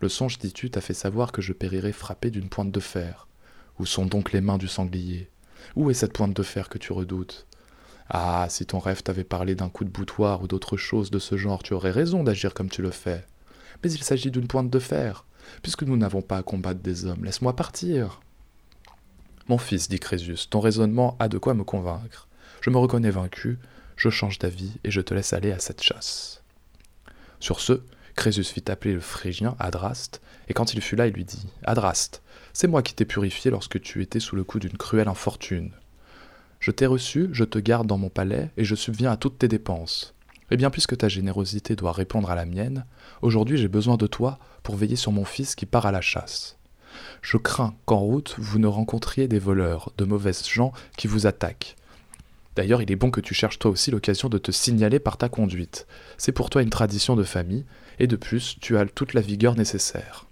Le 0.00 0.08
songe, 0.08 0.38
dis-tu, 0.38 0.70
t'a 0.70 0.80
fait 0.80 0.94
savoir 0.94 1.32
que 1.32 1.42
je 1.42 1.52
périrais 1.52 1.92
frappé 1.92 2.30
d'une 2.30 2.48
pointe 2.48 2.70
de 2.70 2.80
fer. 2.80 3.28
Où 3.78 3.86
sont 3.86 4.06
donc 4.06 4.32
les 4.32 4.40
mains 4.40 4.58
du 4.58 4.68
sanglier? 4.68 5.30
Où 5.74 5.90
est 5.90 5.94
cette 5.94 6.12
pointe 6.12 6.34
de 6.34 6.42
fer 6.42 6.68
que 6.68 6.78
tu 6.78 6.92
redoutes? 6.92 7.46
Ah, 8.08 8.46
si 8.48 8.66
ton 8.66 8.78
rêve 8.78 9.02
t'avait 9.02 9.24
parlé 9.24 9.54
d'un 9.54 9.68
coup 9.68 9.84
de 9.84 9.90
boutoir 9.90 10.42
ou 10.42 10.46
d'autre 10.46 10.76
chose 10.76 11.10
de 11.10 11.18
ce 11.18 11.36
genre, 11.36 11.62
tu 11.62 11.74
aurais 11.74 11.90
raison 11.90 12.22
d'agir 12.22 12.54
comme 12.54 12.70
tu 12.70 12.82
le 12.82 12.90
fais. 12.90 13.26
Mais 13.82 13.90
il 13.90 14.02
s'agit 14.02 14.30
d'une 14.30 14.46
pointe 14.46 14.70
de 14.70 14.78
fer. 14.78 15.24
Puisque 15.62 15.82
nous 15.82 15.96
n'avons 15.96 16.22
pas 16.22 16.38
à 16.38 16.42
combattre 16.42 16.80
des 16.80 17.04
hommes, 17.04 17.24
laisse-moi 17.24 17.54
partir. 17.54 18.20
Mon 19.48 19.58
fils, 19.58 19.88
dit 19.88 20.00
Crésus, 20.00 20.48
ton 20.50 20.60
raisonnement 20.60 21.16
a 21.18 21.28
de 21.28 21.38
quoi 21.38 21.54
me 21.54 21.64
convaincre. 21.64 22.28
Je 22.60 22.70
me 22.70 22.78
reconnais 22.78 23.10
vaincu, 23.10 23.58
je 23.96 24.10
change 24.10 24.38
d'avis 24.38 24.72
et 24.82 24.90
je 24.90 25.00
te 25.00 25.14
laisse 25.14 25.32
aller 25.32 25.52
à 25.52 25.58
cette 25.58 25.82
chasse. 25.82 26.42
Sur 27.38 27.60
ce, 27.60 27.82
Crésus 28.16 28.44
fit 28.44 28.70
appeler 28.70 28.94
le 28.94 29.00
Phrygien 29.00 29.54
Adraste, 29.58 30.20
et 30.48 30.54
quand 30.54 30.72
il 30.72 30.80
fut 30.80 30.96
là, 30.96 31.06
il 31.06 31.12
lui 31.12 31.24
dit 31.24 31.46
Adraste, 31.64 32.22
c'est 32.58 32.68
moi 32.68 32.80
qui 32.80 32.94
t'ai 32.94 33.04
purifié 33.04 33.50
lorsque 33.50 33.78
tu 33.82 34.00
étais 34.00 34.18
sous 34.18 34.34
le 34.34 34.42
coup 34.42 34.58
d'une 34.58 34.78
cruelle 34.78 35.08
infortune. 35.08 35.72
Je 36.58 36.70
t'ai 36.70 36.86
reçu, 36.86 37.28
je 37.32 37.44
te 37.44 37.58
garde 37.58 37.86
dans 37.86 37.98
mon 37.98 38.08
palais, 38.08 38.50
et 38.56 38.64
je 38.64 38.74
subviens 38.74 39.12
à 39.12 39.18
toutes 39.18 39.36
tes 39.36 39.46
dépenses. 39.46 40.14
Eh 40.50 40.56
bien, 40.56 40.70
puisque 40.70 40.96
ta 40.96 41.10
générosité 41.10 41.76
doit 41.76 41.92
répondre 41.92 42.30
à 42.30 42.34
la 42.34 42.46
mienne, 42.46 42.86
aujourd'hui 43.20 43.58
j'ai 43.58 43.68
besoin 43.68 43.98
de 43.98 44.06
toi 44.06 44.38
pour 44.62 44.74
veiller 44.74 44.96
sur 44.96 45.12
mon 45.12 45.26
fils 45.26 45.54
qui 45.54 45.66
part 45.66 45.84
à 45.84 45.92
la 45.92 46.00
chasse. 46.00 46.56
Je 47.20 47.36
crains 47.36 47.74
qu'en 47.84 47.98
route 47.98 48.36
vous 48.38 48.58
ne 48.58 48.68
rencontriez 48.68 49.28
des 49.28 49.38
voleurs, 49.38 49.92
de 49.98 50.06
mauvaises 50.06 50.48
gens 50.48 50.72
qui 50.96 51.08
vous 51.08 51.26
attaquent. 51.26 51.76
D'ailleurs, 52.54 52.80
il 52.80 52.90
est 52.90 52.96
bon 52.96 53.10
que 53.10 53.20
tu 53.20 53.34
cherches 53.34 53.58
toi 53.58 53.70
aussi 53.70 53.90
l'occasion 53.90 54.30
de 54.30 54.38
te 54.38 54.50
signaler 54.50 54.98
par 54.98 55.18
ta 55.18 55.28
conduite. 55.28 55.86
C'est 56.16 56.32
pour 56.32 56.48
toi 56.48 56.62
une 56.62 56.70
tradition 56.70 57.16
de 57.16 57.22
famille, 57.22 57.66
et 57.98 58.06
de 58.06 58.16
plus, 58.16 58.56
tu 58.62 58.78
as 58.78 58.86
toute 58.86 59.12
la 59.12 59.20
vigueur 59.20 59.56
nécessaire. 59.56 60.26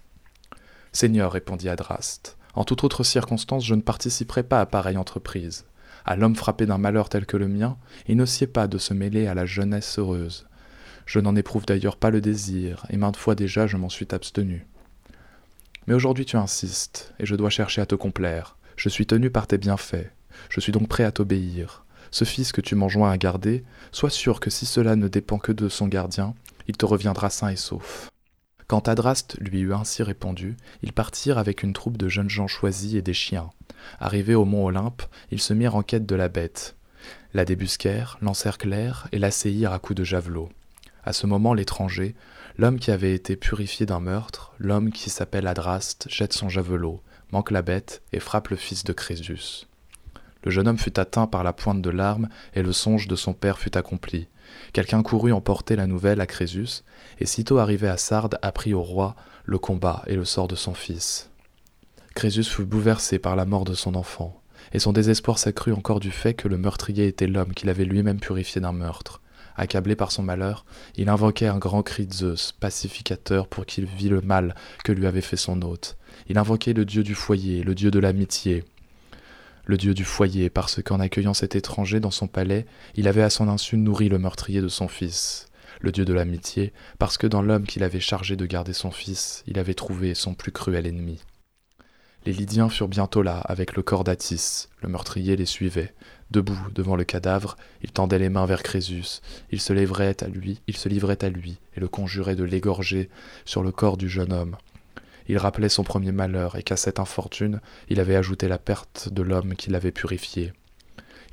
Seigneur, 0.95 1.33
répondit 1.33 1.67
Adraste, 1.67 2.37
en 2.53 2.63
toute 2.63 2.85
autre 2.85 3.03
circonstance, 3.03 3.65
je 3.65 3.75
ne 3.75 3.81
participerai 3.81 4.43
pas 4.43 4.61
à 4.61 4.65
pareille 4.65 4.95
entreprise. 4.95 5.65
À 6.05 6.15
l'homme 6.15 6.37
frappé 6.37 6.65
d'un 6.65 6.77
malheur 6.77 7.09
tel 7.09 7.25
que 7.25 7.35
le 7.35 7.49
mien, 7.49 7.75
il 8.07 8.25
sied 8.25 8.47
pas 8.47 8.69
de 8.69 8.77
se 8.77 8.93
mêler 8.93 9.27
à 9.27 9.33
la 9.33 9.45
jeunesse 9.45 9.99
heureuse. 9.99 10.47
Je 11.05 11.19
n'en 11.19 11.35
éprouve 11.35 11.65
d'ailleurs 11.65 11.97
pas 11.97 12.11
le 12.11 12.21
désir, 12.21 12.85
et 12.89 12.95
maintes 12.95 13.17
fois 13.17 13.35
déjà 13.35 13.67
je 13.67 13.75
m'en 13.75 13.89
suis 13.89 14.07
abstenu. 14.11 14.67
Mais 15.85 15.93
aujourd'hui 15.93 16.23
tu 16.23 16.37
insistes, 16.37 17.13
et 17.19 17.25
je 17.25 17.35
dois 17.35 17.49
chercher 17.49 17.81
à 17.81 17.85
te 17.85 17.95
complaire. 17.95 18.55
Je 18.77 18.87
suis 18.87 19.05
tenu 19.05 19.29
par 19.29 19.47
tes 19.47 19.57
bienfaits. 19.57 20.13
Je 20.47 20.61
suis 20.61 20.71
donc 20.71 20.87
prêt 20.87 21.03
à 21.03 21.11
t'obéir. 21.11 21.83
Ce 22.09 22.23
fils 22.23 22.53
que 22.53 22.61
tu 22.61 22.75
m'enjoins 22.75 23.11
à 23.11 23.17
garder, 23.17 23.65
sois 23.91 24.09
sûr 24.09 24.39
que 24.39 24.49
si 24.49 24.65
cela 24.65 24.95
ne 24.95 25.09
dépend 25.09 25.39
que 25.39 25.51
de 25.51 25.67
son 25.67 25.89
gardien, 25.89 26.35
il 26.69 26.77
te 26.77 26.85
reviendra 26.85 27.29
sain 27.29 27.49
et 27.49 27.57
sauf. 27.57 28.09
Quand 28.67 28.87
Adraste 28.87 29.37
lui 29.39 29.59
eut 29.59 29.73
ainsi 29.73 30.01
répondu, 30.01 30.57
ils 30.81 30.93
partirent 30.93 31.37
avec 31.37 31.61
une 31.61 31.73
troupe 31.73 31.97
de 31.97 32.07
jeunes 32.07 32.29
gens 32.29 32.47
choisis 32.47 32.95
et 32.95 33.01
des 33.01 33.13
chiens. 33.13 33.51
Arrivés 33.99 34.33
au 34.33 34.45
mont 34.45 34.65
Olympe, 34.65 35.03
ils 35.29 35.41
se 35.41 35.53
mirent 35.53 35.75
en 35.75 35.83
quête 35.83 36.07
de 36.07 36.15
la 36.15 36.29
bête. 36.29 36.75
La 37.33 37.45
débusquèrent, 37.45 38.17
l'encerclèrent 38.21 39.07
et 39.11 39.19
l'assaillirent 39.19 39.73
à 39.73 39.79
coups 39.79 39.97
de 39.97 40.03
javelot. 40.03 40.49
À 41.03 41.13
ce 41.13 41.27
moment, 41.27 41.53
l'étranger, 41.53 42.15
l'homme 42.57 42.79
qui 42.79 42.89
avait 42.89 43.13
été 43.13 43.35
purifié 43.35 43.85
d'un 43.85 43.99
meurtre, 43.99 44.53
l'homme 44.57 44.91
qui 44.91 45.11
s'appelle 45.11 45.45
Adraste, 45.45 46.07
jette 46.09 46.33
son 46.33 46.49
javelot, 46.49 47.03
manque 47.31 47.51
la 47.51 47.61
bête 47.61 48.01
et 48.11 48.19
frappe 48.19 48.47
le 48.47 48.55
fils 48.55 48.83
de 48.83 48.93
Crésus. 48.93 49.67
Le 50.43 50.51
jeune 50.51 50.67
homme 50.67 50.79
fut 50.79 50.99
atteint 50.99 51.27
par 51.27 51.43
la 51.43 51.53
pointe 51.53 51.81
de 51.81 51.89
l'arme 51.89 52.29
et 52.53 52.63
le 52.63 52.71
songe 52.71 53.07
de 53.07 53.15
son 53.15 53.33
père 53.33 53.59
fut 53.59 53.77
accompli. 53.77 54.27
Quelqu'un 54.73 55.03
courut 55.03 55.31
emporter 55.31 55.75
la 55.75 55.87
nouvelle 55.87 56.21
à 56.21 56.27
Crésus, 56.27 56.83
et 57.19 57.25
sitôt 57.25 57.57
arrivé 57.57 57.87
à 57.87 57.97
Sardes 57.97 58.37
apprit 58.41 58.73
au 58.73 58.81
roi 58.81 59.15
le 59.45 59.57
combat 59.57 60.03
et 60.07 60.15
le 60.15 60.25
sort 60.25 60.47
de 60.47 60.55
son 60.55 60.73
fils. 60.73 61.29
Crésus 62.15 62.43
fut 62.43 62.65
bouleversé 62.65 63.19
par 63.19 63.35
la 63.35 63.45
mort 63.45 63.65
de 63.65 63.73
son 63.73 63.95
enfant, 63.95 64.41
et 64.73 64.79
son 64.79 64.93
désespoir 64.93 65.37
s'accrut 65.37 65.73
encore 65.73 65.99
du 65.99 66.11
fait 66.11 66.33
que 66.33 66.47
le 66.47 66.57
meurtrier 66.57 67.07
était 67.07 67.27
l'homme 67.27 67.53
qu'il 67.53 67.69
avait 67.69 67.85
lui-même 67.85 68.19
purifié 68.19 68.61
d'un 68.61 68.71
meurtre. 68.71 69.21
Accablé 69.57 69.95
par 69.95 70.11
son 70.11 70.23
malheur, 70.23 70.65
il 70.97 71.07
invoquait 71.07 71.47
un 71.47 71.57
grand 71.57 71.81
cri 71.81 72.05
de 72.05 72.13
Zeus, 72.13 72.51
pacificateur, 72.59 73.47
pour 73.47 73.65
qu'il 73.65 73.85
vît 73.85 74.09
le 74.09 74.21
mal 74.21 74.55
que 74.83 74.91
lui 74.91 75.07
avait 75.07 75.21
fait 75.21 75.37
son 75.37 75.61
hôte. 75.61 75.97
Il 76.27 76.37
invoquait 76.37 76.73
le 76.73 76.83
dieu 76.83 77.03
du 77.03 77.15
foyer, 77.15 77.63
le 77.63 77.73
dieu 77.73 77.89
de 77.89 77.99
l'amitié, 77.99 78.65
le 79.65 79.77
dieu 79.77 79.93
du 79.93 80.05
foyer, 80.05 80.49
parce 80.49 80.81
qu'en 80.83 80.99
accueillant 80.99 81.33
cet 81.33 81.55
étranger 81.55 81.99
dans 81.99 82.11
son 82.11 82.27
palais, 82.27 82.65
il 82.95 83.07
avait 83.07 83.23
à 83.23 83.29
son 83.29 83.47
insu 83.47 83.77
nourri 83.77 84.09
le 84.09 84.19
meurtrier 84.19 84.61
de 84.61 84.67
son 84.67 84.87
fils. 84.87 85.47
Le 85.81 85.91
dieu 85.91 86.05
de 86.05 86.13
l'amitié, 86.13 86.71
parce 86.99 87.17
que 87.17 87.27
dans 87.27 87.41
l'homme 87.41 87.65
qu'il 87.65 87.83
avait 87.83 87.99
chargé 87.99 88.35
de 88.35 88.45
garder 88.45 88.73
son 88.73 88.91
fils, 88.91 89.43
il 89.47 89.59
avait 89.59 89.73
trouvé 89.73 90.15
son 90.15 90.33
plus 90.33 90.51
cruel 90.51 90.87
ennemi. 90.87 91.19
Les 92.25 92.33
Lydiens 92.33 92.69
furent 92.69 92.87
bientôt 92.87 93.21
là, 93.21 93.37
avec 93.39 93.75
le 93.75 93.83
corps 93.83 94.03
d'Atis. 94.03 94.67
Le 94.81 94.89
meurtrier 94.89 95.35
les 95.35 95.45
suivait. 95.45 95.93
Debout 96.31 96.57
devant 96.73 96.95
le 96.95 97.03
cadavre, 97.03 97.55
il 97.83 97.91
tendait 97.91 98.17
les 98.17 98.29
mains 98.29 98.47
vers 98.47 98.63
Crésus. 98.63 99.21
Il 99.51 99.61
se 99.61 99.73
livrait 99.73 100.17
à 100.23 100.27
lui, 100.27 100.59
il 100.67 100.75
se 100.75 100.89
livrait 100.89 101.23
à 101.23 101.29
lui, 101.29 101.59
et 101.75 101.79
le 101.79 101.87
conjurait 101.87 102.35
de 102.35 102.43
l'égorger 102.43 103.09
sur 103.45 103.61
le 103.61 103.71
corps 103.71 103.97
du 103.97 104.09
jeune 104.09 104.33
homme. 104.33 104.57
Il 105.27 105.37
rappelait 105.37 105.69
son 105.69 105.83
premier 105.83 106.11
malheur, 106.11 106.55
et 106.55 106.63
qu'à 106.63 106.77
cette 106.77 106.99
infortune, 106.99 107.61
il 107.89 107.99
avait 107.99 108.15
ajouté 108.15 108.47
la 108.47 108.57
perte 108.57 109.09
de 109.11 109.21
l'homme 109.21 109.55
qui 109.55 109.69
l'avait 109.69 109.91
purifié. 109.91 110.53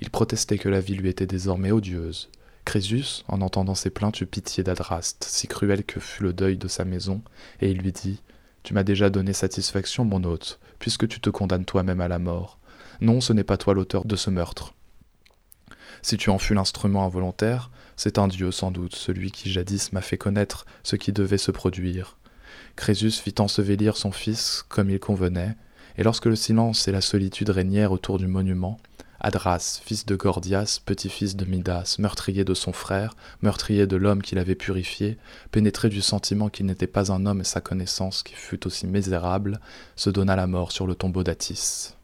Il 0.00 0.10
protestait 0.10 0.58
que 0.58 0.68
la 0.68 0.80
vie 0.80 0.94
lui 0.94 1.08
était 1.08 1.26
désormais 1.26 1.70
odieuse. 1.70 2.30
Crésus, 2.64 3.24
en 3.28 3.40
entendant 3.40 3.74
ses 3.74 3.90
plaintes, 3.90 4.20
eut 4.20 4.26
pitié 4.26 4.62
d'Adraste, 4.62 5.24
si 5.24 5.46
cruel 5.46 5.84
que 5.84 6.00
fut 6.00 6.22
le 6.22 6.32
deuil 6.32 6.56
de 6.56 6.68
sa 6.68 6.84
maison, 6.84 7.22
et 7.60 7.70
il 7.70 7.78
lui 7.78 7.92
dit 7.92 8.20
Tu 8.62 8.72
m'as 8.72 8.84
déjà 8.84 9.10
donné 9.10 9.32
satisfaction, 9.32 10.04
mon 10.04 10.24
hôte, 10.24 10.60
puisque 10.78 11.08
tu 11.08 11.20
te 11.20 11.30
condamnes 11.30 11.64
toi-même 11.64 12.00
à 12.00 12.08
la 12.08 12.18
mort. 12.18 12.58
Non, 13.00 13.20
ce 13.20 13.32
n'est 13.32 13.44
pas 13.44 13.56
toi 13.56 13.74
l'auteur 13.74 14.04
de 14.04 14.16
ce 14.16 14.30
meurtre. 14.30 14.74
Si 16.02 16.16
tu 16.16 16.30
en 16.30 16.38
fus 16.38 16.54
l'instrument 16.54 17.04
involontaire, 17.04 17.70
c'est 17.96 18.18
un 18.18 18.28
Dieu 18.28 18.50
sans 18.50 18.70
doute, 18.70 18.96
celui 18.96 19.30
qui 19.30 19.50
jadis 19.50 19.92
m'a 19.92 20.00
fait 20.00 20.18
connaître 20.18 20.66
ce 20.82 20.96
qui 20.96 21.12
devait 21.12 21.38
se 21.38 21.50
produire. 21.50 22.16
Crésus 22.76 23.10
fit 23.10 23.34
ensevelir 23.38 23.96
son 23.96 24.12
fils 24.12 24.64
comme 24.68 24.90
il 24.90 25.00
convenait, 25.00 25.56
et 25.96 26.02
lorsque 26.02 26.26
le 26.26 26.36
silence 26.36 26.88
et 26.88 26.92
la 26.92 27.00
solitude 27.00 27.50
régnèrent 27.50 27.92
autour 27.92 28.18
du 28.18 28.26
monument, 28.26 28.78
Adras, 29.24 29.80
fils 29.84 30.04
de 30.04 30.16
Gordias, 30.16 30.80
petit-fils 30.84 31.36
de 31.36 31.44
Midas, 31.44 31.94
meurtrier 32.00 32.44
de 32.44 32.54
son 32.54 32.72
frère, 32.72 33.14
meurtrier 33.40 33.86
de 33.86 33.94
l'homme 33.94 34.20
qu'il 34.20 34.38
avait 34.38 34.56
purifié, 34.56 35.16
pénétré 35.52 35.88
du 35.88 36.02
sentiment 36.02 36.48
qu'il 36.48 36.66
n'était 36.66 36.88
pas 36.88 37.12
un 37.12 37.24
homme 37.24 37.40
et 37.40 37.44
sa 37.44 37.60
connaissance 37.60 38.24
qui 38.24 38.34
fut 38.34 38.66
aussi 38.66 38.88
misérable, 38.88 39.60
se 39.94 40.10
donna 40.10 40.34
la 40.34 40.48
mort 40.48 40.72
sur 40.72 40.88
le 40.88 40.96
tombeau 40.96 41.22
d'Atis. 41.22 41.94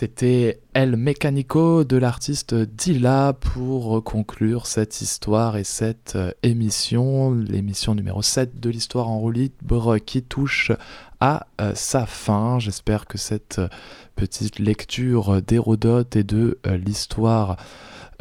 C'était 0.00 0.62
El 0.72 0.96
Mecanico 0.96 1.84
de 1.84 1.98
l'artiste 1.98 2.54
Dilla 2.54 3.34
pour 3.38 4.02
conclure 4.02 4.66
cette 4.66 5.02
histoire 5.02 5.58
et 5.58 5.64
cette 5.64 6.14
euh, 6.16 6.32
émission, 6.42 7.34
l'émission 7.34 7.94
numéro 7.94 8.22
7 8.22 8.58
de 8.60 8.70
l'histoire 8.70 9.10
en 9.10 9.18
roue 9.18 9.30
libre 9.30 9.98
qui 9.98 10.22
touche 10.22 10.72
à 11.20 11.48
euh, 11.60 11.74
sa 11.74 12.06
fin. 12.06 12.58
J'espère 12.58 13.04
que 13.04 13.18
cette 13.18 13.58
euh, 13.58 13.68
petite 14.16 14.58
lecture 14.58 15.42
d'Hérodote 15.42 16.16
et 16.16 16.24
de 16.24 16.58
l'histoire 16.64 17.58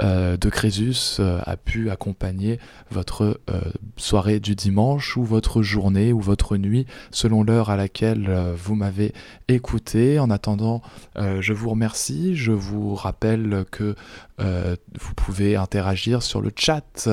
euh, 0.02 0.38
de 0.38 0.50
Crésus 0.50 1.18
euh, 1.20 1.42
a 1.46 1.58
pu 1.58 1.90
accompagner 1.90 2.60
votre 2.90 3.40
euh, 3.50 3.62
soirée 3.98 4.40
du 4.40 4.56
dimanche 4.56 5.18
ou 5.18 5.24
votre 5.24 5.62
journée 5.62 6.14
ou 6.14 6.20
votre 6.20 6.58
nuit 6.58 6.86
selon 7.12 7.44
l'heure 7.44 7.70
à 7.70 7.76
laquelle 7.76 8.30
vous 8.56 8.76
m'avez 8.76 9.14
écouté. 9.48 10.20
En 10.20 10.30
attendant, 10.30 10.82
je 11.18 11.54
vous 11.54 11.70
remercie. 11.70 12.36
Je 12.36 12.52
vous 12.52 12.96
rappelle 12.96 13.66
que 13.72 13.96
vous 14.38 15.14
pouvez 15.16 15.56
interagir 15.56 16.24
sur 16.24 16.42
le 16.42 16.52
chat, 16.56 17.10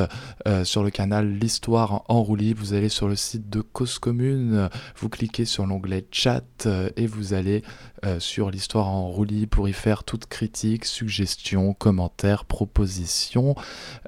sur 0.65 0.83
le 0.83 0.91
canal 0.91 1.29
L'Histoire 1.29 2.05
en 2.09 2.23
roue 2.23 2.37
Vous 2.57 2.75
allez 2.75 2.89
sur 2.89 3.09
le 3.09 3.17
site 3.17 3.49
de 3.49 3.61
Cause 3.61 3.99
Commune, 3.99 4.69
vous 4.97 5.09
cliquez 5.09 5.45
sur 5.45 5.67
l'onglet 5.67 6.07
chat 6.11 6.69
et 6.97 7.07
vous 7.07 7.35
allez 7.35 7.63
sur 8.19 8.51
l'Histoire 8.51 8.89
en 8.89 9.09
roue 9.09 9.27
pour 9.51 9.69
y 9.69 9.73
faire 9.73 10.05
toute 10.05 10.27
critique, 10.27 10.85
suggestion, 10.85 11.75
commentaire, 11.75 12.45
proposition 12.45 12.77
position. 12.77 13.55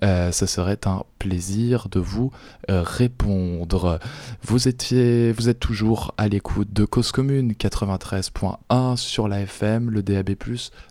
Euh, 0.04 0.30
ce 0.30 0.46
serait 0.46 0.86
un 0.86 1.04
plaisir 1.18 1.88
de 1.88 1.98
vous 1.98 2.30
euh, 2.70 2.82
répondre. 2.82 3.98
Vous, 4.42 4.68
étiez, 4.68 5.32
vous 5.32 5.48
êtes 5.48 5.58
toujours 5.58 6.12
à 6.16 6.28
l'écoute 6.28 6.72
de 6.72 6.84
Cause 6.84 7.12
Commune 7.12 7.52
93.1 7.52 8.96
sur 8.96 9.26
la 9.26 9.40
FM, 9.40 9.90
le 9.90 10.02
DAB+, 10.02 10.34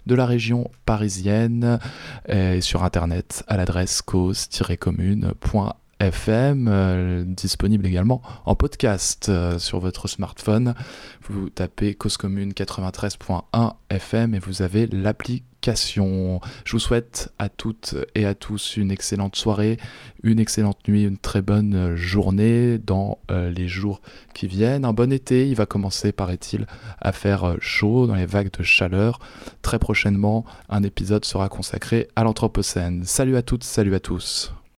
de 0.08 0.16
la 0.16 0.26
région 0.26 0.70
parisienne 0.86 1.80
et 2.28 2.62
sur 2.62 2.84
internet 2.84 3.44
à 3.48 3.58
l'adresse 3.58 4.02
cause-commune.fr 4.02 5.87
FM, 6.00 6.68
euh, 6.70 7.24
disponible 7.26 7.86
également 7.86 8.22
en 8.46 8.56
podcast 8.56 9.30
euh, 9.30 9.58
sur 9.58 9.80
votre 9.80 10.08
smartphone. 10.08 10.76
Vous 11.24 11.50
tapez 11.50 11.96
Cause 11.96 12.18
Commune 12.18 12.52
93.1 12.52 13.74
FM 13.90 14.36
et 14.36 14.40
vous 14.40 14.62
avez 14.62 14.86
l'application. 14.88 16.40
Je 16.66 16.74
vous 16.74 16.80
souhaite 16.80 17.34
à 17.40 17.50
toutes 17.50 17.96
et 18.16 18.26
à 18.26 18.36
tous 18.36 18.78
une 18.78 18.92
excellente 18.92 19.36
soirée, 19.36 19.78
une 20.24 20.40
excellente 20.40 20.88
nuit, 20.88 21.04
une 21.04 21.18
très 21.18 21.42
bonne 21.42 21.96
journée 21.96 22.78
dans 22.78 23.18
euh, 23.32 23.50
les 23.50 23.68
jours 23.68 24.02
qui 24.34 24.48
viennent. 24.48 24.86
Un 24.86 24.94
bon 24.94 25.12
été, 25.12 25.50
il 25.50 25.56
va 25.56 25.66
commencer, 25.66 26.12
paraît-il, 26.12 26.68
à 27.02 27.12
faire 27.12 27.58
chaud 27.60 28.06
dans 28.06 28.16
les 28.16 28.28
vagues 28.28 28.52
de 28.58 28.64
chaleur. 28.64 29.20
Très 29.64 29.80
prochainement, 29.80 30.46
un 30.70 30.84
épisode 30.84 31.26
sera 31.26 31.50
consacré 31.50 32.08
à 32.16 32.24
l'Anthropocène. 32.24 33.04
Salut 33.04 33.36
à 33.36 33.42
toutes, 33.42 33.64
salut 33.64 33.96
à 33.96 34.00
tous. 34.00 34.54